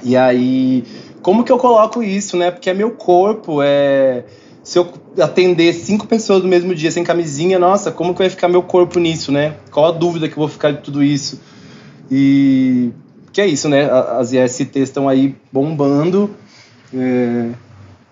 E 0.02 0.16
aí 0.16 0.84
como 1.22 1.44
que 1.44 1.52
eu 1.52 1.58
coloco 1.58 2.02
isso, 2.02 2.36
né? 2.36 2.50
Porque 2.50 2.68
é 2.68 2.74
meu 2.74 2.90
corpo, 2.90 3.62
é. 3.62 4.24
Se 4.62 4.78
eu 4.78 4.92
atender 5.20 5.72
cinco 5.72 6.06
pessoas 6.06 6.42
no 6.42 6.48
mesmo 6.48 6.74
dia 6.74 6.90
sem 6.90 7.02
camisinha, 7.02 7.58
nossa, 7.58 7.90
como 7.90 8.12
que 8.12 8.20
vai 8.20 8.30
ficar 8.30 8.48
meu 8.48 8.62
corpo 8.62 8.98
nisso, 8.98 9.32
né? 9.32 9.54
Qual 9.70 9.86
a 9.86 9.90
dúvida 9.90 10.28
que 10.28 10.34
eu 10.34 10.40
vou 10.40 10.48
ficar 10.48 10.72
de 10.72 10.82
tudo 10.82 11.02
isso? 11.02 11.40
E 12.10 12.90
que 13.32 13.40
é 13.40 13.46
isso, 13.46 13.68
né? 13.68 13.88
As 13.90 14.32
IST 14.32 14.78
estão 14.78 15.08
aí 15.08 15.34
bombando. 15.50 16.30
É... 16.94 17.50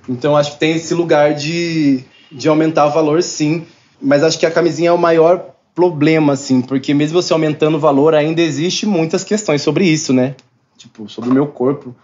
Então 0.09 0.37
acho 0.37 0.53
que 0.53 0.59
tem 0.59 0.75
esse 0.75 0.95
lugar 0.95 1.35
de, 1.35 2.03
de 2.33 2.49
aumentar 2.49 2.87
o 2.87 2.91
valor, 2.91 3.23
sim. 3.23 3.65
Mas 4.01 4.23
acho 4.23 4.39
que 4.39 4.47
a 4.47 4.51
camisinha 4.51 4.91
é 4.91 4.93
o 4.93 4.99
maior 4.99 5.51
problema, 5.75 6.33
assim, 6.33 6.61
porque 6.61 6.93
mesmo 6.93 7.23
você 7.23 7.33
aumentando 7.33 7.77
o 7.77 7.81
valor, 7.81 8.15
ainda 8.15 8.41
existe 8.41 8.87
muitas 8.87 9.23
questões 9.23 9.63
sobre 9.63 9.85
isso, 9.85 10.13
né? 10.13 10.35
Tipo, 10.81 11.07
sobre 11.11 11.29
o 11.29 11.33
meu 11.35 11.47
corpo 11.47 11.95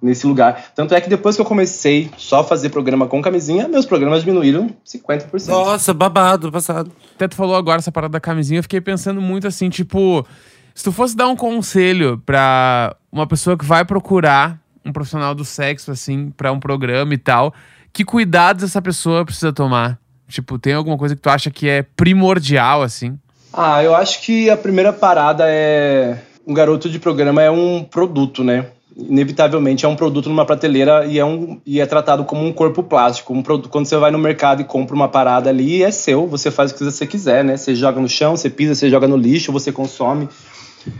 nesse 0.00 0.26
lugar. 0.26 0.72
Tanto 0.74 0.94
é 0.94 1.00
que 1.00 1.08
depois 1.08 1.36
que 1.36 1.42
eu 1.42 1.46
comecei 1.46 2.10
só 2.16 2.40
a 2.40 2.44
fazer 2.44 2.70
programa 2.70 3.06
com 3.06 3.20
camisinha, 3.20 3.68
meus 3.68 3.84
programas 3.84 4.24
diminuíram 4.24 4.70
50%. 4.86 5.48
Nossa, 5.48 5.92
babado 5.92 6.50
passado. 6.50 6.90
Até 7.14 7.28
tu 7.28 7.36
falou 7.36 7.54
agora 7.54 7.78
essa 7.78 7.92
parada 7.92 8.12
da 8.12 8.20
camisinha, 8.20 8.58
eu 8.58 8.62
fiquei 8.62 8.80
pensando 8.80 9.20
muito 9.20 9.46
assim, 9.46 9.68
tipo, 9.68 10.26
se 10.74 10.82
tu 10.82 10.90
fosse 10.90 11.14
dar 11.14 11.28
um 11.28 11.36
conselho 11.36 12.20
pra 12.24 12.96
uma 13.12 13.26
pessoa 13.26 13.56
que 13.56 13.66
vai 13.66 13.84
procurar 13.84 14.58
um 14.82 14.92
profissional 14.92 15.34
do 15.34 15.44
sexo, 15.44 15.90
assim, 15.90 16.30
pra 16.30 16.50
um 16.50 16.58
programa 16.58 17.12
e 17.12 17.18
tal, 17.18 17.52
que 17.92 18.02
cuidados 18.02 18.64
essa 18.64 18.80
pessoa 18.80 19.26
precisa 19.26 19.52
tomar? 19.52 19.98
Tipo, 20.26 20.58
tem 20.58 20.72
alguma 20.72 20.96
coisa 20.96 21.14
que 21.14 21.20
tu 21.20 21.28
acha 21.28 21.50
que 21.50 21.68
é 21.68 21.82
primordial, 21.82 22.82
assim? 22.82 23.18
Ah, 23.52 23.84
eu 23.84 23.94
acho 23.94 24.22
que 24.22 24.48
a 24.48 24.56
primeira 24.56 24.92
parada 24.92 25.44
é. 25.46 26.18
Um 26.46 26.54
garoto 26.54 26.88
de 26.88 26.98
programa 26.98 27.42
é 27.42 27.50
um 27.50 27.84
produto, 27.84 28.42
né? 28.42 28.66
inevitavelmente 28.96 29.84
é 29.84 29.88
um 29.88 29.96
produto 29.96 30.28
numa 30.28 30.44
prateleira 30.44 31.06
e 31.06 31.18
é, 31.18 31.24
um, 31.24 31.60
e 31.64 31.80
é 31.80 31.86
tratado 31.86 32.24
como 32.24 32.44
um 32.44 32.52
corpo 32.52 32.82
plástico. 32.82 33.32
Um 33.32 33.42
produto, 33.42 33.68
quando 33.68 33.86
você 33.86 33.96
vai 33.96 34.10
no 34.10 34.18
mercado 34.18 34.60
e 34.60 34.64
compra 34.64 34.94
uma 34.94 35.08
parada 35.08 35.50
ali, 35.50 35.82
é 35.82 35.90
seu, 35.90 36.26
você 36.26 36.50
faz 36.50 36.70
o 36.70 36.74
que 36.74 36.84
você 36.84 37.06
quiser, 37.06 37.44
né? 37.44 37.56
Você 37.56 37.74
joga 37.74 38.00
no 38.00 38.08
chão, 38.08 38.36
você 38.36 38.50
pisa, 38.50 38.74
você 38.74 38.90
joga 38.90 39.08
no 39.08 39.16
lixo, 39.16 39.52
você 39.52 39.72
consome. 39.72 40.28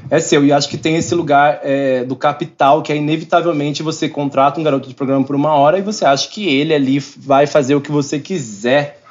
É 0.08 0.20
seu. 0.20 0.44
E 0.44 0.52
acho 0.52 0.68
que 0.68 0.78
tem 0.78 0.96
esse 0.96 1.14
lugar 1.14 1.60
é, 1.62 2.04
do 2.04 2.14
capital 2.14 2.82
que 2.82 2.92
é 2.92 2.96
inevitavelmente 2.96 3.82
você 3.82 4.08
contrata 4.08 4.60
um 4.60 4.62
garoto 4.62 4.88
de 4.88 4.94
programa 4.94 5.24
por 5.24 5.34
uma 5.34 5.54
hora 5.54 5.78
e 5.78 5.82
você 5.82 6.04
acha 6.04 6.28
que 6.28 6.48
ele 6.48 6.72
ali 6.72 7.00
vai 7.00 7.48
fazer 7.48 7.74
o 7.74 7.80
que 7.80 7.90
você 7.90 8.18
quiser 8.20 9.01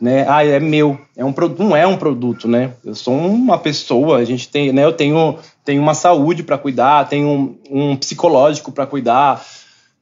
né? 0.00 0.26
Ah, 0.28 0.44
é 0.44 0.60
meu. 0.60 0.98
É 1.16 1.24
um 1.24 1.34
não 1.58 1.76
é 1.76 1.86
um 1.86 1.96
produto, 1.96 2.46
né? 2.46 2.72
Eu 2.84 2.94
sou 2.94 3.14
uma 3.14 3.58
pessoa, 3.58 4.18
a 4.18 4.24
gente 4.24 4.48
tem, 4.48 4.72
né? 4.72 4.84
Eu 4.84 4.92
tenho, 4.92 5.38
tenho 5.64 5.82
uma 5.82 5.94
saúde 5.94 6.42
para 6.42 6.58
cuidar, 6.58 7.08
tenho 7.08 7.28
um, 7.28 7.58
um 7.70 7.96
psicológico 7.96 8.70
para 8.70 8.86
cuidar, 8.86 9.44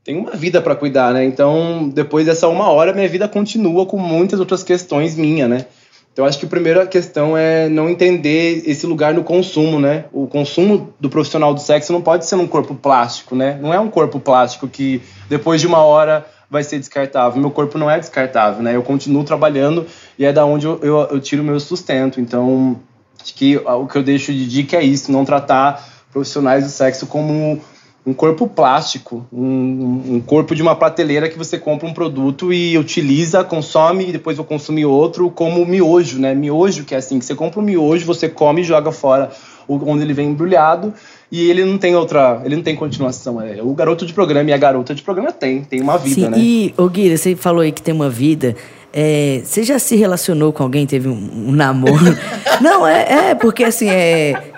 tenho 0.03 0.21
uma 0.21 0.33
vida 0.33 0.61
para 0.61 0.75
cuidar, 0.75 1.15
né? 1.15 1.25
Então, 1.25 1.89
depois 1.89 2.27
dessa 2.27 2.49
uma 2.49 2.69
hora, 2.69 2.93
minha 2.93 3.09
vida 3.09 3.29
continua 3.29 3.87
com 3.87 3.99
muitas 3.99 4.41
outras 4.41 4.63
questões 4.63 5.17
minha, 5.17 5.49
né? 5.49 5.67
Então, 6.13 6.25
acho 6.25 6.39
que 6.39 6.47
a 6.47 6.49
primeira 6.49 6.87
questão 6.87 7.37
é 7.37 7.69
não 7.69 7.89
entender 7.89 8.63
esse 8.67 8.87
lugar 8.87 9.13
no 9.13 9.25
consumo, 9.25 9.81
né? 9.81 10.05
O 10.13 10.29
consumo 10.29 10.95
do 11.01 11.11
profissional 11.11 11.53
do 11.53 11.61
sexo 11.61 11.93
não 11.93 12.01
pode 12.01 12.25
ser 12.25 12.37
um 12.37 12.47
corpo 12.47 12.73
plástico, 12.73 13.35
né? 13.35 13.59
Não 13.61 13.75
é 13.75 13.81
um 13.81 13.91
corpo 13.91 14.21
plástico 14.21 14.69
que 14.69 15.03
depois 15.29 15.61
de 15.61 15.67
uma 15.67 15.83
hora 15.83 16.25
vai 16.51 16.63
ser 16.63 16.79
descartável. 16.79 17.41
Meu 17.41 17.51
corpo 17.51 17.79
não 17.79 17.91
é 17.91 17.99
descartável, 17.99 18.63
né? 18.63 18.75
Eu 18.75 18.83
continuo 18.83 19.25
trabalhando 19.25 19.87
e 20.19 20.25
é 20.25 20.33
da 20.33 20.45
onde 20.45 20.67
eu, 20.67 20.79
eu, 20.83 20.99
eu 21.11 21.21
tiro 21.21 21.43
meu 21.43 21.59
sustento. 21.61 22.21
Então, 22.21 22.81
acho 23.21 23.35
que 23.35 23.57
o 23.57 23.87
que 23.87 23.97
eu 23.97 24.03
deixo 24.03 24.33
de 24.33 24.49
dica 24.49 24.77
é 24.77 24.83
isso: 24.83 25.11
não 25.11 25.25
tratar 25.25 25.87
profissionais 26.13 26.65
do 26.65 26.71
sexo 26.71 27.07
como 27.07 27.61
um 28.07 28.13
corpo 28.13 28.47
plástico, 28.47 29.27
um, 29.33 30.17
um, 30.17 30.21
corpo 30.21 30.55
de 30.55 30.61
uma 30.61 30.77
prateleira 30.77 31.29
que 31.29 31.39
você 31.39 31.59
compra 31.59 31.89
um 31.89 31.95
produto 31.95 32.53
e 32.53 32.77
utiliza, 32.77 33.43
consome 33.43 34.09
e 34.09 34.13
depois 34.13 34.37
vai 34.37 34.45
consumir 34.45 34.85
outro, 34.85 35.31
como 35.31 35.65
miojo, 35.65 36.19
né? 36.19 36.35
Miojo, 36.35 36.85
que 36.85 36.95
é 36.95 36.99
assim, 36.99 37.19
que 37.19 37.25
você 37.25 37.35
compra 37.35 37.61
um 37.61 37.63
miojo, 37.63 38.05
você 38.05 38.29
come 38.29 38.61
e 38.61 38.65
joga 38.65 38.93
fora 38.93 39.31
onde 39.67 40.03
ele 40.03 40.13
vem 40.13 40.29
embrulhado 40.29 40.93
e 41.31 41.51
ele 41.51 41.65
não 41.65 41.79
tem 41.79 41.97
outra, 41.97 42.41
ele 42.45 42.57
não 42.57 42.63
tem 42.63 42.77
continuação. 42.77 43.41
É, 43.41 43.63
o 43.63 43.75
garoto 43.75 44.07
de 44.07 44.13
programa 44.13 44.51
e 44.51 44.53
a 44.53 44.59
garota 44.59 44.95
de 44.95 45.03
programa 45.03 45.33
tem, 45.33 45.63
tem 45.65 45.81
uma 45.81 45.99
vida, 45.99 46.15
Sim, 46.15 46.29
né? 46.29 46.39
E, 46.39 46.75
ô 46.77 46.89
Guira, 46.89 47.17
você 47.17 47.35
falou 47.35 47.61
aí 47.61 47.73
que 47.73 47.83
tem 47.83 47.95
uma 47.95 48.11
vida. 48.11 48.55
É, 48.93 49.41
você 49.45 49.65
já 49.65 49.77
se 49.79 49.97
relacionou 49.97 50.53
com 50.53 50.63
alguém, 50.63 50.87
teve 50.87 51.09
um, 51.09 51.49
um 51.49 51.53
namoro? 51.53 52.17
não, 52.63 52.87
é, 52.87 53.31
é, 53.31 53.35
porque 53.35 53.65
assim, 53.65 53.89
é. 53.89 54.53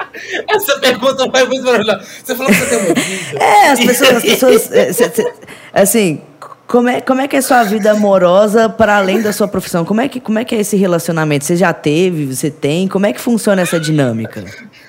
Essa 0.48 0.79
pergunta 0.79 1.26
vai 1.31 1.46
muito 1.46 1.64
melhor. 1.64 2.02
Você 2.22 2.35
falou 2.35 2.52
que 2.52 2.59
você 2.59 2.66
tem 2.66 2.79
uma 2.79 2.94
vida. 2.94 3.44
É, 3.44 3.68
as 3.70 3.81
pessoas, 3.81 4.16
as 4.16 4.22
pessoas 4.22 4.72
é, 4.72 4.92
cê, 4.92 5.11
cê, 5.11 5.33
assim, 5.72 6.20
como 6.66 6.88
é, 6.88 7.00
como 7.00 7.20
é 7.20 7.29
que 7.29 7.37
é 7.37 7.40
sua 7.40 7.62
vida 7.62 7.92
amorosa 7.92 8.68
para 8.68 8.96
além 8.96 9.22
da 9.22 9.33
sua 9.33 9.46
profissão? 9.46 9.85
Como 9.85 10.00
é, 10.00 10.09
que, 10.09 10.20
como 10.20 10.38
é 10.38 10.44
que 10.44 10.55
é 10.55 10.61
esse 10.61 10.76
relacionamento? 10.76 11.44
Você 11.44 11.57
já 11.57 11.72
teve, 11.72 12.26
você 12.26 12.50
tem? 12.50 12.88
Como 12.88 13.07
é 13.07 13.12
que 13.12 13.20
funciona 13.20 13.62
essa 13.62 13.79
dinâmica? 13.79 14.44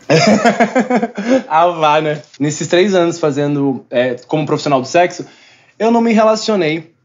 ah, 1.48 1.68
vá, 1.68 2.02
né? 2.02 2.22
Nesses 2.40 2.68
três 2.68 2.96
anos 2.96 3.20
fazendo 3.20 3.86
é, 3.92 4.16
como 4.28 4.46
profissional 4.46 4.82
do 4.82 4.88
sexo, 4.88 5.26
eu 5.78 5.92
não 5.92 6.02
me 6.02 6.13
relacionei. 6.13 6.96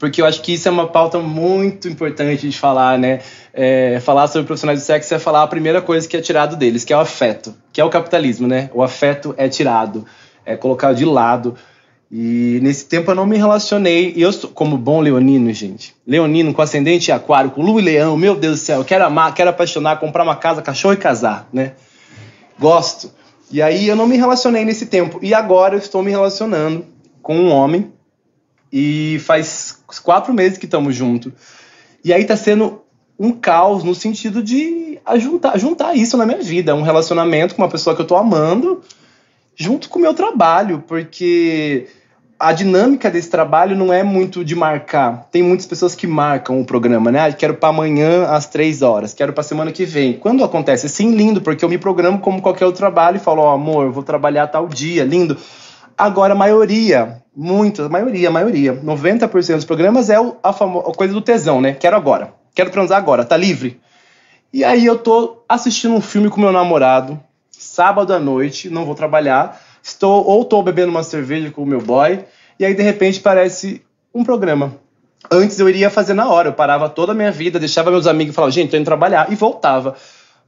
Porque 0.00 0.20
eu 0.20 0.26
acho 0.26 0.42
que 0.42 0.54
isso 0.54 0.66
é 0.66 0.70
uma 0.70 0.88
pauta 0.88 1.20
muito 1.20 1.88
importante 1.88 2.48
de 2.48 2.58
falar, 2.58 2.98
né? 2.98 3.20
É, 3.54 4.00
falar 4.00 4.26
sobre 4.26 4.44
profissionais 4.44 4.80
do 4.80 4.84
sexo 4.84 5.14
é 5.14 5.18
falar 5.20 5.44
a 5.44 5.46
primeira 5.46 5.80
coisa 5.80 6.08
que 6.08 6.16
é 6.16 6.20
tirado 6.20 6.56
deles, 6.56 6.84
que 6.84 6.92
é 6.92 6.96
o 6.96 7.00
afeto, 7.00 7.54
que 7.72 7.80
é 7.80 7.84
o 7.84 7.88
capitalismo, 7.88 8.48
né? 8.48 8.68
O 8.74 8.82
afeto 8.82 9.32
é 9.38 9.48
tirado, 9.48 10.04
é 10.44 10.56
colocado 10.56 10.96
de 10.96 11.04
lado. 11.04 11.54
E 12.10 12.60
nesse 12.62 12.84
tempo 12.84 13.10
eu 13.10 13.14
não 13.14 13.26
me 13.26 13.36
relacionei. 13.36 14.12
E 14.14 14.22
eu, 14.22 14.32
sou, 14.32 14.50
como 14.50 14.76
bom 14.76 15.00
leonino, 15.00 15.52
gente, 15.52 15.94
leonino 16.06 16.54
com 16.54 16.62
ascendente 16.62 17.10
aquário, 17.10 17.50
com 17.50 17.62
lua 17.62 17.80
e 17.80 17.84
leão, 17.84 18.16
meu 18.16 18.36
Deus 18.36 18.60
do 18.60 18.64
céu, 18.64 18.84
quero 18.84 19.04
amar, 19.04 19.34
quero 19.34 19.50
apaixonar, 19.50 19.98
comprar 19.98 20.22
uma 20.22 20.36
casa, 20.36 20.62
cachorro 20.62 20.94
e 20.94 20.98
casar, 20.98 21.48
né? 21.52 21.72
gosto. 22.58 23.10
E 23.50 23.62
aí 23.62 23.86
eu 23.86 23.96
não 23.96 24.06
me 24.06 24.16
relacionei 24.16 24.64
nesse 24.64 24.86
tempo. 24.86 25.18
E 25.22 25.32
agora 25.32 25.74
eu 25.74 25.78
estou 25.78 26.02
me 26.02 26.10
relacionando 26.10 26.84
com 27.22 27.36
um 27.36 27.50
homem. 27.50 27.92
E 28.72 29.20
faz 29.20 29.78
quatro 30.02 30.34
meses 30.34 30.58
que 30.58 30.64
estamos 30.64 30.94
juntos. 30.94 31.32
E 32.04 32.12
aí 32.12 32.24
tá 32.24 32.36
sendo 32.36 32.82
um 33.18 33.32
caos 33.32 33.84
no 33.84 33.94
sentido 33.94 34.42
de 34.42 34.98
juntar, 35.18 35.56
juntar 35.56 35.94
isso 35.94 36.16
na 36.16 36.26
minha 36.26 36.42
vida. 36.42 36.74
Um 36.74 36.82
relacionamento 36.82 37.54
com 37.54 37.62
uma 37.62 37.68
pessoa 37.68 37.94
que 37.94 38.02
eu 38.02 38.06
tô 38.06 38.16
amando 38.16 38.82
junto 39.56 39.88
com 39.88 39.98
o 39.98 40.02
meu 40.02 40.14
trabalho. 40.14 40.84
Porque 40.86 41.88
a 42.38 42.52
dinâmica 42.52 43.10
desse 43.10 43.30
trabalho 43.30 43.74
não 43.74 43.92
é 43.92 44.02
muito 44.02 44.44
de 44.44 44.54
marcar. 44.54 45.26
Tem 45.32 45.42
muitas 45.42 45.66
pessoas 45.66 45.94
que 45.94 46.06
marcam 46.06 46.60
o 46.60 46.64
programa, 46.64 47.10
né? 47.10 47.26
Ah, 47.26 47.32
quero 47.32 47.54
para 47.54 47.70
amanhã 47.70 48.26
às 48.26 48.46
três 48.46 48.82
horas, 48.82 49.14
quero 49.14 49.32
para 49.32 49.42
semana 49.42 49.72
que 49.72 49.84
vem. 49.84 50.12
Quando 50.12 50.44
acontece, 50.44 50.88
sim, 50.88 51.12
lindo, 51.12 51.40
porque 51.40 51.64
eu 51.64 51.68
me 51.68 51.78
programo 51.78 52.18
como 52.18 52.42
qualquer 52.42 52.66
outro 52.66 52.78
trabalho 52.78 53.16
e 53.16 53.20
falo, 53.20 53.42
ó, 53.42 53.52
oh, 53.52 53.54
amor, 53.54 53.90
vou 53.90 54.02
trabalhar 54.02 54.46
tal 54.48 54.68
dia, 54.68 55.02
lindo. 55.02 55.36
Agora, 55.96 56.34
a 56.34 56.36
maioria, 56.36 57.22
muito, 57.34 57.82
a 57.82 57.88
maioria, 57.88 58.28
a 58.28 58.32
maioria, 58.32 58.74
90% 58.74 59.54
dos 59.54 59.64
programas 59.64 60.10
é 60.10 60.16
a, 60.16 60.50
a 60.50 60.52
coisa 60.94 61.14
do 61.14 61.22
tesão, 61.22 61.60
né? 61.60 61.72
Quero 61.72 61.96
agora, 61.96 62.34
quero 62.54 62.70
transar 62.70 62.98
agora, 62.98 63.24
tá 63.24 63.36
livre. 63.36 63.80
E 64.52 64.62
aí 64.62 64.84
eu 64.84 64.98
tô 64.98 65.42
assistindo 65.48 65.94
um 65.94 66.00
filme 66.02 66.28
com 66.28 66.40
meu 66.40 66.52
namorado, 66.52 67.18
sábado 67.58 68.12
à 68.12 68.18
noite, 68.18 68.70
não 68.70 68.84
vou 68.84 68.94
trabalhar, 68.94 69.60
estou 69.82 70.24
ou 70.24 70.44
tô 70.44 70.62
bebendo 70.62 70.90
uma 70.90 71.02
cerveja 71.02 71.50
com 71.50 71.62
o 71.62 71.66
meu 71.66 71.80
boy, 71.80 72.24
e 72.58 72.64
aí 72.64 72.74
de 72.74 72.82
repente 72.82 73.20
parece 73.20 73.82
um 74.14 74.24
programa. 74.24 74.74
Antes 75.30 75.58
eu 75.58 75.68
iria 75.68 75.90
fazer 75.90 76.14
na 76.14 76.28
hora, 76.28 76.48
eu 76.48 76.52
parava 76.52 76.88
toda 76.88 77.12
a 77.12 77.14
minha 77.14 77.32
vida, 77.32 77.58
deixava 77.58 77.90
meus 77.90 78.06
amigos 78.06 78.34
falar, 78.34 78.50
gente, 78.50 78.70
tô 78.70 78.76
indo 78.76 78.84
trabalhar, 78.84 79.30
e 79.30 79.34
voltava. 79.34 79.96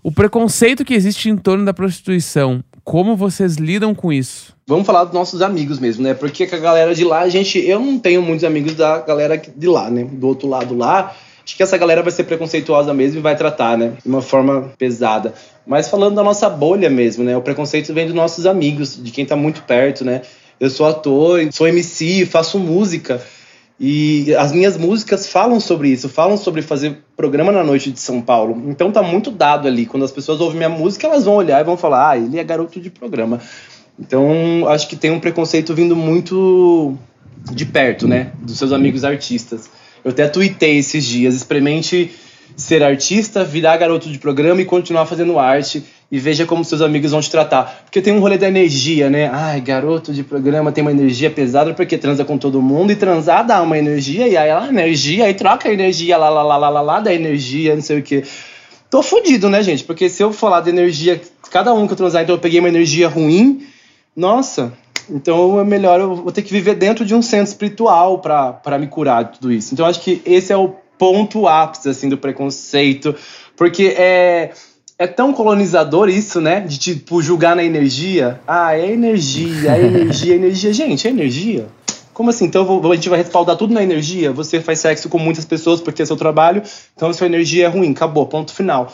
O 0.04 0.10
preconceito 0.10 0.84
que 0.84 0.94
existe 0.94 1.30
em 1.30 1.36
torno 1.36 1.64
da 1.64 1.72
prostituição, 1.72 2.64
como 2.82 3.14
vocês 3.14 3.54
lidam 3.54 3.94
com 3.94 4.12
isso? 4.12 4.52
Vamos 4.66 4.84
falar 4.84 5.04
dos 5.04 5.14
nossos 5.14 5.40
amigos 5.40 5.78
mesmo, 5.78 6.02
né? 6.02 6.12
Porque 6.12 6.42
a 6.42 6.58
galera 6.58 6.92
de 6.92 7.04
lá, 7.04 7.20
a 7.20 7.28
gente. 7.28 7.60
Eu 7.60 7.78
não 7.78 8.00
tenho 8.00 8.20
muitos 8.20 8.42
amigos 8.42 8.74
da 8.74 8.98
galera 8.98 9.36
de 9.36 9.68
lá, 9.68 9.88
né? 9.88 10.02
Do 10.02 10.26
outro 10.26 10.48
lado 10.48 10.76
lá. 10.76 11.14
Acho 11.44 11.56
que 11.56 11.62
essa 11.62 11.78
galera 11.78 12.02
vai 12.02 12.10
ser 12.10 12.24
preconceituosa 12.24 12.92
mesmo 12.92 13.20
e 13.20 13.22
vai 13.22 13.36
tratar, 13.36 13.78
né? 13.78 13.92
De 14.02 14.08
uma 14.08 14.20
forma 14.20 14.72
pesada. 14.76 15.34
Mas 15.64 15.88
falando 15.88 16.16
da 16.16 16.24
nossa 16.24 16.50
bolha 16.50 16.90
mesmo, 16.90 17.22
né? 17.22 17.36
O 17.36 17.42
preconceito 17.42 17.94
vem 17.94 18.06
dos 18.06 18.14
nossos 18.14 18.44
amigos, 18.44 19.00
de 19.00 19.12
quem 19.12 19.24
tá 19.24 19.36
muito 19.36 19.62
perto, 19.62 20.04
né? 20.04 20.22
Eu 20.58 20.68
sou 20.68 20.84
ator, 20.84 21.40
sou 21.52 21.68
MC, 21.68 22.26
faço 22.26 22.58
música. 22.58 23.22
E 23.80 24.34
as 24.34 24.52
minhas 24.52 24.76
músicas 24.76 25.26
falam 25.26 25.58
sobre 25.58 25.88
isso, 25.88 26.08
falam 26.08 26.36
sobre 26.36 26.62
fazer 26.62 26.98
programa 27.16 27.50
na 27.50 27.64
noite 27.64 27.90
de 27.90 27.98
São 27.98 28.20
Paulo. 28.20 28.62
Então 28.68 28.92
tá 28.92 29.02
muito 29.02 29.30
dado 29.30 29.66
ali. 29.66 29.86
Quando 29.86 30.04
as 30.04 30.12
pessoas 30.12 30.40
ouvem 30.40 30.58
minha 30.58 30.68
música, 30.68 31.06
elas 31.06 31.24
vão 31.24 31.34
olhar 31.34 31.60
e 31.60 31.64
vão 31.64 31.76
falar: 31.76 32.10
ah, 32.10 32.16
ele 32.16 32.38
é 32.38 32.44
garoto 32.44 32.80
de 32.80 32.90
programa. 32.90 33.40
Então 33.98 34.68
acho 34.68 34.88
que 34.88 34.96
tem 34.96 35.10
um 35.10 35.20
preconceito 35.20 35.74
vindo 35.74 35.96
muito 35.96 36.96
de 37.52 37.64
perto, 37.64 38.06
né? 38.06 38.32
Dos 38.40 38.58
seus 38.58 38.72
amigos 38.72 39.04
artistas. 39.04 39.68
Eu 40.04 40.10
até 40.10 40.28
tuitei 40.28 40.78
esses 40.78 41.04
dias: 41.04 41.34
experimente 41.34 42.12
ser 42.56 42.82
artista, 42.82 43.44
virar 43.44 43.76
garoto 43.78 44.08
de 44.08 44.18
programa 44.18 44.60
e 44.60 44.64
continuar 44.64 45.06
fazendo 45.06 45.38
arte 45.38 45.82
e 46.12 46.18
veja 46.18 46.44
como 46.44 46.62
seus 46.62 46.82
amigos 46.82 47.10
vão 47.10 47.22
te 47.22 47.30
tratar. 47.30 47.84
Porque 47.84 48.02
tem 48.02 48.12
um 48.12 48.20
rolê 48.20 48.36
da 48.36 48.46
energia, 48.46 49.08
né? 49.08 49.30
Ai, 49.32 49.62
garoto 49.62 50.12
de 50.12 50.22
programa 50.22 50.70
tem 50.70 50.82
uma 50.82 50.90
energia 50.90 51.30
pesada 51.30 51.72
porque 51.72 51.96
transa 51.96 52.22
com 52.22 52.36
todo 52.36 52.60
mundo 52.60 52.92
e 52.92 52.96
transar 52.96 53.46
dá 53.46 53.62
uma 53.62 53.78
energia 53.78 54.28
e 54.28 54.36
aí 54.36 54.50
ela 54.50 54.68
energia 54.68 55.24
aí 55.24 55.32
troca 55.32 55.70
a 55.70 55.72
energia 55.72 56.18
lá 56.18 56.28
lá 56.28 56.42
lá 56.42 56.58
lá 56.58 56.68
lá, 56.68 56.80
lá 56.82 57.00
da 57.00 57.14
energia, 57.14 57.74
não 57.74 57.80
sei 57.80 58.00
o 58.00 58.02
que. 58.02 58.24
Tô 58.90 59.02
fudido, 59.02 59.48
né, 59.48 59.62
gente? 59.62 59.84
Porque 59.84 60.10
se 60.10 60.22
eu 60.22 60.34
falar 60.34 60.60
de 60.60 60.68
energia, 60.68 61.18
cada 61.50 61.72
um 61.72 61.86
que 61.86 61.94
eu 61.94 61.96
transar, 61.96 62.22
então 62.22 62.34
eu 62.34 62.40
peguei 62.40 62.60
uma 62.60 62.68
energia 62.68 63.08
ruim, 63.08 63.66
nossa, 64.14 64.70
então 65.08 65.58
é 65.58 65.64
melhor 65.64 65.98
eu 65.98 66.14
vou 66.14 66.30
ter 66.30 66.42
que 66.42 66.52
viver 66.52 66.74
dentro 66.74 67.06
de 67.06 67.14
um 67.14 67.22
centro 67.22 67.48
espiritual 67.48 68.18
para 68.18 68.78
me 68.78 68.86
curar 68.86 69.24
de 69.24 69.38
tudo 69.38 69.50
isso. 69.50 69.72
Então 69.72 69.86
acho 69.86 70.02
que 70.02 70.20
esse 70.26 70.52
é 70.52 70.56
o 70.58 70.74
ponto 70.98 71.48
ápice 71.48 71.88
assim 71.88 72.10
do 72.10 72.18
preconceito, 72.18 73.14
porque 73.56 73.94
é 73.96 74.50
é 74.98 75.06
tão 75.06 75.32
colonizador 75.32 76.08
isso, 76.08 76.40
né? 76.40 76.60
De 76.60 76.78
tipo 76.78 77.22
julgar 77.22 77.56
na 77.56 77.64
energia. 77.64 78.40
Ah, 78.46 78.76
é 78.76 78.92
energia, 78.92 79.76
é 79.76 79.84
energia, 79.84 80.32
é 80.34 80.36
energia. 80.36 80.72
Gente, 80.74 81.06
é 81.06 81.10
energia. 81.10 81.66
Como 82.12 82.30
assim? 82.30 82.44
Então 82.44 82.64
vou, 82.64 82.92
a 82.92 82.94
gente 82.94 83.08
vai 83.08 83.18
respaldar 83.18 83.56
tudo 83.56 83.72
na 83.72 83.82
energia? 83.82 84.32
Você 84.32 84.60
faz 84.60 84.80
sexo 84.80 85.08
com 85.08 85.18
muitas 85.18 85.44
pessoas 85.44 85.80
porque 85.80 86.02
é 86.02 86.04
seu 86.04 86.16
trabalho, 86.16 86.62
então 86.94 87.12
sua 87.12 87.26
energia 87.26 87.64
é 87.64 87.68
ruim, 87.68 87.92
acabou, 87.92 88.26
ponto 88.26 88.52
final. 88.52 88.92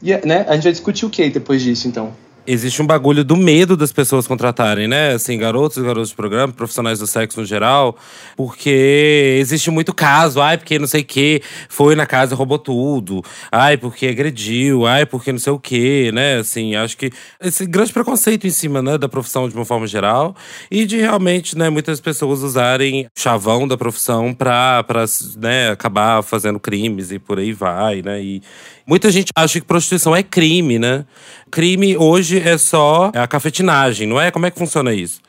E, 0.00 0.10
né? 0.26 0.44
A 0.48 0.54
gente 0.54 0.64
vai 0.64 0.72
discutir 0.72 1.04
o 1.04 1.10
que 1.10 1.28
depois 1.28 1.60
disso, 1.62 1.88
então? 1.88 2.12
Existe 2.44 2.82
um 2.82 2.86
bagulho 2.86 3.22
do 3.22 3.36
medo 3.36 3.76
das 3.76 3.92
pessoas 3.92 4.26
contratarem, 4.26 4.88
né? 4.88 5.12
Assim, 5.12 5.38
garotos 5.38 5.76
e 5.76 5.82
garotos 5.82 6.08
de 6.08 6.16
programa, 6.16 6.52
profissionais 6.52 6.98
do 6.98 7.06
sexo 7.06 7.38
no 7.38 7.46
geral, 7.46 7.96
porque 8.36 9.36
existe 9.38 9.70
muito 9.70 9.94
caso, 9.94 10.40
ai, 10.40 10.58
porque 10.58 10.76
não 10.76 10.88
sei 10.88 11.02
o 11.02 11.04
que, 11.04 11.40
foi 11.68 11.94
na 11.94 12.04
casa 12.04 12.34
e 12.34 12.36
roubou 12.36 12.58
tudo, 12.58 13.22
ai, 13.50 13.76
porque 13.76 14.08
agrediu, 14.08 14.86
ai, 14.86 15.06
porque 15.06 15.30
não 15.30 15.38
sei 15.38 15.52
o 15.52 15.58
que, 15.58 16.10
né? 16.10 16.38
Assim, 16.38 16.74
acho 16.74 16.96
que 16.96 17.12
esse 17.40 17.64
grande 17.64 17.92
preconceito 17.92 18.44
em 18.44 18.50
cima, 18.50 18.82
né, 18.82 18.98
da 18.98 19.08
profissão 19.08 19.48
de 19.48 19.54
uma 19.54 19.64
forma 19.64 19.86
geral 19.86 20.34
e 20.68 20.84
de 20.84 20.96
realmente, 20.96 21.56
né, 21.56 21.70
muitas 21.70 22.00
pessoas 22.00 22.42
usarem 22.42 23.06
chavão 23.16 23.68
da 23.68 23.76
profissão 23.76 24.34
pra, 24.34 24.82
pra 24.82 25.04
né, 25.36 25.70
acabar 25.70 26.20
fazendo 26.22 26.58
crimes 26.58 27.12
e 27.12 27.20
por 27.20 27.38
aí 27.38 27.52
vai, 27.52 28.02
né? 28.02 28.20
E, 28.20 28.42
Muita 28.86 29.10
gente 29.10 29.30
acha 29.36 29.60
que 29.60 29.66
prostituição 29.66 30.14
é 30.14 30.22
crime, 30.22 30.78
né? 30.78 31.04
Crime 31.50 31.96
hoje 31.96 32.38
é 32.40 32.58
só 32.58 33.10
a 33.14 33.26
cafetinagem, 33.26 34.06
não 34.06 34.20
é? 34.20 34.30
Como 34.30 34.46
é 34.46 34.50
que 34.50 34.58
funciona 34.58 34.92
isso? 34.92 35.20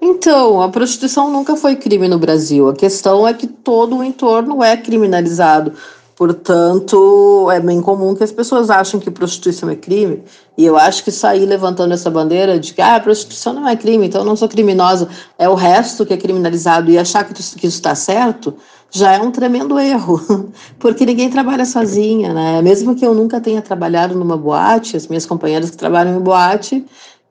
Então, 0.00 0.60
a 0.60 0.68
prostituição 0.68 1.32
nunca 1.32 1.56
foi 1.56 1.76
crime 1.76 2.08
no 2.08 2.18
Brasil. 2.18 2.68
A 2.68 2.74
questão 2.74 3.26
é 3.26 3.32
que 3.32 3.46
todo 3.46 3.96
o 3.96 4.04
entorno 4.04 4.62
é 4.62 4.76
criminalizado. 4.76 5.72
Portanto, 6.16 7.48
é 7.50 7.58
bem 7.58 7.80
comum 7.80 8.14
que 8.14 8.22
as 8.22 8.30
pessoas 8.30 8.70
achem 8.70 9.00
que 9.00 9.10
prostituição 9.10 9.68
é 9.68 9.74
crime. 9.74 10.22
E 10.56 10.64
eu 10.64 10.76
acho 10.76 11.02
que 11.02 11.10
sair 11.10 11.44
levantando 11.44 11.92
essa 11.92 12.08
bandeira 12.08 12.58
de 12.58 12.72
que 12.72 12.80
ah, 12.80 13.00
prostituição 13.00 13.52
não 13.52 13.68
é 13.68 13.74
crime, 13.74 14.06
então 14.06 14.20
eu 14.20 14.24
não 14.24 14.36
sou 14.36 14.48
criminosa, 14.48 15.08
é 15.36 15.48
o 15.48 15.54
resto 15.54 16.06
que 16.06 16.14
é 16.14 16.16
criminalizado 16.16 16.90
e 16.90 16.98
achar 16.98 17.24
que 17.24 17.40
isso 17.40 17.58
está 17.66 17.94
certo, 17.96 18.54
já 18.90 19.12
é 19.12 19.20
um 19.20 19.32
tremendo 19.32 19.76
erro. 19.78 20.52
Porque 20.78 21.04
ninguém 21.04 21.28
trabalha 21.28 21.64
sozinha, 21.64 22.32
né? 22.32 22.62
Mesmo 22.62 22.94
que 22.94 23.04
eu 23.04 23.12
nunca 23.12 23.40
tenha 23.40 23.60
trabalhado 23.60 24.14
numa 24.14 24.36
boate, 24.36 24.96
as 24.96 25.08
minhas 25.08 25.26
companheiras 25.26 25.70
que 25.70 25.76
trabalham 25.76 26.16
em 26.16 26.20
boate 26.20 26.84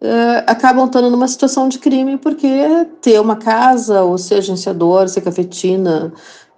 uh, 0.04 0.44
acabam 0.46 0.86
estando 0.86 1.10
numa 1.10 1.28
situação 1.28 1.70
de 1.70 1.80
crime 1.80 2.18
porque 2.18 2.48
ter 3.02 3.20
uma 3.20 3.38
casa, 3.38 4.04
ou 4.04 4.18
ser 4.18 4.36
agenciador, 4.36 5.08
ser 5.08 5.22
cafetina, 5.22 6.12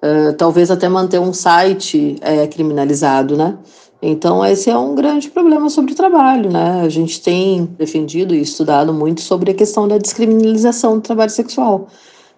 uh, 0.05 0.33
talvez 0.33 0.69
até 0.69 0.87
manter 0.87 1.19
um 1.19 1.33
site 1.33 2.17
é 2.21 2.45
criminalizado, 2.47 3.35
né? 3.35 3.57
Então, 4.01 4.45
esse 4.45 4.69
é 4.69 4.77
um 4.77 4.93
grande 4.93 5.29
problema 5.29 5.69
sobre 5.69 5.93
o 5.93 5.95
trabalho, 5.95 6.51
né? 6.51 6.81
A 6.81 6.89
gente 6.89 7.21
tem 7.21 7.65
defendido 7.77 8.35
e 8.35 8.41
estudado 8.41 8.93
muito 8.93 9.21
sobre 9.21 9.51
a 9.51 9.53
questão 9.53 9.87
da 9.87 9.97
descriminalização 9.97 10.95
do 10.95 11.01
trabalho 11.01 11.31
sexual. 11.31 11.87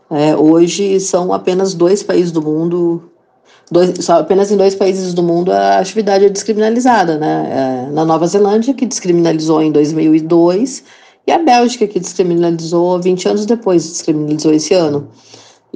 É, 0.10 0.36
hoje 0.36 1.00
são 1.02 1.34
apenas 1.34 1.74
dois 1.74 2.02
países 2.02 2.32
do 2.32 2.42
mundo, 2.42 3.12
dois, 3.70 3.94
só 4.06 4.20
apenas 4.20 4.50
em 4.50 4.56
dois 4.56 4.76
países 4.76 5.14
do 5.14 5.22
mundo 5.22 5.52
a 5.52 5.80
atividade 5.80 6.26
é 6.26 6.30
descriminalizada, 6.30 7.18
né? 7.18 7.88
É, 7.90 7.92
na 7.92 8.06
Nova 8.06 8.26
Zelândia, 8.28 8.74
que 8.74 8.86
descriminalizou 8.86 9.62
em 9.62 9.72
2002, 9.72 10.84
e 11.28 11.32
a 11.32 11.40
Bélgica, 11.40 11.86
que 11.86 12.00
descriminalizou 12.00 13.02
20 13.02 13.28
anos 13.28 13.46
depois, 13.46 13.84
descriminalizou 13.86 14.54
esse 14.54 14.74
ano. 14.74 15.10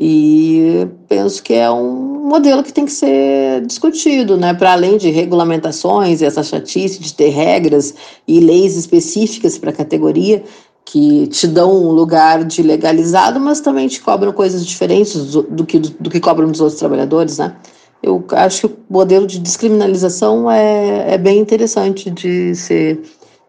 E 0.04 0.88
penso 1.08 1.44
que 1.44 1.54
é 1.54 1.70
um 1.70 2.28
modelo 2.28 2.64
que 2.64 2.74
tem 2.74 2.86
que 2.86 2.92
ser 2.92 3.64
discutido, 3.68 4.36
né? 4.36 4.52
Para 4.52 4.72
além 4.72 4.98
de 4.98 5.12
regulamentações 5.12 6.22
e 6.22 6.26
essa 6.26 6.42
chatice 6.42 7.00
de 7.00 7.14
ter 7.14 7.30
regras 7.30 7.94
e 8.28 8.40
leis 8.40 8.76
específicas 8.76 9.60
para 9.60 9.70
a 9.70 9.74
categoria, 9.74 10.44
que 10.84 11.28
te 11.28 11.46
dão 11.46 11.72
um 11.72 11.92
lugar 11.92 12.44
de 12.44 12.64
legalizado, 12.64 13.40
mas 13.40 13.60
também 13.60 13.88
te 13.88 14.02
cobram 14.02 14.34
coisas 14.34 14.66
diferentes 14.66 15.34
do, 15.34 15.44
do 15.44 15.64
que, 15.68 15.78
do, 15.78 15.90
do, 15.92 16.10
que 16.10 16.20
cobram 16.20 16.50
dos 16.50 16.62
outros 16.62 16.80
trabalhadores, 16.80 17.38
né? 17.38 17.56
Eu 18.02 18.26
acho 18.32 18.68
que 18.68 18.74
o 18.74 18.78
modelo 18.90 19.28
de 19.28 19.38
descriminalização 19.38 20.50
é, 20.50 21.14
é 21.14 21.18
bem 21.20 21.38
interessante 21.38 22.10
de 22.10 22.56
ser 22.56 23.00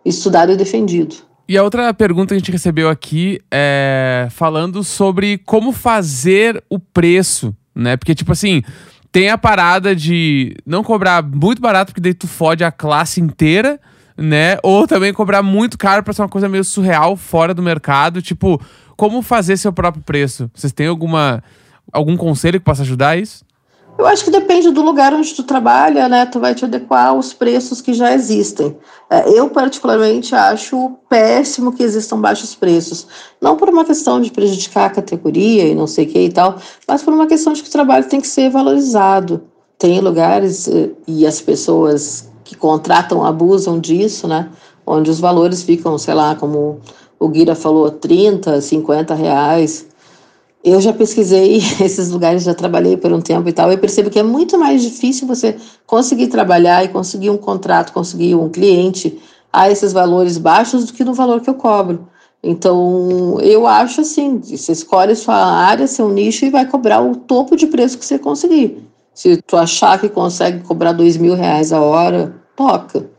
estudado 0.05 0.53
e 0.53 0.57
defendido. 0.57 1.16
E 1.49 1.59
a 1.59 1.62
outra 1.62 1.93
pergunta 1.93 2.28
que 2.28 2.34
a 2.34 2.38
gente 2.38 2.53
recebeu 2.53 2.88
aqui 2.88 3.40
é 3.51 4.28
falando 4.30 4.84
sobre 4.84 5.38
como 5.38 5.72
fazer 5.72 6.62
o 6.70 6.78
preço, 6.78 7.55
né? 7.74 7.97
Porque, 7.97 8.14
tipo 8.14 8.32
assim, 8.32 8.62
tem 9.11 9.28
a 9.28 9.36
parada 9.36 9.95
de 9.95 10.57
não 10.64 10.82
cobrar 10.82 11.22
muito 11.22 11.61
barato, 11.61 11.93
porque 11.93 12.01
daí 12.01 12.14
tu 12.14 12.28
fode 12.28 12.64
a 12.64 12.70
classe 12.70 13.20
inteira, 13.20 13.78
né? 14.16 14.57
Ou 14.62 14.86
também 14.86 15.12
cobrar 15.12 15.43
muito 15.43 15.76
caro 15.76 16.03
pra 16.03 16.12
ser 16.12 16.22
uma 16.22 16.28
coisa 16.28 16.49
meio 16.49 16.64
surreal, 16.64 17.16
fora 17.16 17.53
do 17.53 17.62
mercado. 17.62 18.22
Tipo, 18.22 18.61
como 18.97 19.20
fazer 19.20 19.57
seu 19.57 19.72
próprio 19.72 20.03
preço? 20.03 20.51
Vocês 20.55 20.72
têm 20.72 20.86
alguma, 20.86 21.43
algum 21.93 22.16
conselho 22.16 22.59
que 22.59 22.64
possa 22.64 22.82
ajudar 22.82 23.18
isso? 23.18 23.45
Eu 23.99 24.07
acho 24.07 24.24
que 24.24 24.30
depende 24.30 24.70
do 24.70 24.82
lugar 24.82 25.12
onde 25.12 25.34
tu 25.34 25.43
trabalha, 25.43 26.09
né? 26.09 26.24
Tu 26.26 26.40
vai 26.40 26.55
te 26.55 26.64
adequar 26.64 27.09
aos 27.09 27.32
preços 27.32 27.80
que 27.80 27.93
já 27.93 28.12
existem. 28.12 28.76
É, 29.09 29.28
eu, 29.30 29.51
particularmente, 29.51 30.34
acho 30.34 30.93
péssimo 31.09 31.72
que 31.72 31.82
existam 31.82 32.18
baixos 32.18 32.55
preços. 32.55 33.07
Não 33.40 33.57
por 33.57 33.68
uma 33.68 33.84
questão 33.84 34.20
de 34.20 34.30
prejudicar 34.30 34.86
a 34.86 34.95
categoria 34.95 35.64
e 35.64 35.74
não 35.74 35.86
sei 35.86 36.07
o 36.07 36.09
que 36.09 36.18
e 36.18 36.32
tal, 36.32 36.57
mas 36.88 37.03
por 37.03 37.12
uma 37.12 37.26
questão 37.26 37.53
de 37.53 37.62
que 37.62 37.68
o 37.68 37.72
trabalho 37.72 38.09
tem 38.09 38.20
que 38.20 38.26
ser 38.26 38.51
valorizado. 38.51 39.43
Tem 39.78 40.01
lugares 40.01 40.68
eh, 40.68 40.90
e 41.07 41.26
as 41.26 41.40
pessoas 41.40 42.30
que 42.45 42.57
contratam 42.57 43.24
abusam 43.24 43.78
disso, 43.78 44.26
né? 44.26 44.49
Onde 44.86 45.11
os 45.11 45.20
valores 45.20 45.62
ficam, 45.62 45.99
sei 45.99 46.14
lá, 46.14 46.34
como 46.34 46.80
o 47.18 47.28
Guira 47.28 47.55
falou, 47.55 47.90
30, 47.90 48.61
50 48.61 49.14
reais. 49.14 49.86
Eu 50.65 50.81
já 50.81 50.93
pesquisei 50.93 51.57
esses 51.83 52.11
lugares, 52.11 52.45
já 52.45 52.55
trabalhei 52.55 52.97
por 52.97 53.13
um 53.13 53.21
tempo 53.21 53.49
e 53.49 53.53
tal, 53.53 53.73
e 53.73 53.77
percebo 53.77 54.11
que 54.11 54.19
é 54.19 54.23
muito 54.23 54.59
mais 54.59 54.83
difícil 54.83 55.27
você 55.27 55.57
conseguir 55.87 56.29
trabalhar 56.29 56.85
e 56.85 56.89
conseguir 56.89 57.31
um 57.31 57.37
contrato, 57.37 57.93
conseguir 57.93 58.35
um 58.35 58.49
cliente 58.49 59.21
a 59.53 59.71
esses 59.71 59.93
valores 59.93 60.39
baixos 60.39 60.87
do 60.87 60.93
que 60.93 61.05
no 61.05 61.13
valor 61.13 61.41
que 61.41 61.51
eu 61.51 61.55
cobro. 61.55 62.09
Então, 62.43 63.39
eu 63.41 63.67
acho 63.67 64.01
assim, 64.01 64.39
você 64.39 64.73
escolhe 64.73 65.15
sua 65.15 65.37
área, 65.37 65.87
seu 65.87 66.09
nicho 66.09 66.45
e 66.45 66.51
vai 66.51 66.67
cobrar 66.67 67.01
o 67.01 67.15
topo 67.15 67.57
de 67.57 67.67
preço 67.67 67.99
que 67.99 68.05
você 68.05 68.19
conseguir. 68.19 68.89
Se 69.15 69.37
tu 69.43 69.57
achar 69.57 70.01
que 70.01 70.09
consegue 70.09 70.61
cobrar 70.65 70.93
dois 70.93 71.17
mil 71.17 71.35
reais 71.35 71.73
a 71.73 71.81
hora, 71.81 72.35
toca. 72.57 73.12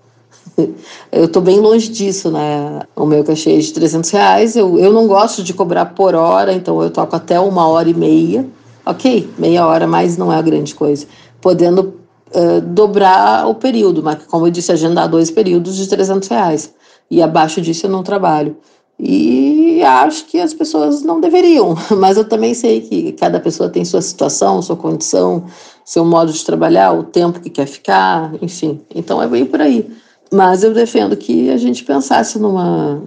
Eu 1.11 1.25
estou 1.25 1.41
bem 1.41 1.59
longe 1.59 1.89
disso, 1.89 2.31
né? 2.31 2.81
O 2.95 3.05
meu 3.05 3.23
cachê 3.23 3.55
é 3.55 3.59
de 3.59 3.73
300 3.73 4.09
reais. 4.09 4.55
Eu, 4.55 4.77
eu 4.79 4.91
não 4.91 5.07
gosto 5.07 5.43
de 5.43 5.53
cobrar 5.53 5.85
por 5.87 6.15
hora, 6.15 6.53
então 6.53 6.81
eu 6.81 6.89
toco 6.89 7.15
até 7.15 7.39
uma 7.39 7.67
hora 7.67 7.89
e 7.89 7.93
meia. 7.93 8.45
Ok, 8.85 9.29
meia 9.37 9.65
hora, 9.65 9.87
mas 9.87 10.17
não 10.17 10.31
é 10.31 10.35
a 10.35 10.41
grande 10.41 10.75
coisa. 10.75 11.05
Podendo 11.39 11.93
uh, 12.35 12.61
dobrar 12.61 13.47
o 13.47 13.55
período, 13.55 14.03
mas 14.03 14.25
como 14.25 14.47
eu 14.47 14.51
disse, 14.51 14.71
agendar 14.71 15.07
dois 15.07 15.31
períodos 15.31 15.75
de 15.75 15.87
300 15.87 16.27
reais. 16.27 16.73
E 17.09 17.21
abaixo 17.21 17.61
disso 17.61 17.85
eu 17.85 17.89
não 17.89 18.03
trabalho. 18.03 18.57
E 18.99 19.81
acho 19.83 20.25
que 20.25 20.39
as 20.39 20.53
pessoas 20.53 21.01
não 21.01 21.19
deveriam, 21.19 21.75
mas 21.97 22.17
eu 22.17 22.25
também 22.25 22.53
sei 22.53 22.81
que 22.81 23.11
cada 23.13 23.39
pessoa 23.39 23.69
tem 23.69 23.83
sua 23.83 24.01
situação, 24.01 24.61
sua 24.61 24.75
condição, 24.75 25.45
seu 25.83 26.05
modo 26.05 26.31
de 26.31 26.45
trabalhar, 26.45 26.93
o 26.93 27.03
tempo 27.03 27.39
que 27.39 27.49
quer 27.49 27.65
ficar, 27.65 28.31
enfim. 28.41 28.81
Então 28.93 29.21
é 29.21 29.27
bem 29.27 29.45
por 29.45 29.61
aí. 29.61 29.89
Mas 30.33 30.63
eu 30.63 30.73
defendo 30.73 31.15
que 31.15 31.51
a 31.51 31.57
gente 31.57 31.83
pensasse 31.83 32.39
numa, 32.39 33.03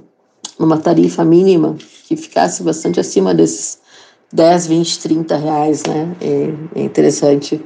numa 0.57 0.79
tarifa 0.79 1.25
mínima 1.25 1.75
que 2.07 2.15
ficasse 2.15 2.63
bastante 2.63 3.01
acima 3.01 3.35
desses 3.35 3.79
10, 4.33 4.69
20, 4.69 4.99
30 5.01 5.37
reais, 5.37 5.83
né? 5.83 6.17
É, 6.21 6.53
é 6.77 6.85
interessante 6.85 7.61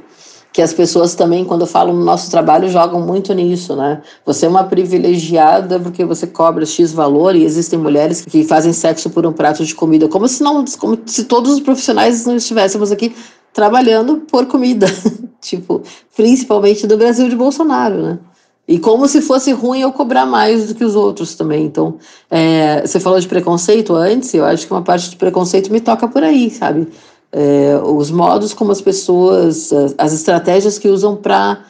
que 0.51 0.63
as 0.63 0.73
pessoas 0.73 1.13
também, 1.13 1.45
quando 1.45 1.67
falam 1.67 1.93
no 1.93 2.03
nosso 2.03 2.31
trabalho, 2.31 2.67
jogam 2.69 3.01
muito 3.01 3.35
nisso, 3.35 3.75
né? 3.75 4.01
Você 4.25 4.47
é 4.47 4.49
uma 4.49 4.63
privilegiada 4.63 5.79
porque 5.79 6.03
você 6.03 6.25
cobra 6.25 6.65
X 6.65 6.91
valor 6.91 7.35
e 7.35 7.45
existem 7.45 7.77
mulheres 7.77 8.25
que 8.25 8.43
fazem 8.43 8.73
sexo 8.73 9.11
por 9.11 9.27
um 9.27 9.31
prato 9.31 9.63
de 9.63 9.75
comida, 9.75 10.07
como 10.07 10.27
se 10.27 10.41
não, 10.41 10.65
como 10.79 10.97
se 11.05 11.25
todos 11.25 11.51
os 11.51 11.59
profissionais 11.59 12.25
não 12.25 12.35
estivéssemos 12.35 12.91
aqui 12.91 13.15
trabalhando 13.53 14.17
por 14.21 14.47
comida, 14.47 14.87
tipo, 15.39 15.83
principalmente 16.15 16.87
do 16.87 16.97
Brasil 16.97 17.29
de 17.29 17.35
Bolsonaro, 17.35 18.01
né? 18.01 18.19
E 18.67 18.79
como 18.79 19.07
se 19.07 19.21
fosse 19.21 19.51
ruim 19.51 19.81
eu 19.81 19.91
cobrar 19.91 20.25
mais 20.25 20.67
do 20.67 20.75
que 20.75 20.83
os 20.85 20.95
outros 20.95 21.35
também. 21.35 21.65
Então, 21.65 21.97
é, 22.29 22.81
você 22.85 22.99
falou 22.99 23.19
de 23.19 23.27
preconceito 23.27 23.93
antes, 23.93 24.33
eu 24.33 24.45
acho 24.45 24.65
que 24.65 24.71
uma 24.71 24.81
parte 24.81 25.09
de 25.09 25.15
preconceito 25.15 25.71
me 25.71 25.81
toca 25.81 26.07
por 26.07 26.23
aí, 26.23 26.49
sabe? 26.49 26.87
É, 27.31 27.79
os 27.83 28.11
modos 28.11 28.53
como 28.53 28.71
as 28.71 28.81
pessoas, 28.81 29.71
as, 29.71 29.95
as 29.97 30.13
estratégias 30.13 30.77
que 30.77 30.87
usam 30.87 31.15
para 31.15 31.63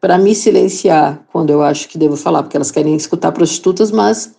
para 0.00 0.16
me 0.16 0.32
silenciar 0.32 1.20
quando 1.32 1.50
eu 1.50 1.60
acho 1.60 1.88
que 1.88 1.98
devo 1.98 2.16
falar, 2.16 2.44
porque 2.44 2.56
elas 2.56 2.70
querem 2.70 2.94
escutar 2.94 3.32
prostitutas, 3.32 3.90
mas 3.90 4.32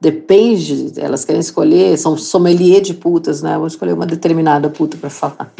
depende, 0.00 0.92
elas 0.96 1.24
querem 1.24 1.40
escolher, 1.40 1.96
são 1.96 2.16
sommelier 2.16 2.80
de 2.80 2.94
putas, 2.94 3.40
né? 3.40 3.56
Vou 3.56 3.66
escolher 3.66 3.92
uma 3.92 4.06
determinada 4.06 4.68
puta 4.68 4.96
para 4.96 5.10
falar. 5.10 5.52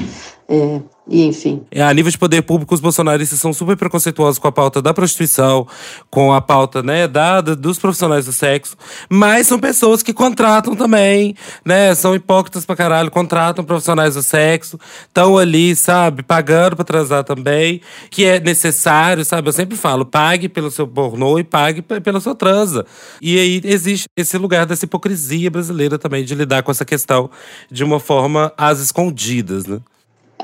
É, 0.49 0.81
e 1.07 1.25
enfim. 1.25 1.63
É, 1.71 1.83
a 1.83 1.93
nível 1.93 2.11
de 2.11 2.17
poder 2.17 2.43
público, 2.43 2.75
os 2.75 2.81
bolsonaristas 2.81 3.39
são 3.39 3.53
super 3.53 3.77
preconceituosos 3.77 4.39
com 4.39 4.49
a 4.49 4.53
pauta 4.53 4.81
da 4.81 4.95
prostituição, 4.95 5.67
com 6.11 6.33
a 6.33 6.41
pauta, 6.41 6.83
né, 6.83 7.07
da, 7.07 7.41
dos 7.41 7.79
profissionais 7.79 8.25
do 8.25 8.33
sexo, 8.33 8.77
mas 9.09 9.47
são 9.47 9.59
pessoas 9.59 10.03
que 10.03 10.15
contratam 10.15 10.75
também, 10.75 11.35
né, 11.65 11.95
são 11.95 12.15
hipócritas 12.15 12.65
pra 12.65 12.75
caralho, 12.75 13.11
contratam 13.11 13.65
profissionais 13.65 14.15
do 14.15 14.23
sexo, 14.23 14.79
estão 15.07 15.37
ali, 15.37 15.77
sabe, 15.77 16.23
pagando 16.23 16.77
pra 16.77 16.85
transar 16.85 17.23
também, 17.23 17.83
que 18.11 18.25
é 18.25 18.41
necessário, 18.41 19.25
sabe, 19.25 19.49
eu 19.49 19.53
sempre 19.53 19.77
falo, 19.77 20.07
pague 20.07 20.49
pelo 20.49 20.71
seu 20.71 20.89
pornô 20.89 21.39
e 21.39 21.45
pague 21.45 21.83
pela 21.83 22.21
sua 22.21 22.35
transa. 22.35 22.87
E 23.21 23.39
aí 23.39 23.61
existe 23.65 24.07
esse 24.17 24.39
lugar 24.39 24.65
dessa 24.65 24.87
hipocrisia 24.87 25.51
brasileira 25.51 25.99
também 25.99 26.25
de 26.25 26.35
lidar 26.35 26.63
com 26.63 26.71
essa 26.71 26.85
questão 26.85 27.31
de 27.71 27.85
uma 27.85 28.01
forma 28.01 28.53
às 28.57 28.81
escondidas, 28.81 29.67
né. 29.67 29.81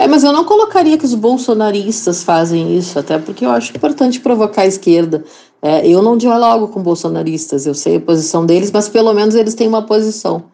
É, 0.00 0.08
mas 0.08 0.24
eu 0.24 0.32
não 0.32 0.44
colocaria 0.44 0.96
que 0.96 1.04
os 1.04 1.14
bolsonaristas 1.14 2.22
fazem 2.22 2.74
isso, 2.74 2.98
até 2.98 3.18
porque 3.18 3.44
eu 3.44 3.50
acho 3.50 3.76
importante 3.76 4.18
provocar 4.18 4.62
a 4.62 4.66
esquerda. 4.66 5.22
É, 5.60 5.86
eu 5.86 6.00
não 6.00 6.16
dialogo 6.16 6.68
com 6.68 6.82
bolsonaristas, 6.82 7.66
eu 7.66 7.74
sei 7.74 7.96
a 7.96 8.00
posição 8.00 8.46
deles, 8.46 8.70
mas 8.72 8.88
pelo 8.88 9.12
menos 9.12 9.34
eles 9.34 9.52
têm 9.52 9.68
uma 9.68 9.82
posição. 9.82 10.44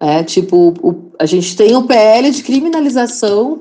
É, 0.00 0.24
tipo, 0.24 0.74
o, 0.82 1.12
a 1.20 1.24
gente 1.24 1.56
tem 1.56 1.76
o 1.76 1.84
PL 1.84 2.32
de 2.32 2.42
criminalização 2.42 3.60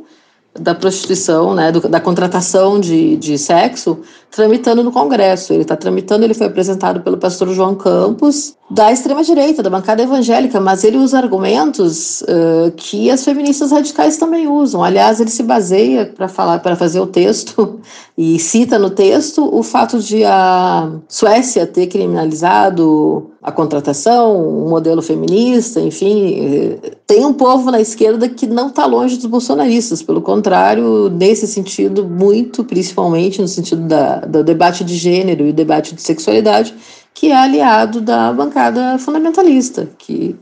da 0.60 0.74
prostituição, 0.74 1.54
né, 1.54 1.72
do, 1.72 1.88
da 1.88 2.00
contratação 2.00 2.80
de, 2.80 3.16
de 3.16 3.38
sexo, 3.38 4.00
tramitando 4.32 4.84
no 4.84 4.92
Congresso. 4.92 5.54
Ele 5.54 5.62
está 5.62 5.76
tramitando, 5.76 6.24
ele 6.24 6.34
foi 6.34 6.48
apresentado 6.48 7.02
pelo 7.02 7.20
pastor 7.20 7.50
João 7.50 7.76
Campos, 7.76 8.58
da 8.70 8.92
extrema-direita, 8.92 9.62
da 9.62 9.70
bancada 9.70 10.02
evangélica, 10.02 10.60
mas 10.60 10.84
ele 10.84 10.98
usa 10.98 11.20
argumentos 11.20 12.22
uh, 12.24 12.72
que 12.76 13.12
as 13.12 13.24
feministas 13.24 13.72
radicais 13.72 14.18
também 14.18 14.48
usam. 14.48 14.84
Aliás, 14.84 15.20
ele 15.20 15.30
se 15.30 15.44
baseia 15.44 16.08
para 16.08 16.28
falar, 16.28 16.58
para 16.60 16.76
fazer 16.76 17.00
o 17.00 17.06
texto 17.06 17.80
e 18.18 18.40
cita 18.40 18.80
no 18.80 18.90
texto 18.90 19.48
o 19.56 19.62
fato 19.62 20.00
de 20.00 20.24
a 20.26 20.90
Suécia 21.08 21.68
ter 21.68 21.86
criminalizado 21.86 23.30
a 23.40 23.52
contratação, 23.52 24.66
um 24.66 24.68
modelo 24.68 25.04
feminista, 25.04 25.80
enfim, 25.80 26.80
tem 27.06 27.24
um 27.24 27.34
povo 27.34 27.70
na 27.70 27.80
esquerda 27.80 28.28
que 28.28 28.48
não 28.48 28.70
está 28.70 28.88
longe 28.88 29.18
dos 29.18 29.28
bolsonaristas, 29.28 30.02
pelo 30.02 30.20
contrário, 30.20 31.10
nesse 31.12 31.46
sentido, 31.46 32.04
muito, 32.04 32.64
principalmente 32.64 33.40
no 33.40 33.48
sentido 33.48 33.84
da, 33.84 34.22
do 34.22 34.44
debate 34.44 34.84
de 34.84 34.96
gênero 34.96 35.46
e 35.46 35.52
o 35.52 35.54
debate 35.54 35.94
de 35.94 36.02
sexualidade, 36.02 36.74
que 37.16 37.32
é 37.32 37.36
aliado 37.36 38.02
da 38.02 38.32
bancada 38.32 39.00
fundamentalista, 39.00 39.90
que 39.98 40.36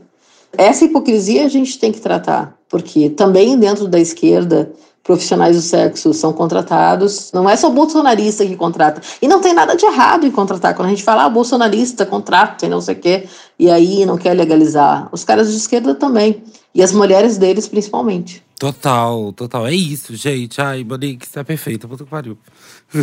essa 0.58 0.84
hipocrisia 0.84 1.46
a 1.46 1.48
gente 1.48 1.78
tem 1.78 1.92
que 1.92 2.00
tratar, 2.00 2.58
porque 2.68 3.08
também 3.08 3.56
dentro 3.56 3.86
da 3.86 3.98
esquerda 3.98 4.70
profissionais 5.04 5.54
do 5.54 5.62
sexo 5.62 6.12
são 6.14 6.32
contratados. 6.32 7.30
Não 7.32 7.48
é 7.48 7.54
só 7.56 7.68
bolsonarista 7.70 8.44
que 8.44 8.56
contrata. 8.56 9.02
E 9.20 9.28
não 9.28 9.40
tem 9.40 9.52
nada 9.52 9.76
de 9.76 9.84
errado 9.84 10.26
em 10.26 10.30
contratar. 10.30 10.74
Quando 10.74 10.86
a 10.86 10.90
gente 10.90 11.04
fala, 11.04 11.24
ah, 11.24 11.28
bolsonarista 11.28 12.06
contrata 12.06 12.64
e 12.64 12.70
não 12.70 12.80
sei 12.80 12.94
o 12.94 12.98
quê, 12.98 13.28
e 13.58 13.70
aí 13.70 14.06
não 14.06 14.16
quer 14.16 14.32
legalizar. 14.32 15.08
Os 15.12 15.22
caras 15.22 15.50
de 15.50 15.58
esquerda 15.58 15.94
também. 15.94 16.42
E 16.74 16.82
as 16.82 16.90
mulheres 16.90 17.36
deles, 17.36 17.68
principalmente. 17.68 18.42
Total, 18.58 19.30
total. 19.34 19.66
É 19.66 19.74
isso, 19.74 20.16
gente. 20.16 20.58
Ai, 20.60 20.82
Monique, 20.82 21.28
você 21.28 21.38
é 21.38 21.44
perfeita. 21.44 21.86
Puta 21.86 22.04
que 22.04 22.10
pariu. 22.10 22.38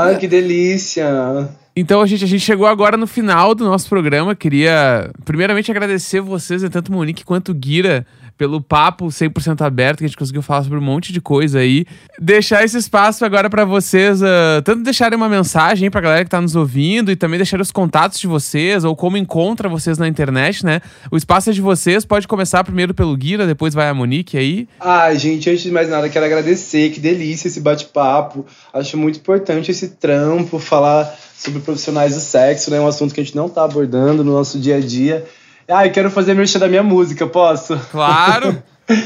Ai, 0.00 0.16
que 0.18 0.28
delícia. 0.28 1.50
Então, 1.76 2.00
a 2.00 2.06
gente, 2.06 2.22
a 2.22 2.28
gente 2.28 2.44
chegou 2.44 2.66
agora 2.66 2.96
no 2.96 3.06
final 3.06 3.54
do 3.54 3.64
nosso 3.64 3.88
programa. 3.88 4.34
Queria, 4.36 5.10
primeiramente, 5.24 5.70
agradecer 5.70 6.20
vocês, 6.20 6.62
tanto 6.70 6.92
Monique 6.92 7.24
quanto 7.24 7.52
Guira, 7.52 8.06
pelo 8.36 8.60
papo 8.60 9.06
100% 9.06 9.60
aberto, 9.62 9.98
que 9.98 10.04
a 10.04 10.08
gente 10.08 10.16
conseguiu 10.16 10.42
falar 10.42 10.62
sobre 10.62 10.78
um 10.78 10.82
monte 10.82 11.12
de 11.12 11.20
coisa 11.20 11.60
aí. 11.60 11.86
Deixar 12.18 12.64
esse 12.64 12.76
espaço 12.76 13.24
agora 13.24 13.48
para 13.48 13.64
vocês, 13.64 14.20
uh, 14.22 14.62
tanto 14.64 14.82
deixarem 14.82 15.16
uma 15.16 15.28
mensagem 15.28 15.90
pra 15.90 16.00
galera 16.00 16.24
que 16.24 16.30
tá 16.30 16.40
nos 16.40 16.56
ouvindo 16.56 17.10
e 17.10 17.16
também 17.16 17.38
deixar 17.38 17.60
os 17.60 17.70
contatos 17.70 18.18
de 18.18 18.26
vocês 18.26 18.84
ou 18.84 18.96
como 18.96 19.16
encontra 19.16 19.68
vocês 19.68 19.98
na 19.98 20.08
internet, 20.08 20.64
né? 20.64 20.80
O 21.10 21.16
espaço 21.16 21.50
é 21.50 21.52
de 21.52 21.60
vocês, 21.60 22.04
pode 22.04 22.26
começar 22.26 22.64
primeiro 22.64 22.92
pelo 22.92 23.16
Guira, 23.16 23.46
depois 23.46 23.74
vai 23.74 23.88
a 23.88 23.94
Monique 23.94 24.36
aí. 24.36 24.68
Ah, 24.80 25.14
gente, 25.14 25.48
antes 25.48 25.62
de 25.62 25.70
mais 25.70 25.88
nada, 25.88 26.08
quero 26.08 26.24
agradecer, 26.24 26.90
que 26.90 27.00
delícia 27.00 27.48
esse 27.48 27.60
bate-papo. 27.60 28.44
Acho 28.72 28.98
muito 28.98 29.18
importante 29.18 29.70
esse 29.70 29.90
trampo, 29.90 30.58
falar 30.58 31.14
sobre 31.36 31.60
profissionais 31.60 32.14
do 32.14 32.20
sexo, 32.20 32.70
né? 32.70 32.80
Um 32.80 32.86
assunto 32.86 33.14
que 33.14 33.20
a 33.20 33.24
gente 33.24 33.36
não 33.36 33.48
tá 33.48 33.64
abordando 33.64 34.24
no 34.24 34.32
nosso 34.32 34.58
dia 34.58 34.76
a 34.76 34.80
dia. 34.80 35.24
Ah, 35.66 35.86
eu 35.86 35.92
quero 35.92 36.10
fazer 36.10 36.34
merchan 36.34 36.58
da 36.58 36.68
minha 36.68 36.82
música, 36.82 37.26
posso? 37.26 37.78
Claro! 37.90 38.62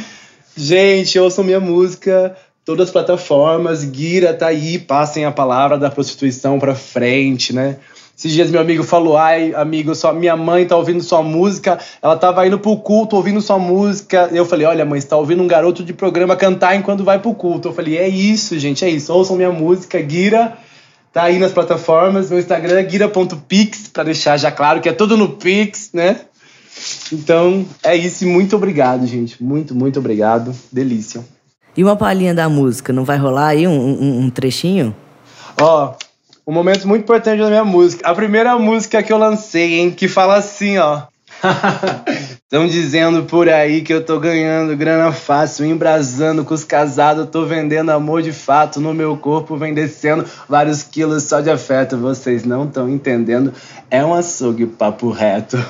Gente, 0.57 1.17
ouçam 1.19 1.45
minha 1.45 1.61
música, 1.61 2.37
todas 2.65 2.89
as 2.89 2.93
plataformas, 2.93 3.85
Guira 3.85 4.35
tá 4.35 4.49
aí, 4.49 4.77
passem 4.77 5.25
a 5.25 5.31
palavra 5.31 5.79
da 5.79 5.89
prostituição 5.89 6.59
pra 6.59 6.75
frente, 6.75 7.55
né? 7.55 7.77
Esses 8.19 8.33
dias 8.33 8.51
meu 8.51 8.61
amigo 8.61 8.83
falou, 8.83 9.17
ai, 9.17 9.55
amigo, 9.55 9.95
sua, 9.95 10.13
minha 10.13 10.37
mãe 10.37 10.67
tá 10.67 10.77
ouvindo 10.77 11.01
sua 11.01 11.23
música, 11.23 11.79
ela 12.03 12.17
tava 12.17 12.45
indo 12.45 12.59
pro 12.59 12.77
culto 12.79 13.15
ouvindo 13.15 13.41
sua 13.41 13.61
música. 13.61 14.29
Eu 14.33 14.45
falei, 14.45 14.67
olha 14.67 14.85
mãe, 14.85 15.01
você 15.01 15.07
tá 15.07 15.17
ouvindo 15.17 15.41
um 15.41 15.47
garoto 15.47 15.85
de 15.85 15.93
programa 15.93 16.35
cantar 16.35 16.75
enquanto 16.75 17.05
vai 17.05 17.21
pro 17.21 17.33
culto. 17.33 17.69
Eu 17.69 17.73
falei, 17.73 17.97
é 17.97 18.09
isso, 18.09 18.59
gente, 18.59 18.85
é 18.85 18.91
isso. 18.91 19.13
Ouçam 19.13 19.37
minha 19.37 19.53
música, 19.53 20.01
Guira, 20.01 20.59
tá 21.13 21.23
aí 21.23 21.39
nas 21.39 21.53
plataformas. 21.53 22.29
Meu 22.29 22.41
Instagram 22.41 22.81
é 22.81 22.83
guira.pix, 22.83 23.87
pra 23.87 24.03
deixar 24.03 24.37
já 24.37 24.51
claro 24.51 24.81
que 24.81 24.89
é 24.89 24.93
tudo 24.93 25.17
no 25.17 25.29
Pix, 25.29 25.91
né? 25.93 26.23
Então, 27.15 27.67
é 27.83 27.97
isso. 27.97 28.27
Muito 28.27 28.57
obrigado, 28.57 29.07
gente. 29.07 29.43
Muito, 29.43 29.75
muito 29.75 29.99
obrigado. 29.99 30.55
Delícia. 30.71 31.25
E 31.77 31.85
uma 31.85 31.97
palhinha 31.97 32.35
da 32.35 32.49
música, 32.49 32.93
não 32.93 33.05
vai 33.05 33.17
rolar 33.17 33.49
aí 33.49 33.67
um, 33.67 33.71
um, 33.73 34.21
um 34.23 34.31
trechinho? 34.31 34.95
Ó, 35.61 35.95
um 36.47 36.53
momento 36.53 36.89
muito 36.89 37.03
importante 37.03 37.41
da 37.41 37.49
minha 37.49 37.65
música. 37.65 38.09
A 38.09 38.15
primeira 38.15 38.59
música 38.59 39.03
que 39.03 39.13
eu 39.13 39.19
lancei, 39.19 39.75
hein, 39.75 39.91
que 39.91 40.09
fala 40.09 40.37
assim, 40.37 40.79
ó. 40.79 41.03
Estão 42.43 42.67
dizendo 42.67 43.25
por 43.25 43.49
aí 43.49 43.83
que 43.83 43.93
eu 43.93 44.05
tô 44.05 44.19
ganhando 44.19 44.77
grana 44.77 45.13
fácil, 45.13 45.67
embrasando 45.67 46.45
com 46.45 46.55
os 46.55 46.65
casados, 46.65 47.29
tô 47.31 47.45
vendendo 47.45 47.91
amor 47.91 48.23
de 48.23 48.33
fato, 48.33 48.81
no 48.81 48.95
meu 48.95 49.17
corpo 49.17 49.57
vem 49.57 49.75
descendo 49.75 50.25
vários 50.49 50.83
quilos 50.83 51.25
só 51.25 51.41
de 51.41 51.51
afeto. 51.51 51.99
Vocês 51.99 52.45
não 52.45 52.65
estão 52.65 52.89
entendendo, 52.89 53.53
é 53.91 54.05
um 54.05 54.15
açougue 54.15 54.67
papo 54.67 55.11
reto. 55.11 55.63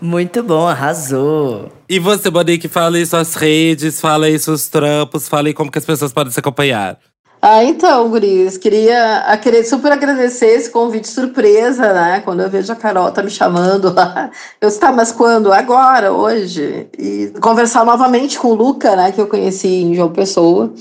Muito 0.00 0.42
bom, 0.42 0.66
arrasou. 0.66 1.72
E 1.88 1.98
você, 1.98 2.30
Monique, 2.30 2.68
fala 2.68 2.96
aí 2.96 3.06
suas 3.06 3.34
redes, 3.34 4.00
fala 4.00 4.26
aí 4.26 4.38
seus 4.38 4.68
trampos, 4.68 5.28
fala 5.28 5.48
aí 5.48 5.54
como 5.54 5.70
que 5.70 5.78
as 5.78 5.84
pessoas 5.84 6.12
podem 6.12 6.32
se 6.32 6.40
acompanhar. 6.40 6.98
Ah, 7.40 7.62
então, 7.62 8.10
Guris, 8.10 8.58
queria, 8.58 9.24
super 9.64 9.92
agradecer 9.92 10.46
esse 10.46 10.70
convite 10.70 11.06
surpresa, 11.06 11.92
né? 11.92 12.20
Quando 12.20 12.40
eu 12.40 12.50
vejo 12.50 12.72
a 12.72 12.76
Carol 12.76 13.12
tá 13.12 13.22
me 13.22 13.30
chamando 13.30 13.94
lá. 13.94 14.28
Eu 14.60 14.68
disse, 14.68 14.80
tá, 14.80 14.90
mas 14.90 15.12
quando? 15.12 15.52
Agora, 15.52 16.12
hoje. 16.12 16.88
E 16.98 17.32
conversar 17.40 17.84
novamente 17.84 18.38
com 18.40 18.48
o 18.48 18.54
Luca, 18.54 18.96
né? 18.96 19.12
Que 19.12 19.20
eu 19.20 19.28
conheci 19.28 19.68
em 19.68 19.94
João 19.94 20.10
Pessoa. 20.10 20.72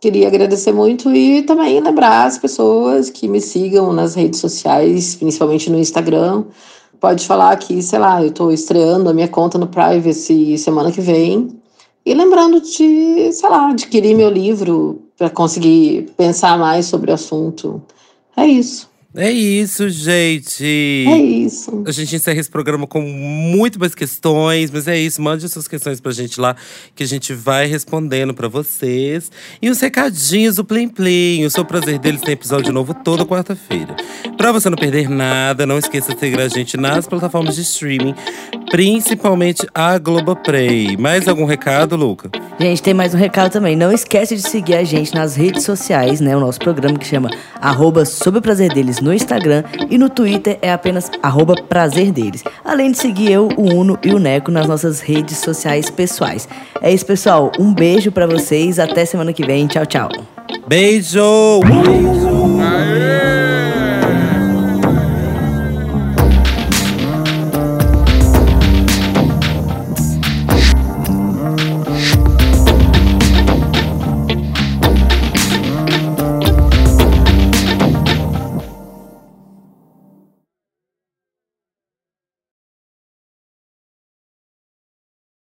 Queria 0.00 0.26
agradecer 0.26 0.72
muito 0.72 1.08
e 1.14 1.42
também 1.42 1.80
lembrar 1.80 2.24
as 2.24 2.36
pessoas 2.36 3.08
que 3.08 3.28
me 3.28 3.40
sigam 3.40 3.92
nas 3.92 4.16
redes 4.16 4.40
sociais, 4.40 5.14
principalmente 5.14 5.70
no 5.70 5.78
Instagram. 5.78 6.42
Pode 7.02 7.26
falar 7.26 7.56
que, 7.56 7.82
sei 7.82 7.98
lá, 7.98 8.22
eu 8.22 8.30
tô 8.30 8.52
estreando 8.52 9.10
a 9.10 9.12
minha 9.12 9.26
conta 9.26 9.58
no 9.58 9.66
Privacy 9.66 10.56
semana 10.56 10.92
que 10.92 11.00
vem. 11.00 11.60
E 12.06 12.14
lembrando 12.14 12.60
de, 12.60 13.32
sei 13.32 13.48
lá, 13.48 13.70
adquirir 13.70 14.14
meu 14.14 14.30
livro 14.30 15.02
para 15.18 15.28
conseguir 15.28 16.12
pensar 16.16 16.56
mais 16.56 16.86
sobre 16.86 17.10
o 17.10 17.14
assunto. 17.14 17.82
É 18.36 18.46
isso. 18.46 18.88
É 19.14 19.30
isso, 19.30 19.90
gente. 19.90 20.64
É 20.64 21.16
isso. 21.16 21.82
A 21.86 21.92
gente 21.92 22.16
encerra 22.16 22.40
esse 22.40 22.48
programa 22.48 22.86
com 22.86 23.02
muito 23.02 23.78
mais 23.78 23.94
questões, 23.94 24.70
mas 24.70 24.88
é 24.88 24.98
isso. 24.98 25.20
Mande 25.20 25.46
suas 25.50 25.68
questões 25.68 26.00
pra 26.00 26.12
gente 26.12 26.40
lá, 26.40 26.56
que 26.94 27.02
a 27.02 27.06
gente 27.06 27.34
vai 27.34 27.66
respondendo 27.66 28.32
pra 28.32 28.48
vocês. 28.48 29.30
E 29.60 29.68
os 29.68 29.78
recadinhos 29.80 30.56
do 30.56 30.64
Plim 30.64 30.88
Plim. 30.88 31.44
O 31.44 31.50
seu 31.50 31.62
prazer 31.62 31.98
deles 31.98 32.22
tem 32.22 32.32
episódio 32.32 32.72
novo 32.72 32.94
toda 32.94 33.26
quarta-feira. 33.26 33.94
Pra 34.38 34.50
você 34.50 34.70
não 34.70 34.78
perder 34.78 35.10
nada, 35.10 35.66
não 35.66 35.76
esqueça 35.76 36.14
de 36.14 36.20
seguir 36.20 36.40
a 36.40 36.48
gente 36.48 36.78
nas 36.78 37.06
plataformas 37.06 37.54
de 37.54 37.60
streaming, 37.60 38.14
principalmente 38.70 39.66
a 39.74 39.98
Globoplay. 39.98 40.96
Mais 40.96 41.28
algum 41.28 41.44
recado, 41.44 41.96
Luca? 41.96 42.30
Gente, 42.58 42.82
tem 42.82 42.94
mais 42.94 43.12
um 43.12 43.18
recado 43.18 43.52
também. 43.52 43.76
Não 43.76 43.92
esquece 43.92 44.36
de 44.36 44.42
seguir 44.42 44.74
a 44.74 44.84
gente 44.84 45.14
nas 45.14 45.36
redes 45.36 45.64
sociais, 45.64 46.18
né? 46.18 46.34
O 46.34 46.40
nosso 46.40 46.58
programa 46.58 46.98
que 46.98 47.06
chama 47.06 47.30
arroba 47.60 48.06
Sob 48.06 48.38
o 48.38 48.42
Prazer 48.42 48.72
Deles 48.72 49.01
no 49.02 49.12
Instagram 49.12 49.64
e 49.90 49.98
no 49.98 50.08
Twitter 50.08 50.58
é 50.62 50.72
apenas 50.72 51.10
arroba 51.22 51.54
Prazer 51.68 52.12
Deles. 52.12 52.44
Além 52.64 52.92
de 52.92 52.98
seguir 52.98 53.32
eu, 53.32 53.48
o 53.56 53.74
Uno 53.74 53.98
e 54.02 54.12
o 54.14 54.18
Neco 54.18 54.50
nas 54.50 54.66
nossas 54.66 55.00
redes 55.00 55.38
sociais 55.38 55.90
pessoais. 55.90 56.48
É 56.80 56.92
isso, 56.92 57.04
pessoal. 57.04 57.52
Um 57.58 57.74
beijo 57.74 58.10
pra 58.10 58.26
vocês. 58.26 58.78
Até 58.78 59.04
semana 59.04 59.32
que 59.32 59.44
vem. 59.44 59.66
Tchau, 59.66 59.86
tchau. 59.86 60.08
Beijo! 60.66 61.60
Aê! 62.60 63.51